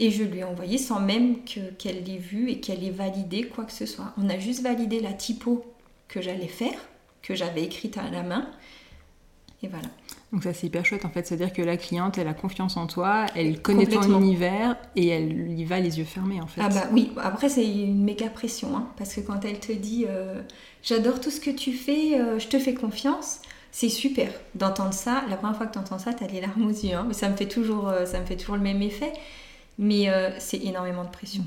et 0.00 0.10
je 0.10 0.24
lui 0.24 0.40
ai 0.40 0.44
envoyé 0.44 0.78
sans 0.78 1.00
même 1.00 1.44
qu'elle 1.44 2.02
l'ait 2.04 2.18
vu 2.18 2.50
et 2.50 2.60
qu'elle 2.60 2.82
ait 2.84 2.90
validé 2.90 3.44
quoi 3.44 3.64
que 3.64 3.72
ce 3.72 3.86
soit. 3.86 4.12
On 4.18 4.28
a 4.28 4.38
juste 4.38 4.62
validé 4.62 5.00
la 5.00 5.12
typo 5.12 5.64
que 6.08 6.20
j'allais 6.20 6.48
faire, 6.48 6.78
que 7.22 7.34
j'avais 7.34 7.62
écrite 7.64 7.96
à 7.98 8.08
la 8.10 8.22
main. 8.22 8.50
Et 9.62 9.68
voilà. 9.68 9.88
Donc 10.32 10.44
ça 10.44 10.54
c'est 10.54 10.68
hyper 10.68 10.84
chouette 10.84 11.04
en 11.04 11.10
fait, 11.10 11.26
c'est-à-dire 11.26 11.52
que 11.52 11.62
la 11.62 11.76
cliente 11.76 12.16
elle 12.16 12.28
a 12.28 12.34
confiance 12.34 12.76
en 12.76 12.86
toi, 12.86 13.26
elle 13.34 13.60
connaît 13.60 13.86
ton 13.86 14.02
univers 14.20 14.76
et 14.94 15.08
elle 15.08 15.58
y 15.58 15.64
va 15.64 15.80
les 15.80 15.98
yeux 15.98 16.04
fermés 16.04 16.40
en 16.40 16.46
fait. 16.46 16.60
Ah 16.62 16.68
bah 16.68 16.84
oui, 16.92 17.12
après 17.16 17.48
c'est 17.48 17.66
une 17.66 18.04
méga 18.04 18.28
pression 18.28 18.76
hein, 18.76 18.88
parce 18.96 19.14
que 19.14 19.20
quand 19.20 19.44
elle 19.44 19.58
te 19.58 19.72
dit 19.72 20.06
euh, 20.08 20.40
j'adore 20.84 21.20
tout 21.20 21.30
ce 21.30 21.40
que 21.40 21.50
tu 21.50 21.72
fais, 21.72 22.20
euh, 22.20 22.38
je 22.38 22.46
te 22.46 22.60
fais 22.60 22.74
confiance, 22.74 23.40
c'est 23.72 23.88
super 23.88 24.30
d'entendre 24.54 24.94
ça. 24.94 25.24
La 25.28 25.36
première 25.36 25.56
fois 25.56 25.66
que 25.66 25.72
tu 25.72 25.78
entends 25.80 25.98
ça, 25.98 26.14
tu 26.14 26.22
as 26.22 26.28
les 26.28 26.40
larmes 26.40 26.66
aux 26.66 26.70
yeux, 26.70 26.94
hein. 26.94 27.08
ça 27.10 27.28
me 27.28 27.34
fait 27.34 27.48
toujours 27.48 27.88
euh, 27.88 28.06
ça 28.06 28.20
me 28.20 28.24
fait 28.24 28.36
toujours 28.36 28.56
le 28.56 28.62
même 28.62 28.82
effet, 28.82 29.12
mais 29.78 30.06
c'est 30.38 30.62
énormément 30.62 31.02
de 31.02 31.10
pression. 31.10 31.44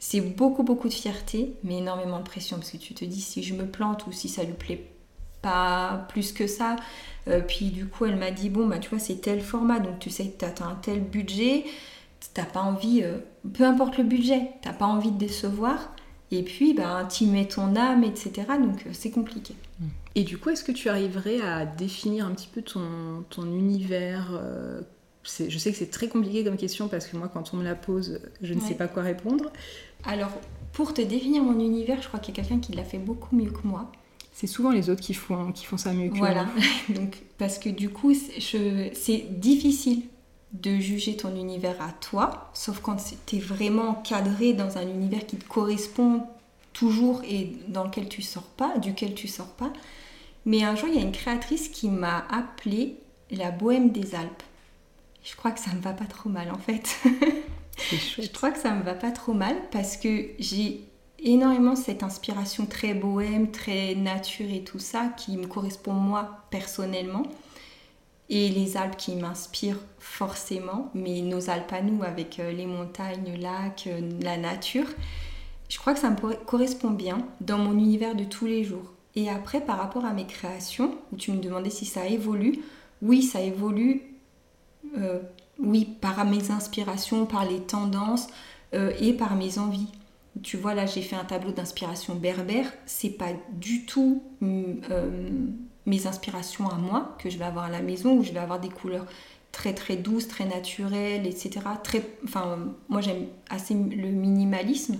C'est 0.00 0.20
beaucoup 0.20 0.64
beaucoup 0.64 0.88
de 0.88 0.92
fierté, 0.92 1.54
mais 1.62 1.78
énormément 1.78 2.18
de 2.18 2.24
pression 2.24 2.56
parce 2.56 2.72
que 2.72 2.78
tu 2.78 2.94
te 2.94 3.04
dis 3.04 3.20
si 3.20 3.44
je 3.44 3.54
me 3.54 3.64
plante 3.64 4.08
ou 4.08 4.12
si 4.12 4.28
ça 4.28 4.42
lui 4.42 4.54
plaît 4.54 4.84
pas 5.44 6.06
plus 6.08 6.32
que 6.32 6.46
ça. 6.46 6.76
Euh, 7.28 7.40
puis 7.40 7.66
du 7.66 7.86
coup, 7.86 8.06
elle 8.06 8.16
m'a 8.16 8.30
dit 8.30 8.50
bon, 8.50 8.66
bah 8.66 8.78
tu 8.78 8.90
vois, 8.90 8.98
c'est 8.98 9.20
tel 9.20 9.40
format, 9.40 9.78
donc 9.78 9.98
tu 9.98 10.10
sais 10.10 10.26
que 10.26 10.38
tu 10.38 10.44
as 10.44 10.66
un 10.66 10.74
tel 10.74 11.00
budget, 11.00 11.64
t'as 12.32 12.44
pas 12.44 12.60
envie, 12.60 13.02
euh, 13.02 13.18
peu 13.52 13.64
importe 13.64 13.98
le 13.98 14.04
budget, 14.04 14.50
t'as 14.62 14.72
pas 14.72 14.86
envie 14.86 15.12
de 15.12 15.18
décevoir. 15.18 15.94
Et 16.30 16.42
puis, 16.42 16.74
bah, 16.74 17.06
tu 17.08 17.26
mets 17.26 17.46
ton 17.46 17.76
âme, 17.76 18.02
etc. 18.02 18.32
Donc, 18.60 18.86
euh, 18.86 18.90
c'est 18.92 19.10
compliqué. 19.10 19.54
Et 20.16 20.24
du 20.24 20.38
coup, 20.38 20.50
est-ce 20.50 20.64
que 20.64 20.72
tu 20.72 20.88
arriverais 20.88 21.40
à 21.40 21.66
définir 21.66 22.26
un 22.26 22.32
petit 22.32 22.48
peu 22.48 22.62
ton, 22.62 23.24
ton 23.30 23.44
univers 23.46 24.40
Je 25.24 25.58
sais 25.58 25.72
que 25.72 25.76
c'est 25.76 25.90
très 25.90 26.08
compliqué 26.08 26.44
comme 26.44 26.56
question 26.56 26.86
parce 26.88 27.06
que 27.06 27.16
moi, 27.16 27.28
quand 27.28 27.52
on 27.52 27.56
me 27.58 27.64
la 27.64 27.74
pose, 27.74 28.20
je 28.40 28.54
ne 28.54 28.60
sais 28.60 28.74
pas 28.74 28.86
quoi 28.86 29.02
répondre. 29.02 29.50
Alors, 30.04 30.30
pour 30.72 30.94
te 30.94 31.02
définir 31.02 31.42
mon 31.42 31.58
univers, 31.58 32.00
je 32.00 32.06
crois 32.08 32.20
qu'il 32.20 32.36
y 32.36 32.38
a 32.38 32.42
quelqu'un 32.42 32.60
qui 32.60 32.72
l'a 32.72 32.84
fait 32.84 32.98
beaucoup 32.98 33.34
mieux 33.34 33.50
que 33.50 33.66
moi 33.66 33.90
c'est 34.34 34.48
souvent 34.48 34.72
les 34.72 34.90
autres 34.90 35.00
qui 35.00 35.14
font, 35.14 35.52
qui 35.52 35.64
font 35.64 35.76
ça 35.76 35.92
mieux 35.92 36.10
que 36.10 36.18
Voilà, 36.18 36.46
donc 36.88 37.22
parce 37.38 37.58
que 37.58 37.68
du 37.68 37.88
coup, 37.88 38.12
c'est 38.14 39.40
difficile 39.40 40.02
de 40.52 40.76
juger 40.78 41.16
ton 41.16 41.34
univers 41.36 41.80
à 41.80 41.92
toi, 41.92 42.50
sauf 42.52 42.80
quand 42.80 42.96
tu 43.26 43.36
es 43.36 43.38
vraiment 43.38 43.94
cadré 43.94 44.52
dans 44.52 44.76
un 44.76 44.88
univers 44.88 45.24
qui 45.24 45.36
te 45.36 45.46
correspond 45.46 46.26
toujours 46.72 47.22
et 47.24 47.52
dans 47.68 47.84
lequel 47.84 48.08
tu 48.08 48.22
sors 48.22 48.42
pas, 48.42 48.76
duquel 48.78 49.14
tu 49.14 49.28
sors 49.28 49.52
pas. 49.52 49.72
Mais 50.46 50.64
un 50.64 50.74
jour, 50.74 50.88
il 50.88 50.96
y 50.96 50.98
a 50.98 51.02
une 51.02 51.12
créatrice 51.12 51.68
qui 51.68 51.88
m'a 51.88 52.26
appelée 52.28 52.96
la 53.30 53.52
bohème 53.52 53.92
des 53.92 54.16
Alpes. 54.16 54.42
Je 55.22 55.34
crois 55.36 55.52
que 55.52 55.60
ça 55.60 55.72
me 55.72 55.80
va 55.80 55.92
pas 55.92 56.06
trop 56.06 56.28
mal 56.28 56.50
en 56.50 56.58
fait. 56.58 56.98
Je 57.90 58.28
crois 58.28 58.50
que 58.50 58.58
ça 58.58 58.72
me 58.72 58.82
va 58.82 58.94
pas 58.94 59.10
trop 59.10 59.32
mal 59.32 59.56
parce 59.72 59.96
que 59.96 60.26
j'ai 60.38 60.82
énormément 61.24 61.74
cette 61.74 62.02
inspiration 62.02 62.66
très 62.66 62.94
bohème, 62.94 63.50
très 63.50 63.94
nature 63.94 64.50
et 64.52 64.62
tout 64.62 64.78
ça 64.78 65.06
qui 65.16 65.36
me 65.36 65.46
correspond 65.46 65.94
moi 65.94 66.38
personnellement. 66.50 67.24
et 68.30 68.48
les 68.48 68.78
Alpes 68.78 68.96
qui 68.96 69.16
m'inspirent 69.16 69.80
forcément, 69.98 70.90
mais 70.94 71.20
nos 71.20 71.50
Alpes 71.50 71.72
à 71.72 71.82
nous 71.82 72.02
avec 72.02 72.38
euh, 72.40 72.52
les 72.52 72.64
montagnes, 72.64 73.38
lacs, 73.38 73.86
euh, 73.86 74.00
la 74.22 74.38
nature, 74.38 74.86
je 75.68 75.78
crois 75.78 75.92
que 75.92 76.00
ça 76.00 76.08
me 76.08 76.34
correspond 76.46 76.90
bien 76.90 77.18
dans 77.42 77.58
mon 77.58 77.72
univers 77.72 78.14
de 78.14 78.24
tous 78.24 78.46
les 78.46 78.64
jours. 78.64 78.92
Et 79.14 79.28
après, 79.28 79.60
par 79.60 79.76
rapport 79.76 80.06
à 80.06 80.14
mes 80.14 80.26
créations, 80.26 80.94
où 81.12 81.16
tu 81.16 81.32
me 81.32 81.40
demandais 81.40 81.68
si 81.68 81.84
ça 81.84 82.06
évolue, 82.06 82.60
oui, 83.02 83.22
ça 83.22 83.42
évolue, 83.42 84.02
euh, 84.96 85.20
oui, 85.58 85.84
par 85.84 86.24
mes 86.24 86.50
inspirations, 86.50 87.26
par 87.26 87.44
les 87.44 87.60
tendances 87.60 88.28
et 88.98 89.12
par 89.12 89.36
mes 89.36 89.58
envies. 89.60 89.86
Tu 90.42 90.56
vois, 90.56 90.74
là, 90.74 90.86
j'ai 90.86 91.02
fait 91.02 91.16
un 91.16 91.24
tableau 91.24 91.52
d'inspiration 91.52 92.14
berbère, 92.14 92.72
c'est 92.86 93.10
pas 93.10 93.32
du 93.52 93.86
tout 93.86 94.22
mes 95.86 96.06
inspirations 96.06 96.68
à 96.68 96.76
moi 96.76 97.16
que 97.18 97.30
je 97.30 97.38
vais 97.38 97.44
avoir 97.44 97.66
à 97.66 97.70
la 97.70 97.82
maison 97.82 98.16
où 98.16 98.22
je 98.22 98.32
vais 98.32 98.40
avoir 98.40 98.58
des 98.58 98.68
couleurs 98.68 99.06
très 99.54 99.72
très 99.72 99.96
douces, 99.96 100.28
très 100.28 100.44
naturelles, 100.44 101.26
etc. 101.26 101.60
Très, 101.82 102.02
enfin, 102.24 102.58
moi 102.88 103.00
j'aime 103.00 103.26
assez 103.48 103.74
le 103.74 104.08
minimalisme. 104.08 104.98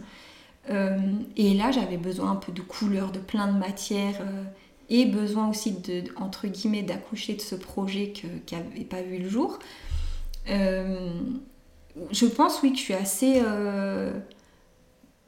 Euh, 0.70 0.98
et 1.36 1.52
là 1.54 1.70
j'avais 1.72 1.98
besoin 1.98 2.30
un 2.30 2.36
peu 2.36 2.52
de 2.52 2.62
couleurs, 2.62 3.10
de 3.10 3.18
plein 3.18 3.52
de 3.52 3.58
matières 3.58 4.18
euh, 4.20 4.44
et 4.88 5.04
besoin 5.04 5.50
aussi 5.50 5.72
de 5.72 6.04
entre 6.16 6.46
guillemets 6.46 6.82
d'accoucher 6.82 7.34
de 7.34 7.42
ce 7.42 7.54
projet 7.54 8.12
qui 8.12 8.54
n'avait 8.54 8.84
pas 8.84 9.02
vu 9.02 9.18
le 9.18 9.28
jour. 9.28 9.58
Euh, 10.48 11.10
je 12.10 12.26
pense 12.26 12.62
oui 12.62 12.72
que 12.72 12.78
je 12.78 12.82
suis 12.82 12.94
assez 12.94 13.42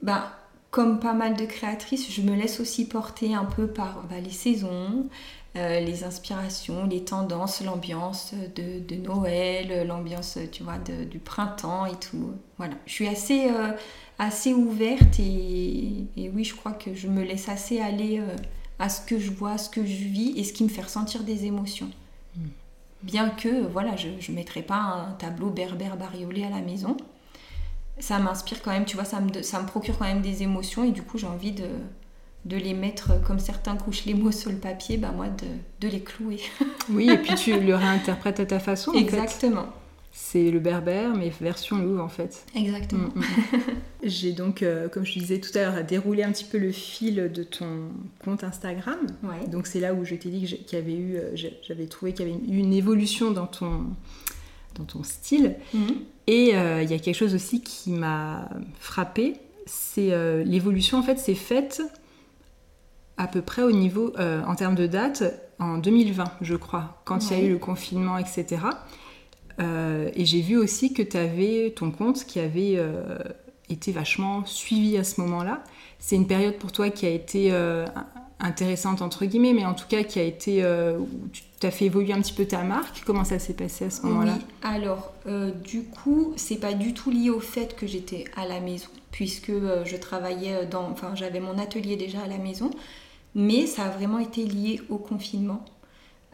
ben, 0.02 0.24
comme 0.70 1.00
pas 1.00 1.14
mal 1.14 1.36
de 1.36 1.44
créatrices, 1.44 2.12
je 2.12 2.20
me 2.22 2.34
laisse 2.34 2.60
aussi 2.60 2.86
porter 2.86 3.34
un 3.34 3.44
peu 3.44 3.66
par 3.66 4.02
bah, 4.10 4.20
les 4.20 4.30
saisons, 4.30 5.08
euh, 5.56 5.80
les 5.80 6.04
inspirations, 6.04 6.84
les 6.86 7.02
tendances, 7.02 7.62
l'ambiance 7.62 8.34
de, 8.54 8.96
Noël, 8.96 9.86
l'ambiance, 9.86 10.38
tu 10.52 10.62
vois, 10.62 10.76
du 10.78 11.18
printemps 11.18 11.86
et 11.86 11.96
tout. 11.96 12.32
Voilà, 12.58 12.74
je 12.84 12.92
suis 12.92 13.08
assez, 13.08 13.48
euh, 13.48 13.72
assez 14.18 14.52
ouverte 14.52 15.18
et, 15.18 16.30
oui, 16.34 16.44
je 16.44 16.54
crois 16.54 16.72
que 16.72 16.94
je 16.94 17.08
me 17.08 17.22
laisse 17.22 17.48
assez 17.48 17.80
aller 17.80 18.18
euh, 18.18 18.36
à 18.78 18.90
ce 18.90 19.00
que 19.00 19.18
je 19.18 19.30
vois, 19.30 19.52
à 19.52 19.58
ce 19.58 19.70
que 19.70 19.80
je 19.80 20.04
vis 20.04 20.34
et 20.36 20.44
ce 20.44 20.52
qui 20.52 20.62
me 20.62 20.68
fait 20.68 20.82
ressentir 20.82 21.22
des 21.22 21.46
émotions. 21.46 21.90
Hmm. 22.36 22.48
Bien 23.02 23.30
que, 23.30 23.66
voilà, 23.66 23.96
je 23.96 24.08
ne 24.08 24.36
mettrai 24.36 24.60
pas 24.60 24.76
un 24.76 25.12
tableau 25.12 25.48
berbère 25.48 25.96
bariolé 25.96 26.44
à 26.44 26.50
la 26.50 26.60
maison. 26.60 26.98
Ça 27.98 28.18
m'inspire 28.18 28.62
quand 28.62 28.70
même, 28.70 28.84
tu 28.84 28.96
vois, 28.96 29.04
ça 29.04 29.20
me, 29.20 29.42
ça 29.42 29.60
me 29.60 29.66
procure 29.66 29.98
quand 29.98 30.04
même 30.04 30.22
des 30.22 30.42
émotions 30.42 30.84
et 30.84 30.90
du 30.90 31.02
coup, 31.02 31.18
j'ai 31.18 31.26
envie 31.26 31.52
de 31.52 31.68
de 32.46 32.56
les 32.56 32.74
mettre 32.74 33.20
comme 33.26 33.40
certains 33.40 33.76
couchent 33.76 34.04
les 34.06 34.14
mots 34.14 34.32
sur 34.32 34.50
le 34.50 34.56
papier, 34.56 34.96
bah 34.96 35.12
moi 35.14 35.26
de, 35.80 35.88
les 35.88 36.00
clouer. 36.00 36.40
oui, 36.90 37.10
et 37.10 37.18
puis 37.18 37.34
tu 37.34 37.58
le 37.58 37.74
réinterprètes 37.74 38.40
à 38.40 38.46
ta 38.46 38.58
façon. 38.58 38.92
Exactement. 38.92 39.66
C'est 40.18 40.50
le 40.50 40.60
berbère, 40.60 41.14
mais 41.14 41.30
version 41.40 41.76
louve 41.76 42.00
en 42.00 42.08
fait. 42.08 42.46
Exactement. 42.54 43.08
Mm, 43.14 43.20
mm. 43.20 43.60
J'ai 44.04 44.32
donc, 44.32 44.62
euh, 44.62 44.88
comme 44.88 45.04
je 45.04 45.18
disais 45.18 45.40
tout 45.40 45.50
à 45.58 45.62
l'heure, 45.62 45.84
déroulé 45.84 46.22
un 46.22 46.32
petit 46.32 46.44
peu 46.44 46.56
le 46.56 46.72
fil 46.72 47.30
de 47.30 47.42
ton 47.42 47.90
compte 48.24 48.42
Instagram. 48.42 48.98
Donc 49.48 49.66
c'est 49.66 49.80
là 49.80 49.92
où 49.92 50.06
je 50.06 50.14
t'ai 50.14 50.30
dit 50.30 50.46
qu'il 50.46 50.78
y 50.78 50.80
avait 50.80 50.94
eu, 50.94 51.16
euh, 51.16 51.36
j'avais 51.62 51.86
trouvé 51.86 52.14
qu'il 52.14 52.28
y 52.28 52.30
avait 52.30 52.40
eu 52.40 52.56
une 52.56 52.72
évolution 52.72 53.30
dans 53.30 53.46
ton, 53.46 53.84
dans 54.78 54.84
ton 54.84 55.02
style. 55.02 55.56
Mm. 55.74 55.86
Et 56.26 56.56
euh, 56.56 56.82
il 56.82 56.90
y 56.90 56.94
a 56.94 56.98
quelque 56.98 57.16
chose 57.16 57.34
aussi 57.34 57.60
qui 57.60 57.90
m'a 57.90 58.48
frappé, 58.80 59.34
c'est 59.66 60.12
l'évolution 60.44 60.98
en 60.98 61.02
fait, 61.02 61.18
c'est 61.18 61.34
faite 61.34 61.82
à 63.16 63.26
peu 63.26 63.42
près 63.42 63.62
au 63.62 63.72
niveau, 63.72 64.12
euh, 64.18 64.42
en 64.44 64.54
termes 64.54 64.74
de 64.74 64.86
date, 64.86 65.24
en 65.58 65.78
2020, 65.78 66.24
je 66.40 66.54
crois, 66.54 67.00
quand 67.04 67.30
il 67.30 67.36
y 67.36 67.40
a 67.40 67.42
eu 67.42 67.52
le 67.52 67.58
confinement, 67.58 68.18
etc. 68.18 68.62
Euh, 69.58 70.10
et 70.14 70.26
j'ai 70.26 70.42
vu 70.42 70.56
aussi 70.56 70.92
que 70.92 71.02
tu 71.02 71.16
avais 71.16 71.72
ton 71.74 71.90
compte 71.90 72.24
qui 72.26 72.40
avait 72.40 72.74
euh, 72.76 73.18
été 73.70 73.90
vachement 73.90 74.44
suivi 74.44 74.98
à 74.98 75.04
ce 75.04 75.20
moment-là. 75.22 75.64
C'est 75.98 76.16
une 76.16 76.26
période 76.26 76.56
pour 76.56 76.72
toi 76.72 76.90
qui 76.90 77.06
a 77.06 77.10
été 77.10 77.50
intéressante, 78.38 79.02
entre 79.02 79.24
guillemets, 79.24 79.52
mais 79.52 79.64
en 79.64 79.74
tout 79.74 79.86
cas 79.88 80.02
qui 80.02 80.18
a 80.18 80.22
été. 80.22 80.64
tu 81.60 81.66
as 81.66 81.70
fait 81.70 81.86
évoluer 81.86 82.12
un 82.12 82.20
petit 82.20 82.34
peu 82.34 82.44
ta 82.44 82.62
marque. 82.62 83.02
Comment 83.06 83.24
ça 83.24 83.38
s'est 83.38 83.54
passé 83.54 83.86
à 83.86 83.90
ce 83.90 84.02
moment-là? 84.02 84.34
Oui. 84.36 84.44
Alors, 84.62 85.12
du 85.64 85.84
coup, 85.84 86.34
c'est 86.36 86.60
pas 86.60 86.74
du 86.74 86.92
tout 86.94 87.10
lié 87.10 87.30
au 87.30 87.40
fait 87.40 87.74
que 87.76 87.86
j'étais 87.86 88.24
à 88.36 88.46
la 88.46 88.60
maison, 88.60 88.88
puisque 89.10 89.52
je 89.52 89.96
travaillais 89.96 90.66
dans. 90.66 90.90
Enfin, 90.90 91.14
j'avais 91.14 91.40
mon 91.40 91.58
atelier 91.58 91.96
déjà 91.96 92.20
à 92.20 92.26
la 92.26 92.38
maison 92.38 92.70
mais 93.36 93.66
ça 93.66 93.84
a 93.84 93.90
vraiment 93.90 94.18
été 94.18 94.44
lié 94.44 94.80
au 94.88 94.96
confinement. 94.96 95.64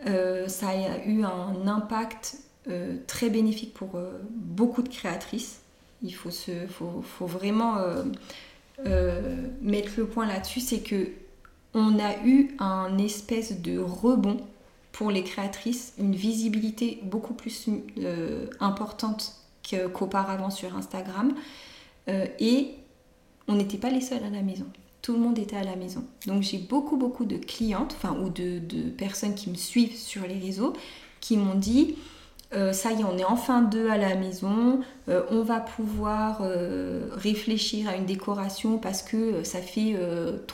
Euh, 0.07 0.47
ça 0.47 0.69
a 0.69 1.05
eu 1.05 1.25
un 1.25 1.67
impact 1.67 2.39
euh, 2.69 2.97
très 3.09 3.29
bénéfique 3.29 3.75
pour 3.75 3.97
euh, 3.97 4.13
beaucoup 4.31 4.83
de 4.83 4.89
créatrices. 4.89 5.63
Il 6.05 6.15
faut, 6.15 6.31
se, 6.31 6.53
faut, 6.69 7.27
vraiment 7.27 7.77
mettre 9.63 9.93
le 9.97 10.07
point 10.07 10.27
là-dessus, 10.27 10.59
c'est 10.59 10.81
que 10.81 11.07
on 11.75 11.99
a 11.99 12.25
eu 12.25 12.55
un 12.59 12.99
espèce 12.99 13.61
de 13.61 13.79
rebond 13.79 14.39
pour 14.93 15.11
les 15.11 15.25
créatrices, 15.25 15.95
une 15.99 16.15
visibilité 16.15 17.01
beaucoup 17.05 17.35
plus 17.35 17.67
importante 18.61 19.35
qu'auparavant 19.95 20.51
sur 20.51 20.77
Instagram, 20.77 21.35
et 22.09 22.75
on 23.49 23.55
n'était 23.55 23.79
pas 23.79 23.91
les 23.91 24.03
seuls 24.03 24.23
à 24.23 24.29
la 24.29 24.43
maison 24.43 24.67
tout 25.03 25.13
le 25.13 25.19
monde 25.19 25.39
était 25.39 25.57
à 25.57 25.65
la 25.65 25.77
maison. 25.77 26.05
Donc 26.27 26.43
j'ai 26.43 26.59
beaucoup 26.59 26.97
beaucoup 26.97 27.25
de 27.25 27.37
clientes, 27.37 27.95
enfin 27.97 28.17
ou 28.23 28.31
de, 28.31 28.61
personnes 28.97 29.35
qui 29.35 29.51
me 29.51 29.57
suivent 29.57 29.97
sur 29.97 30.27
les 30.27 30.39
réseaux, 30.39 30.73
qui 31.21 31.37
m'ont 31.37 31.57
dit 31.57 31.97
euh, 32.55 32.73
ça 32.73 32.93
y 32.93 33.01
est, 33.01 33.05
on 33.05 33.17
est 33.17 33.25
enfin 33.25 33.63
deux 33.63 33.89
à 33.89 33.97
la 33.97 34.15
maison, 34.15 34.81
euh, 35.09 35.23
on 35.31 35.43
va 35.43 35.59
pouvoir 35.59 36.41
euh, 36.43 37.09
réfléchir 37.13 37.89
à 37.89 37.97
une 37.97 38.05
décoration 38.05 38.77
parce 38.77 39.03
que 39.03 39.43
ça 39.43 39.61
fait 39.61 39.97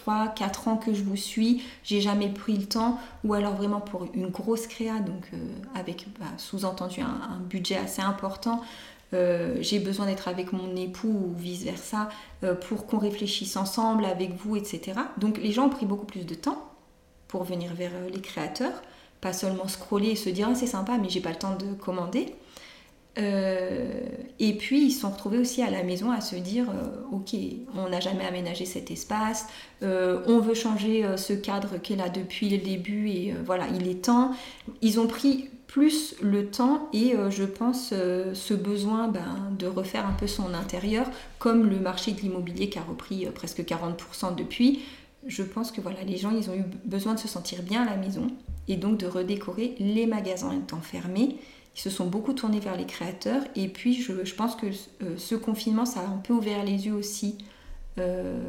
3-4 0.06 0.68
ans 0.68 0.76
que 0.76 0.94
je 0.94 1.02
vous 1.02 1.16
suis, 1.16 1.62
j'ai 1.82 2.00
jamais 2.00 2.28
pris 2.28 2.56
le 2.56 2.66
temps, 2.66 3.00
ou 3.24 3.34
alors 3.34 3.54
vraiment 3.54 3.80
pour 3.80 4.06
une 4.14 4.28
grosse 4.28 4.68
créa, 4.68 5.00
donc 5.00 5.30
avec 5.74 6.06
bah, 6.20 6.26
sous-entendu 6.36 7.00
un, 7.00 7.40
budget 7.48 7.76
assez 7.76 8.02
important, 8.02 8.62
j'ai 9.12 9.78
besoin 9.78 10.06
d'être 10.06 10.28
avec 10.28 10.52
mon 10.52 10.76
époux 10.76 11.08
ou 11.08 11.34
vice-versa 11.36 12.10
pour 12.68 12.86
qu'on 12.86 12.98
réfléchisse 12.98 13.56
ensemble 13.56 14.04
avec 14.04 14.36
vous, 14.36 14.56
etc. 14.56 15.00
Donc 15.16 15.38
les 15.38 15.52
gens 15.52 15.66
ont 15.66 15.70
pris 15.70 15.86
beaucoup 15.86 16.06
plus 16.06 16.26
de 16.26 16.34
temps 16.34 16.62
pour 17.26 17.44
venir 17.44 17.74
vers 17.74 17.92
les 18.12 18.20
créateurs, 18.20 18.82
pas 19.20 19.32
seulement 19.32 19.68
scroller 19.68 20.10
et 20.10 20.16
se 20.16 20.28
dire 20.28 20.48
ah, 20.50 20.54
c'est 20.54 20.66
sympa 20.66 20.98
mais 20.98 21.08
j'ai 21.08 21.20
pas 21.20 21.30
le 21.30 21.36
temps 21.36 21.56
de 21.56 21.74
commander. 21.74 22.34
et 23.16 24.54
puis 24.58 24.86
ils 24.86 24.92
se 24.92 25.00
sont 25.00 25.10
retrouvés 25.10 25.38
aussi 25.38 25.60
à 25.62 25.70
la 25.70 25.82
maison 25.82 26.12
à 26.12 26.20
se 26.20 26.36
dire 26.36 26.66
ok 27.10 27.34
on 27.76 27.88
n'a 27.88 27.98
jamais 27.98 28.24
aménagé 28.24 28.64
cet 28.64 28.92
espace, 28.92 29.46
on 29.82 30.38
veut 30.38 30.54
changer 30.54 31.04
ce 31.16 31.32
cadre 31.32 31.74
est 31.74 31.96
là 31.96 32.08
depuis 32.08 32.48
le 32.48 32.58
début 32.58 33.08
et 33.08 33.34
voilà 33.44 33.66
il 33.74 33.88
est 33.88 34.04
temps. 34.04 34.30
Ils 34.82 35.00
ont 35.00 35.08
pris 35.08 35.50
plus 35.68 36.16
le 36.22 36.46
temps 36.46 36.88
et 36.92 37.14
euh, 37.14 37.30
je 37.30 37.44
pense 37.44 37.90
euh, 37.92 38.34
ce 38.34 38.54
besoin 38.54 39.06
ben, 39.06 39.52
de 39.56 39.66
refaire 39.66 40.06
un 40.06 40.12
peu 40.12 40.26
son 40.26 40.54
intérieur, 40.54 41.08
comme 41.38 41.68
le 41.68 41.78
marché 41.78 42.12
de 42.12 42.20
l'immobilier 42.20 42.68
qui 42.70 42.78
a 42.78 42.82
repris 42.82 43.26
euh, 43.26 43.30
presque 43.30 43.60
40% 43.60 44.34
depuis. 44.34 44.80
Je 45.26 45.42
pense 45.42 45.70
que 45.70 45.80
voilà, 45.80 46.02
les 46.02 46.16
gens 46.16 46.30
ils 46.30 46.48
ont 46.50 46.54
eu 46.54 46.64
besoin 46.86 47.14
de 47.14 47.18
se 47.18 47.28
sentir 47.28 47.62
bien 47.62 47.82
à 47.82 47.84
la 47.84 47.96
maison 47.96 48.28
et 48.68 48.76
donc 48.76 48.98
de 48.98 49.06
redécorer 49.06 49.74
les 49.78 50.06
magasins 50.06 50.52
étant 50.52 50.80
fermés. 50.80 51.36
Ils 51.74 51.80
se 51.80 51.90
sont 51.90 52.06
beaucoup 52.06 52.32
tournés 52.32 52.60
vers 52.60 52.76
les 52.76 52.86
créateurs 52.86 53.42
et 53.54 53.68
puis 53.68 53.94
je, 54.02 54.34
pense 54.34 54.56
que 54.56 54.66
ce 55.16 55.34
confinement 55.34 55.84
ça 55.84 56.00
a 56.00 56.06
un 56.06 56.18
peu 56.18 56.32
ouvert 56.32 56.64
les 56.64 56.86
yeux 56.86 56.94
aussi 56.94 57.38
ben, 57.96 58.40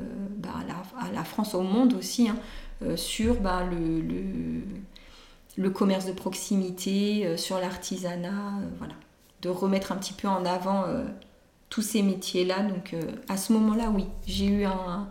à, 0.44 1.12
la, 1.12 1.24
France, 1.24 1.54
au 1.54 1.62
monde 1.62 1.94
aussi, 1.94 2.30
hein, 2.30 2.38
sur 2.96 3.40
ben, 3.42 3.68
le 5.60 5.70
commerce 5.70 6.06
de 6.06 6.14
proximité, 6.14 7.26
euh, 7.26 7.38
sur 7.38 7.60
l'artisanat, 7.60 8.30
euh, 8.30 8.68
voilà. 8.78 8.94
De 9.42 9.50
remettre 9.50 9.92
un 9.92 9.96
petit 9.96 10.14
peu 10.14 10.28
en 10.28 10.46
avant 10.46 10.84
euh, 10.84 11.04
tous 11.70 11.82
ces 11.82 12.02
métiers-là. 12.02 12.64
Donc 12.64 12.94
à 13.30 13.38
ce 13.38 13.54
moment-là, 13.54 13.90
oui, 13.90 14.06
j'ai 14.28 14.48
eu 14.48 14.66
un 14.66 15.08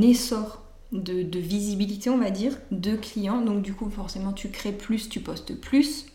essor 0.00 0.62
de, 0.92 1.38
visibilité, 1.38 2.10
on 2.10 2.18
va 2.18 2.30
dire, 2.30 2.56
de 2.70 2.96
clients. 2.96 3.40
Donc 3.40 3.62
du 3.62 3.74
coup, 3.74 3.90
forcément, 3.90 4.32
tu 4.32 4.48
crées 4.48 4.72
plus, 4.72 5.08
tu 5.08 5.20
postes 5.20 5.54
plus, 5.54 6.06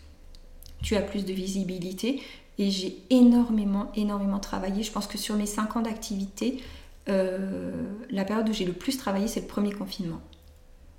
tu 0.81 0.95
as 0.95 1.01
plus 1.01 1.25
de 1.25 1.33
visibilité. 1.33 2.21
Et 2.57 2.71
j'ai 2.71 2.97
énormément, 3.09 3.91
énormément 3.95 4.39
travaillé. 4.39 4.83
Je 4.83 4.91
pense 4.91 5.07
que 5.07 5.17
sur 5.17 5.35
mes 5.35 5.45
5 5.45 5.75
ans 5.75 5.81
d'activité, 5.81 6.61
la 7.07 8.23
période 8.25 8.47
où 8.47 8.53
j'ai 8.53 8.65
le 8.65 8.73
plus 8.73 8.97
travaillé, 8.97 9.27
c'est 9.27 9.41
le 9.41 9.47
premier 9.47 9.73
confinement. 9.73 10.21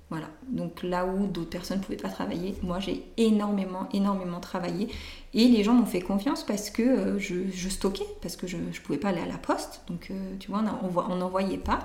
Voilà, 0.09 0.27
donc 0.47 0.83
là 0.83 1.05
où 1.05 1.27
d'autres 1.27 1.49
personnes 1.49 1.79
ne 1.79 1.83
pouvaient 1.83 1.97
pas 1.97 2.07
travailler, 2.07 2.55
moi 2.63 2.79
j'ai 2.79 3.03
énormément, 3.17 3.89
énormément 3.91 4.39
travaillé. 4.39 4.87
Et 5.33 5.49
les 5.49 5.65
gens 5.65 5.73
m'ont 5.73 5.85
fait 5.85 5.99
confiance 5.99 6.45
parce 6.45 6.69
que 6.69 6.81
euh, 6.81 7.19
je, 7.19 7.67
stockais, 7.67 8.05
parce 8.21 8.37
que 8.37 8.47
je 8.47 8.55
ne 8.55 8.71
pouvais 8.85 8.97
pas 8.97 9.09
aller 9.09 9.19
à 9.19 9.25
la 9.25 9.37
poste. 9.37 9.81
Donc 9.89 10.07
euh, 10.09 10.35
tu 10.39 10.49
vois, 10.49 10.63
on 11.09 11.15
n'envoyait 11.15 11.57
pas. 11.57 11.79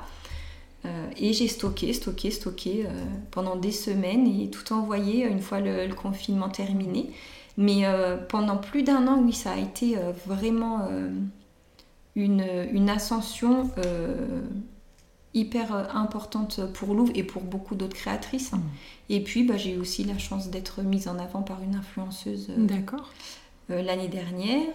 Et 1.17 1.33
j'ai 1.33 1.49
stocké, 1.49 1.93
stocké, 1.93 2.31
stocké 2.31 2.87
pendant 3.31 3.57
des 3.57 3.71
semaines 3.71 4.27
et 4.27 4.51
tout 4.51 4.73
envoyé 4.73 5.25
une 5.25 5.41
fois 5.41 5.61
le, 5.61 5.93
confinement 5.95 6.49
terminé. 6.49 7.11
Mais 7.57 7.85
pendant 8.29 8.57
plus 8.57 8.83
d'un 8.83 9.07
an, 9.07 9.23
oui, 9.23 9.33
ça 9.33 9.53
a 9.53 9.59
été 9.59 9.97
vraiment 10.27 10.89
une, 12.17 12.45
une, 12.73 12.91
ascension 12.91 13.71
hyper 15.35 15.75
euh, 15.75 15.85
importante 15.93 16.61
pour 16.73 16.95
Louvre 16.95 17.13
et 17.15 17.23
pour 17.23 17.43
beaucoup 17.43 17.75
d'autres 17.75 17.97
créatrices. 17.97 18.53
Mm. 18.53 18.61
Et 19.09 19.23
puis, 19.23 19.45
bah, 19.45 19.57
j'ai 19.57 19.75
eu 19.75 19.79
aussi 19.79 20.05
la 20.05 20.19
chance 20.19 20.51
d'être 20.51 20.83
mise 20.83 21.09
en 21.09 21.19
avant 21.19 21.43
par 21.43 21.63
une 21.63 21.75
influenceuse 21.75 22.49
euh, 22.51 22.67
D'accord. 22.67 23.11
Euh, 23.71 23.83
l'année 23.83 24.09
dernière, 24.09 24.67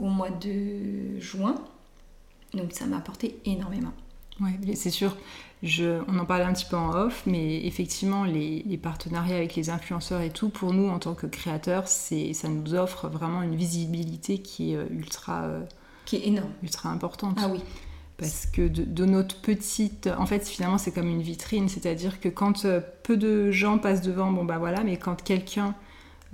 au 0.00 0.06
mois 0.06 0.30
de 0.30 1.20
juin. 1.20 1.56
Donc, 2.54 2.72
ça 2.72 2.86
m'a 2.86 2.96
apporté 2.96 3.38
énormément. 3.44 3.92
Oui, 4.40 4.50
c'est 4.74 4.90
sûr. 4.90 5.16
Je, 5.62 6.02
on 6.08 6.18
en 6.18 6.26
parlait 6.26 6.44
un 6.44 6.52
petit 6.52 6.66
peu 6.66 6.76
en 6.76 6.90
off, 6.90 7.22
mais 7.26 7.64
effectivement, 7.66 8.24
les, 8.24 8.62
les, 8.66 8.76
partenariats 8.76 9.36
avec 9.36 9.56
les 9.56 9.70
influenceurs 9.70 10.20
et 10.20 10.30
tout, 10.30 10.50
pour 10.50 10.74
nous, 10.74 10.88
en 10.88 10.98
tant 10.98 11.14
que 11.14 11.26
créateurs, 11.26 11.88
ça 11.88 12.48
nous 12.48 12.74
offre 12.74 13.08
vraiment 13.08 13.42
une 13.42 13.56
visibilité 13.56 14.38
qui 14.38 14.74
est 14.74 14.86
ultra... 14.90 15.48
qui 16.04 16.16
est 16.16 16.26
énorme. 16.26 16.50
Ultra 16.62 16.90
importante. 16.90 17.38
Ah 17.40 17.48
oui 17.48 17.60
parce 18.18 18.46
que 18.46 18.66
de, 18.66 19.04
notre 19.04 19.36
petite 19.40 20.08
en 20.18 20.26
fait 20.26 20.46
finalement 20.46 20.78
c'est 20.78 20.92
comme 20.92 21.08
une 21.08 21.22
vitrine 21.22 21.68
c'est 21.68 21.86
à 21.86 21.94
dire 21.94 22.20
que 22.20 22.28
quand 22.28 22.64
euh, 22.64 22.80
peu 23.02 23.16
de 23.16 23.50
gens 23.50 23.78
passent 23.78 24.00
devant 24.00 24.32
bon 24.32 24.44
bah 24.44 24.58
voilà 24.58 24.84
mais 24.84 24.96
quand 24.96 25.22
quelqu'un 25.22 25.74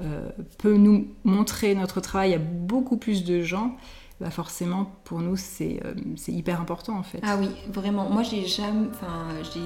euh, 0.01 0.29
peut 0.59 0.77
nous 0.77 1.09
montrer 1.25 1.75
notre 1.75 2.01
travail 2.01 2.35
à 2.35 2.39
beaucoup 2.39 2.97
plus 2.97 3.25
de 3.25 3.43
gens 3.43 3.77
bah 4.21 4.31
forcément 4.31 4.93
pour 5.05 5.21
nous 5.21 5.37
c'est 5.37 5.81
euh, 5.85 5.95
hyper 6.29 6.61
important 6.61 6.99
en 6.99 7.03
fait 7.03 7.21
ah 7.23 7.37
oui 7.39 7.49
vraiment 7.69 8.09
moi 8.09 8.23
j'ai 8.23 8.47
jamais 8.47 8.89
enfin 8.93 9.29
j'ai 9.53 9.61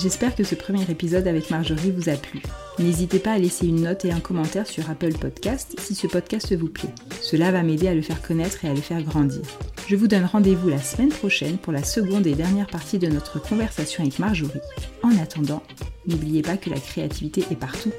J'espère 0.00 0.36
que 0.36 0.44
ce 0.44 0.54
premier 0.54 0.88
épisode 0.88 1.26
avec 1.26 1.50
Marjorie 1.50 1.90
vous 1.90 2.08
a 2.08 2.14
plu. 2.14 2.40
N'hésitez 2.78 3.18
pas 3.18 3.32
à 3.32 3.38
laisser 3.38 3.66
une 3.66 3.82
note 3.82 4.04
et 4.04 4.12
un 4.12 4.20
commentaire 4.20 4.66
sur 4.66 4.88
Apple 4.88 5.14
Podcast 5.18 5.74
si 5.80 5.96
ce 5.96 6.06
podcast 6.06 6.54
vous 6.54 6.68
plaît. 6.68 6.94
Cela 7.20 7.50
va 7.50 7.64
m'aider 7.64 7.88
à 7.88 7.94
le 7.94 8.02
faire 8.02 8.22
connaître 8.22 8.64
et 8.64 8.68
à 8.68 8.74
le 8.74 8.80
faire 8.80 9.02
grandir. 9.02 9.42
Je 9.88 9.96
vous 9.96 10.06
donne 10.06 10.24
rendez-vous 10.24 10.68
la 10.68 10.80
semaine 10.80 11.08
prochaine 11.08 11.58
pour 11.58 11.72
la 11.72 11.82
seconde 11.82 12.26
et 12.26 12.34
dernière 12.34 12.68
partie 12.68 12.98
de 12.98 13.08
notre 13.08 13.40
conversation 13.40 14.04
avec 14.04 14.20
Marjorie. 14.20 14.60
En 15.02 15.16
attendant, 15.18 15.62
n'oubliez 16.06 16.42
pas 16.42 16.56
que 16.56 16.70
la 16.70 16.78
créativité 16.78 17.44
est 17.50 17.56
partout. 17.56 17.92